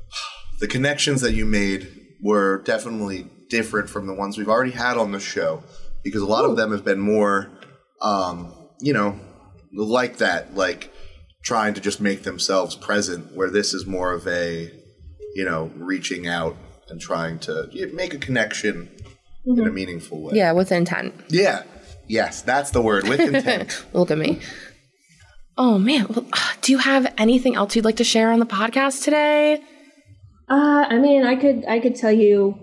the 0.61 0.67
connections 0.67 1.21
that 1.21 1.35
you 1.35 1.45
made 1.45 1.95
were 2.23 2.63
definitely 2.63 3.27
different 3.51 3.91
from 3.91 4.07
the 4.07 4.15
ones 4.15 4.39
we've 4.39 4.49
already 4.49 4.71
had 4.71 4.97
on 4.97 5.13
the 5.13 5.21
show 5.21 5.63
because 6.05 6.23
a 6.23 6.27
lot 6.27 6.45
of 6.45 6.57
them 6.57 6.73
have 6.73 6.85
been 6.85 7.01
more 7.01 7.51
um 8.01 8.55
you 8.81 8.93
know 8.93 9.19
like 9.73 10.19
that 10.19 10.55
like 10.55 10.93
trying 11.43 11.75
to 11.75 11.81
just 11.81 12.01
make 12.01 12.23
themselves 12.23 12.77
present 12.77 13.35
where 13.35 13.51
this 13.51 13.75
is 13.75 13.87
more 13.87 14.13
of 14.13 14.27
a 14.27 14.71
you 15.35 15.45
know 15.45 15.71
reaching 15.77 16.27
out 16.27 16.57
and 16.89 17.01
trying 17.01 17.39
to 17.39 17.69
make 17.95 18.15
a 18.15 18.19
connection 18.19 18.89
in 19.45 19.67
a 19.67 19.71
meaningful 19.71 20.23
way. 20.23 20.33
Yeah, 20.35 20.53
with 20.53 20.71
intent. 20.73 21.15
Yeah. 21.29 21.65
Yes, 22.09 22.43
that's 22.43 22.71
the 22.71 22.83
word 22.83 23.09
with 23.09 23.21
intent. 23.21 23.85
Look 23.93 24.11
at 24.11 24.19
me. 24.19 24.41
Oh, 25.57 25.79
man. 25.79 26.07
Well, 26.09 26.27
do 26.61 26.73
you 26.73 26.79
have 26.79 27.13
anything 27.19 27.57
else 27.57 27.77
you'd 27.77 27.85
like 27.85 27.97
to 27.97 28.05
share 28.05 28.31
on 28.31 28.39
the 28.39 28.47
podcast 28.47 29.05
today? 29.05 29.63
Uh, 30.49 30.87
I 30.89 30.99
mean, 30.99 31.25
I 31.25 31.37
could 31.37 31.65
I 31.67 31.81
could 31.81 31.95
tell 31.95 32.13
you 32.13 32.59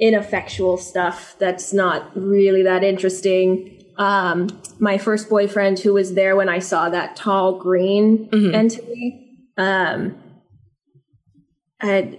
ineffectual 0.00 0.76
stuff 0.76 1.34
that's 1.38 1.72
not 1.72 2.10
really 2.14 2.62
that 2.62 2.84
interesting. 2.84 3.84
Um, 3.96 4.48
my 4.78 4.96
first 4.98 5.28
boyfriend, 5.28 5.80
who 5.80 5.94
was 5.94 6.14
there 6.14 6.36
when 6.36 6.48
I 6.48 6.60
saw 6.60 6.88
that 6.88 7.16
tall 7.16 7.58
green 7.58 8.28
entity, 8.54 9.48
um, 9.56 10.16
had 11.80 12.18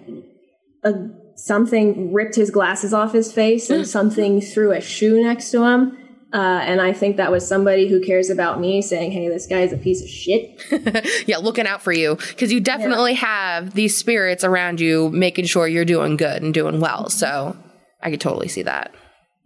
a, 0.83 0.93
something 1.35 2.13
ripped 2.13 2.35
his 2.35 2.51
glasses 2.51 2.93
off 2.93 3.13
his 3.13 3.31
face, 3.31 3.69
and 3.69 3.87
something 3.97 4.41
threw 4.41 4.71
a 4.71 4.81
shoe 4.81 5.23
next 5.23 5.51
to 5.51 5.63
him. 5.63 5.97
Uh, 6.31 6.61
and 6.63 6.79
I 6.79 6.93
think 6.93 7.17
that 7.17 7.31
was 7.31 7.47
somebody 7.47 7.87
who 7.87 8.01
cares 8.01 8.29
about 8.29 8.59
me 8.59 8.81
saying, 8.83 9.11
"Hey, 9.11 9.29
this 9.29 9.47
guy's 9.47 9.73
a 9.73 9.77
piece 9.77 10.01
of 10.01 10.09
shit." 10.09 10.61
Yeah, 11.25 11.37
looking 11.37 11.67
out 11.67 11.81
for 11.81 11.91
you 11.91 12.15
because 12.15 12.51
you 12.51 12.59
definitely 12.59 13.13
have 13.15 13.73
these 13.73 13.95
spirits 13.95 14.43
around 14.43 14.79
you 14.79 15.09
making 15.09 15.45
sure 15.45 15.67
you're 15.67 15.85
doing 15.85 16.17
good 16.17 16.41
and 16.41 16.53
doing 16.53 16.79
well. 16.79 17.09
So 17.09 17.55
I 18.01 18.11
could 18.11 18.21
totally 18.21 18.47
see 18.47 18.63
that. 18.63 18.93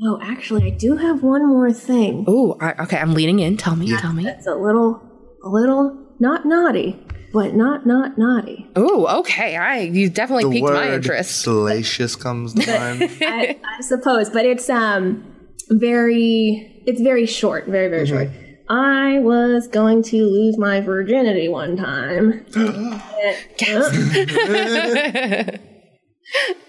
Oh, 0.01 0.19
actually, 0.21 0.65
I 0.65 0.69
do 0.71 0.97
have 0.97 1.23
one 1.23 1.47
more 1.47 1.71
thing. 1.71 2.25
Oh, 2.27 2.57
okay, 2.79 2.97
I'm 2.97 3.13
leaning 3.13 3.39
in. 3.39 3.57
Tell 3.57 3.75
me, 3.75 3.95
tell 3.97 4.13
me. 4.13 4.27
It's 4.27 4.47
a 4.47 4.55
little, 4.55 5.01
a 5.43 5.49
little 5.49 5.97
not 6.19 6.45
naughty, 6.45 6.99
but 7.31 7.53
not 7.53 7.85
not 7.85 8.17
naughty. 8.17 8.67
Oh, 8.75 9.19
okay. 9.19 9.55
I 9.55 9.81
you 9.81 10.09
definitely 10.09 10.45
The 10.45 10.61
piqued 10.61 10.73
my 10.73 10.87
word 10.87 10.93
interest. 10.95 11.41
salacious 11.41 12.15
comes 12.15 12.53
to 12.53 12.67
mind. 12.79 13.03
I, 13.21 13.59
I 13.63 13.81
suppose, 13.81 14.29
but 14.29 14.45
it's 14.45 14.69
um 14.69 15.23
very 15.69 16.83
it's 16.85 17.01
very 17.01 17.25
short, 17.25 17.67
very 17.67 17.87
very 17.87 18.05
short. 18.05 18.29
I 18.69 19.19
was 19.19 19.67
going 19.67 20.03
to 20.03 20.25
lose 20.25 20.57
my 20.57 20.81
virginity 20.81 21.49
one 21.49 21.77
time. 21.77 22.45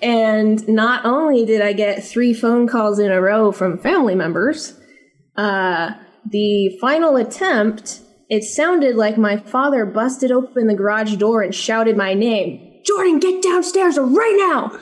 and 0.02 0.66
not 0.68 1.04
only 1.04 1.44
did 1.44 1.60
I 1.60 1.72
get 1.72 2.04
three 2.04 2.34
phone 2.34 2.66
calls 2.66 2.98
in 2.98 3.10
a 3.10 3.20
row 3.20 3.52
from 3.52 3.78
family 3.78 4.14
members, 4.14 4.78
uh, 5.36 5.92
the 6.26 6.76
final 6.80 7.16
attempt, 7.16 8.00
it 8.30 8.44
sounded 8.44 8.96
like 8.96 9.18
my 9.18 9.36
father 9.36 9.84
busted 9.84 10.30
open 10.32 10.66
the 10.66 10.74
garage 10.74 11.16
door 11.16 11.42
and 11.42 11.54
shouted 11.54 11.96
my 11.96 12.14
name 12.14 12.64
Jordan, 12.84 13.18
get 13.18 13.42
downstairs 13.42 13.98
right 13.98 14.36
now! 14.38 14.78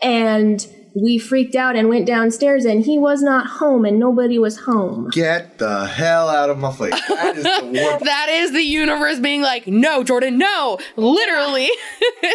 And 0.00 0.66
we 0.94 1.18
freaked 1.18 1.54
out 1.54 1.76
and 1.76 1.88
went 1.88 2.06
downstairs, 2.06 2.64
and 2.64 2.84
he 2.84 2.98
was 2.98 3.22
not 3.22 3.46
home, 3.46 3.84
and 3.84 3.98
nobody 3.98 4.38
was 4.38 4.58
home. 4.58 5.10
Get 5.10 5.58
the 5.58 5.86
hell 5.86 6.28
out 6.28 6.50
of 6.50 6.58
my 6.58 6.72
face. 6.72 6.94
That 7.18 7.36
is 7.36 7.42
the 7.44 7.82
worst. 7.82 8.04
that 8.04 8.28
is 8.30 8.52
the 8.52 8.62
universe 8.62 9.18
being 9.18 9.42
like, 9.42 9.66
no, 9.66 10.04
Jordan, 10.04 10.38
no, 10.38 10.78
literally. 10.96 11.68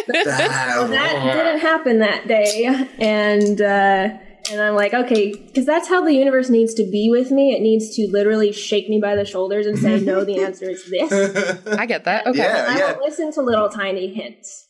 That 0.08 0.88
didn't 1.34 1.60
happen 1.60 1.98
that 2.00 2.28
day, 2.28 2.88
and 2.98 3.60
uh, 3.60 4.18
and 4.50 4.60
I'm 4.60 4.74
like, 4.74 4.92
okay, 4.92 5.32
because 5.32 5.64
that's 5.64 5.88
how 5.88 6.04
the 6.04 6.12
universe 6.12 6.50
needs 6.50 6.74
to 6.74 6.84
be 6.84 7.08
with 7.10 7.30
me. 7.30 7.54
It 7.54 7.62
needs 7.62 7.94
to 7.96 8.06
literally 8.08 8.52
shake 8.52 8.88
me 8.88 9.00
by 9.00 9.16
the 9.16 9.24
shoulders 9.24 9.66
and 9.66 9.78
say, 9.78 10.00
no, 10.00 10.24
the 10.24 10.38
answer 10.44 10.68
is 10.68 10.88
this. 10.90 11.66
I 11.66 11.86
get 11.86 12.04
that. 12.04 12.26
Okay. 12.26 12.38
Yeah, 12.38 12.66
I 12.68 12.78
yeah. 12.78 12.92
don't 12.92 13.00
listen 13.02 13.32
to 13.32 13.42
little 13.42 13.68
tiny 13.68 14.12
hints. 14.12 14.63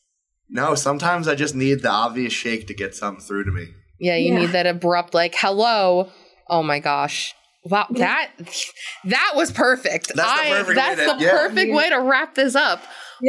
No, 0.54 0.74
sometimes 0.74 1.28
I 1.28 1.34
just 1.34 1.54
need 1.54 1.82
the 1.82 1.90
obvious 1.90 2.32
shake 2.32 2.66
to 2.68 2.74
get 2.74 2.94
something 2.94 3.22
through 3.22 3.44
to 3.44 3.50
me. 3.50 3.66
Yeah, 4.00 4.16
you 4.16 4.32
Yeah. 4.32 4.40
need 4.40 4.50
that 4.52 4.66
abrupt, 4.66 5.12
like, 5.12 5.34
hello. 5.36 6.08
Oh 6.48 6.62
my 6.62 6.78
gosh. 6.78 7.34
Wow, 7.64 7.86
that 7.92 8.30
that 9.04 9.32
was 9.34 9.50
perfect. 9.50 10.12
That's 10.14 10.16
the 10.16 10.46
I, 10.46 10.50
perfect 10.50 10.76
way 10.78 10.90
to- 10.96 11.14
the 11.16 11.24
yeah. 11.24 11.30
perfect 11.30 11.72
way 11.72 11.88
to 11.88 11.96
wrap 12.00 12.34
this 12.34 12.54
up. 12.54 12.82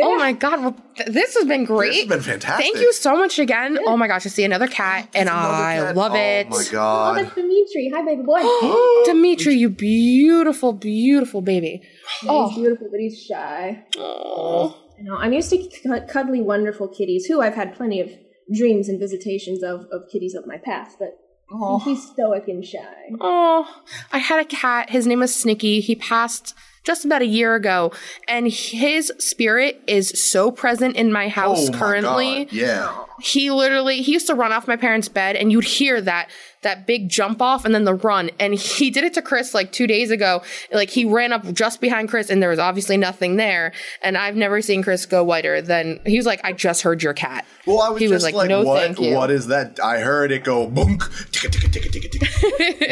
Oh 0.04 0.18
my 0.18 0.34
god, 0.34 0.60
well, 0.60 0.76
th- 0.98 1.08
this 1.10 1.36
has 1.36 1.46
been 1.46 1.64
great. 1.64 1.92
This 1.92 2.00
has 2.00 2.08
been 2.10 2.20
fantastic. 2.22 2.66
Thank 2.66 2.80
you 2.80 2.92
so 2.92 3.16
much 3.16 3.40
again. 3.40 3.80
Oh 3.86 3.96
my 3.96 4.08
gosh, 4.08 4.26
I 4.26 4.30
see 4.30 4.44
another 4.44 4.68
cat 4.68 5.08
and 5.16 5.30
Another 5.30 5.54
I 5.54 5.76
cat. 5.78 5.96
love 5.96 6.12
oh 6.12 6.16
it. 6.16 6.48
Oh 6.48 6.50
my 6.50 6.64
Oh, 6.68 6.72
god. 6.72 7.18
that's 7.18 7.36
Dimitri. 7.36 7.92
Hi, 7.96 8.02
baby 8.04 8.24
boy. 8.24 8.42
Dimitri, 9.06 9.54
you 9.56 9.70
beautiful, 9.70 10.74
beautiful 10.74 11.42
baby. 11.42 11.82
Oh. 12.28 12.50
He's 12.50 12.58
beautiful, 12.58 12.88
but 12.92 13.00
he's 13.00 13.18
shy. 13.24 13.86
Oh. 13.98 14.82
I 14.98 15.02
know. 15.02 15.16
I'm 15.18 15.34
used 15.34 15.50
to 15.52 15.58
cu- 15.58 16.06
cuddly, 16.08 16.42
wonderful 16.42 16.88
kitties, 16.88 17.26
who 17.26 17.42
I've 17.42 17.56
had 17.56 17.74
plenty 17.76 18.00
of 18.02 18.10
dreams 18.54 18.88
and 18.90 19.00
visitations 19.00 19.64
of, 19.64 19.86
of 19.92 20.04
kitties 20.12 20.36
of 20.36 20.46
my 20.48 20.58
past, 20.58 20.98
but 21.00 21.18
Oh. 21.52 21.78
he's 21.80 22.04
stoic 22.12 22.48
and 22.48 22.66
shy. 22.66 22.80
Oh, 23.22 23.68
I 24.12 24.18
had 24.18 24.40
a 24.40 24.46
cat. 24.46 24.90
His 24.90 25.06
name 25.06 25.20
was 25.20 25.32
Snicky. 25.32 25.80
He 25.80 25.96
passed 25.96 26.56
just 26.84 27.06
about 27.06 27.22
a 27.22 27.26
year 27.28 27.54
ago, 27.56 27.92
and 28.28 28.48
his 28.48 29.12
spirit 29.20 29.80
is 29.88 30.10
so 30.10 30.50
present 30.52 30.96
in 30.96 31.12
my 31.12 31.28
house 31.30 31.70
Oh 31.70 31.72
my 31.72 31.78
currently. 31.78 32.46
God. 32.46 32.54
Yeah. 32.54 33.04
He 33.22 33.50
literally 33.52 34.02
he 34.02 34.12
used 34.12 34.28
to 34.28 34.34
run 34.36 34.52
off 34.52 34.68
my 34.68 34.76
parents' 34.76 35.08
bed, 35.08 35.36
and 35.36 35.52
you'd 35.52 35.66
hear 35.66 36.02
that 36.02 36.30
that 36.66 36.86
big 36.86 37.08
jump 37.08 37.42
off 37.42 37.64
and 37.64 37.74
then 37.74 37.86
the 37.86 37.94
run. 37.94 38.30
And 38.40 38.54
he 38.54 38.90
did 38.90 39.04
it 39.04 39.14
to 39.14 39.22
Chris 39.22 39.54
like 39.54 39.72
two 39.72 39.88
days 39.88 40.12
ago. 40.12 40.42
Like 40.74 40.90
he 40.90 41.06
ran 41.06 41.32
up 41.32 41.46
just 41.54 41.80
behind 41.80 42.10
Chris, 42.10 42.30
and 42.30 42.42
there 42.42 42.50
was 42.50 42.60
obviously 42.60 42.98
nothing 42.98 43.38
there. 43.38 43.72
And 44.02 44.18
I've 44.18 44.36
never 44.36 44.62
seen 44.62 44.84
Chris 44.84 45.06
go 45.06 45.24
whiter 45.24 45.62
than 45.62 46.00
he 46.06 46.18
was 46.18 46.26
like, 46.26 46.42
"I 46.44 46.52
just 46.52 46.82
heard 46.82 47.02
your 47.02 47.14
cat." 47.14 47.46
Well, 47.66 47.82
I 47.82 47.90
was 47.90 48.02
He 48.02 48.08
just 48.08 48.14
was 48.14 48.24
like, 48.24 48.36
like, 48.36 48.50
"No, 48.50 48.64
what, 48.64 48.82
thank 48.82 49.00
you." 49.00 49.16
what 49.16 49.32
is 49.32 49.48
that? 49.48 49.80
I 49.80 50.00
heard 50.00 50.32
it 50.32 50.44
go 50.44 50.68
ticka, 50.68 51.50
ticka, 51.50 51.50
ticka, 51.70 51.90
ticka, 51.90 52.10
ticka. 52.10 52.15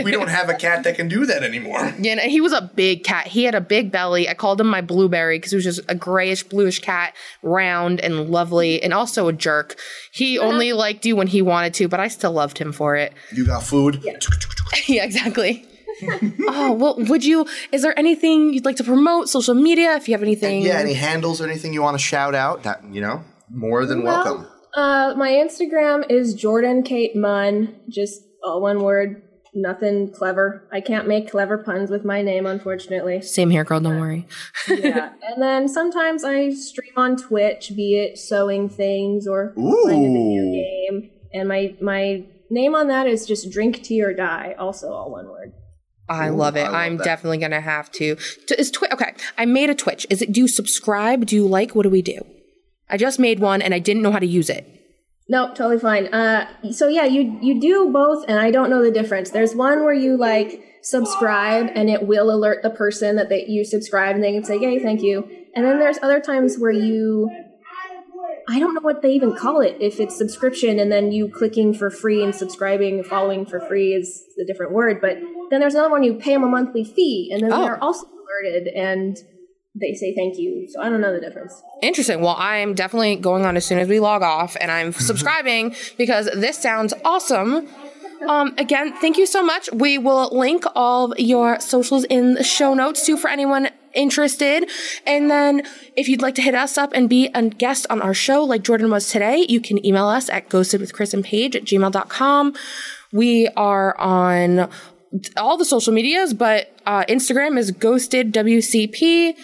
We 0.04 0.12
don't 0.12 0.30
have 0.30 0.50
a 0.50 0.54
cat 0.54 0.84
that 0.84 0.96
can 0.96 1.08
do 1.08 1.26
that 1.26 1.44
anymore. 1.44 1.94
Yeah, 2.04 2.14
and 2.14 2.32
he 2.32 2.42
was 2.42 2.52
a 2.54 2.62
big 2.76 3.04
cat. 3.04 3.28
He 3.28 3.44
had 3.44 3.56
a 3.56 3.62
big 3.62 3.92
belly. 3.92 4.28
I 4.28 4.34
called 4.34 4.60
him 4.60 4.68
my 4.68 4.82
blueberry 4.82 5.38
because 5.38 5.52
he 5.52 5.56
was 5.56 5.64
just 5.64 5.80
a 5.88 5.96
grayish, 5.96 6.44
bluish 6.44 6.80
cat, 6.80 7.16
round 7.42 8.02
and 8.02 8.30
lovely, 8.30 8.82
and 8.84 8.94
also 8.94 9.28
a 9.28 9.34
jerk. 9.34 9.78
He 10.12 10.38
only 10.38 10.74
liked 10.74 11.06
you 11.06 11.16
when 11.16 11.28
he 11.28 11.42
wanted 11.42 11.74
to, 11.76 11.88
but 11.88 12.00
I 12.00 12.08
still 12.10 12.32
loved 12.32 12.58
him 12.58 12.74
for 12.74 12.96
it. 12.96 13.14
You 13.32 13.46
got 13.46 13.64
food? 13.64 14.04
yeah, 14.88 15.04
exactly. 15.04 15.66
oh 16.48 16.74
well, 16.74 16.96
would 16.98 17.24
you? 17.24 17.46
Is 17.72 17.82
there 17.82 17.98
anything 17.98 18.54
you'd 18.54 18.66
like 18.66 18.78
to 18.78 18.84
promote? 18.84 19.30
Social 19.30 19.54
media, 19.54 19.96
if 19.96 20.08
you 20.08 20.14
have 20.14 20.24
anything. 20.24 20.64
Yeah, 20.64 20.80
any 20.80 20.94
handles 20.94 21.42
or 21.42 21.48
anything 21.48 21.74
you 21.74 21.82
want 21.82 21.96
to 21.96 22.04
shout 22.04 22.36
out? 22.36 22.64
That 22.64 22.84
you 22.92 23.02
know, 23.02 23.24
more 23.50 23.86
than 23.86 24.04
Well, 24.04 24.24
welcome. 24.24 24.48
Uh, 24.74 25.14
my 25.16 25.30
Instagram 25.30 26.10
is 26.10 26.34
Jordan 26.34 26.84
Kate 26.84 27.16
Munn. 27.16 27.76
Just 27.90 28.24
all 28.44 28.62
one 28.62 28.82
word. 28.82 29.22
Nothing 29.56 30.12
clever. 30.12 30.68
I 30.72 30.82
can't 30.82 31.08
make 31.08 31.30
clever 31.30 31.60
puns 31.60 31.92
with 31.92 32.04
my 32.04 32.22
name, 32.24 32.46
unfortunately. 32.48 33.22
Same 33.22 33.52
here, 33.52 33.64
girl. 33.64 33.80
Don't 33.80 34.00
worry. 34.00 34.28
yeah. 34.68 35.12
And 35.24 35.42
then 35.42 35.68
sometimes 35.68 36.24
I 36.24 36.50
stream 36.52 36.94
on 36.96 37.16
Twitch, 37.18 37.72
be 37.76 37.98
it 37.98 38.18
sewing 38.18 38.68
things 38.70 39.28
or 39.28 39.54
playing 39.56 40.06
a 40.06 40.20
video 40.20 40.52
game. 40.52 41.12
And 41.34 41.48
my 41.48 41.76
my 41.82 42.26
name 42.50 42.76
on 42.76 42.88
that 42.88 43.08
is 43.08 43.26
just 43.26 43.52
drink 43.52 43.84
tea 43.84 44.04
or 44.04 44.14
die. 44.14 44.56
Also 44.60 44.92
all 44.92 45.12
one 45.12 45.28
word. 45.28 45.54
I 46.10 46.30
Ooh, 46.30 46.36
love 46.36 46.56
it. 46.56 46.62
I 46.62 46.66
love 46.66 46.76
I'm 46.76 46.98
that. 46.98 47.04
definitely 47.04 47.38
gonna 47.38 47.62
have 47.62 47.92
to. 47.94 48.16
to 48.16 48.60
is 48.60 48.70
Twitch 48.72 48.92
okay? 48.92 49.14
I 49.38 49.46
made 49.46 49.70
a 49.70 49.76
Twitch. 49.76 50.06
Is 50.10 50.22
it? 50.22 50.32
Do 50.32 50.42
you 50.42 50.48
subscribe? 50.48 51.26
Do 51.26 51.36
you 51.36 51.48
like? 51.48 51.76
What 51.76 51.84
do 51.84 51.90
we 51.90 52.02
do? 52.02 52.20
I 52.90 52.98
just 52.98 53.20
made 53.20 53.40
one 53.40 53.62
and 53.62 53.74
I 53.74 53.80
didn't 53.80 54.02
know 54.04 54.12
how 54.12 54.20
to 54.20 54.26
use 54.28 54.50
it. 54.50 54.68
Nope, 55.30 55.56
totally 55.56 55.80
fine. 55.80 56.08
Uh, 56.14 56.48
so 56.72 56.88
yeah, 56.88 57.06
you 57.06 57.38
you 57.42 57.60
do 57.60 57.92
both, 57.92 58.26
and 58.28 58.38
I 58.40 58.52
don't 58.52 58.70
know 58.70 58.84
the 58.84 58.92
difference. 58.92 59.30
There's 59.32 59.56
one 59.56 59.84
where 59.84 59.94
you 59.94 60.18
like 60.18 60.62
subscribe, 60.82 61.70
and 61.76 61.90
it 61.90 62.06
will 62.08 62.30
alert 62.30 62.62
the 62.62 62.70
person 62.70 63.16
that 63.16 63.30
they 63.30 63.46
you 63.48 63.64
subscribe, 63.64 64.16
and 64.16 64.24
they 64.24 64.34
can 64.34 64.44
say, 64.44 64.58
"Yay, 64.60 64.80
thank 64.80 65.02
you." 65.02 65.28
And 65.56 65.66
then 65.66 65.80
there's 65.80 65.98
other 66.02 66.20
times 66.20 66.58
where 66.58 66.72
you, 66.72 67.30
I 68.50 68.60
don't 68.60 68.74
know 68.74 68.82
what 68.82 69.02
they 69.02 69.14
even 69.14 69.34
call 69.34 69.62
it. 69.62 69.78
If 69.80 70.00
it's 70.02 70.18
subscription, 70.18 70.78
and 70.78 70.92
then 70.92 71.12
you 71.14 71.30
clicking 71.30 71.74
for 71.74 71.90
free 71.90 72.22
and 72.22 72.36
subscribing, 72.36 72.96
and 72.96 73.06
following 73.06 73.46
for 73.46 73.62
free 73.62 73.94
is 73.94 74.24
a 74.42 74.46
different 74.46 74.74
word. 74.74 75.00
But 75.00 75.18
then 75.50 75.62
there's 75.62 75.74
another 75.76 75.92
one 75.92 76.04
you 76.04 76.16
pay 76.16 76.34
them 76.34 76.44
a 76.44 76.48
monthly 76.50 76.84
fee, 76.84 77.30
and 77.32 77.42
then 77.42 77.54
Oh. 77.54 77.62
they're 77.64 77.82
also 77.82 78.08
alerted, 78.08 78.68
and 78.76 79.16
they 79.76 79.94
say 79.94 80.14
thank 80.16 80.38
you. 80.38 80.68
So 80.70 80.82
I 80.82 80.90
don't 80.90 81.02
know 81.02 81.14
the 81.14 81.20
difference. 81.20 81.62
Interesting. 81.82 82.22
Well, 82.22 82.36
I'm 82.38 82.74
definitely 82.74 83.16
going 83.16 83.46
on 83.46 83.58
as 83.58 83.66
soon 83.66 83.80
as 83.80 83.88
we 83.88 84.00
log 84.00 84.22
off, 84.22 84.56
and 84.60 84.72
I'm 84.72 84.92
subscribing 84.94 85.76
because 85.98 86.26
this 86.28 86.58
sounds 86.58 86.94
awesome. 87.04 87.68
Um, 88.28 88.54
again, 88.58 88.94
thank 88.98 89.18
you 89.18 89.26
so 89.26 89.44
much. 89.44 89.70
We 89.74 89.98
will 89.98 90.30
link 90.32 90.64
all 90.76 91.14
your 91.18 91.60
socials 91.60 92.06
in 92.06 92.36
the 92.36 92.44
show 92.44 92.74
notes 92.74 93.06
too 93.06 93.18
for 93.18 93.30
anyone 93.30 93.70
interested. 93.94 94.70
And 95.06 95.30
then 95.30 95.64
if 95.96 96.08
you'd 96.08 96.22
like 96.22 96.36
to 96.36 96.42
hit 96.42 96.56
us 96.56 96.78
up 96.78 96.92
and 96.94 97.10
be 97.10 97.30
a 97.34 97.50
guest 97.50 97.86
on 97.90 98.02
our 98.02 98.14
show 98.14 98.44
like 98.44 98.64
Jordan 98.64 98.90
was 98.90 99.10
today, 99.10 99.46
you 99.50 99.60
can 99.60 99.86
email 99.86 100.08
us 100.08 100.30
at 100.30 100.50
ghostedwithchrisandpaige 100.50 101.56
at 101.56 101.64
gmail.com. 101.64 102.56
We 103.12 103.48
are 103.50 104.00
on 104.00 104.70
all 105.38 105.58
the 105.58 105.66
social 105.66 105.94
medias, 105.94 106.34
but 106.34 106.72
uh, 106.86 107.04
Instagram 107.10 107.58
is 107.58 107.72
ghosted 107.72 108.34
WCP. 108.34 109.36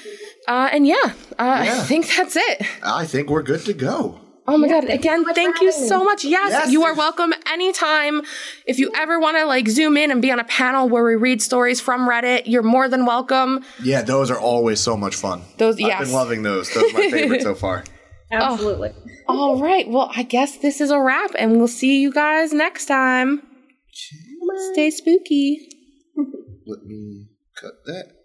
Uh, 0.48 0.70
and 0.72 0.88
yeah, 0.88 0.96
uh, 1.38 1.66
I 1.68 1.80
think 1.84 2.08
that's 2.16 2.36
it. 2.36 2.62
I 2.84 3.06
think 3.06 3.30
we're 3.30 3.44
good 3.44 3.66
to 3.66 3.74
go. 3.74 4.20
Oh 4.48 4.58
my 4.58 4.68
god! 4.68 4.86
thank 4.88 5.06
you 5.06 5.12
Again, 5.12 5.34
thank 5.36 5.62
you 5.62 5.72
so 5.72 6.04
much. 6.04 6.26
Yes, 6.26 6.50
Yes, 6.52 6.72
you 6.72 6.82
are 6.82 6.88
there's- 6.96 6.98
welcome 6.98 7.34
anytime. 7.46 8.24
If 8.66 8.80
you 8.80 8.92
ever 8.96 9.20
want 9.20 9.38
to 9.38 9.46
like 9.46 9.68
zoom 9.68 9.96
in 9.96 10.10
and 10.10 10.24
be 10.24 10.32
on 10.32 10.40
a 10.40 10.44
panel 10.44 10.90
where 10.90 11.04
we 11.04 11.14
read 11.16 11.40
stories 11.40 11.80
from 11.80 12.10
Reddit, 12.10 12.44
you're 12.48 12.64
more 12.64 12.90
than 12.90 13.06
welcome. 13.06 13.64
Yeah, 13.84 14.02
those 14.02 14.32
are 14.32 14.40
always 14.40 14.80
so 14.80 14.98
much 14.98 15.14
fun. 15.16 15.44
Those- 15.58 15.80
I've 15.80 16.00
been 16.00 16.12
loving 16.14 16.42
those. 16.42 16.74
Those 16.74 16.92
are 16.92 16.98
my 16.98 17.12
favorite 17.12 17.44
so 17.44 17.54
far. 17.54 17.84
Absolutely. 18.32 18.92
All 19.28 19.60
right. 19.62 19.88
Well, 19.88 20.12
I 20.16 20.24
guess 20.24 20.58
this 20.58 20.82
is 20.82 20.90
a 20.90 21.00
wrap, 21.00 21.32
and 21.38 21.58
we'll 21.58 21.68
see 21.68 22.02
you 22.02 22.12
guys 22.12 22.52
next 22.52 22.88
time. 22.88 23.44
Stay 24.58 24.92
spooky. 24.92 25.70
Let 26.66 26.84
me 26.86 27.28
cut 27.56 27.74
that. 27.86 28.19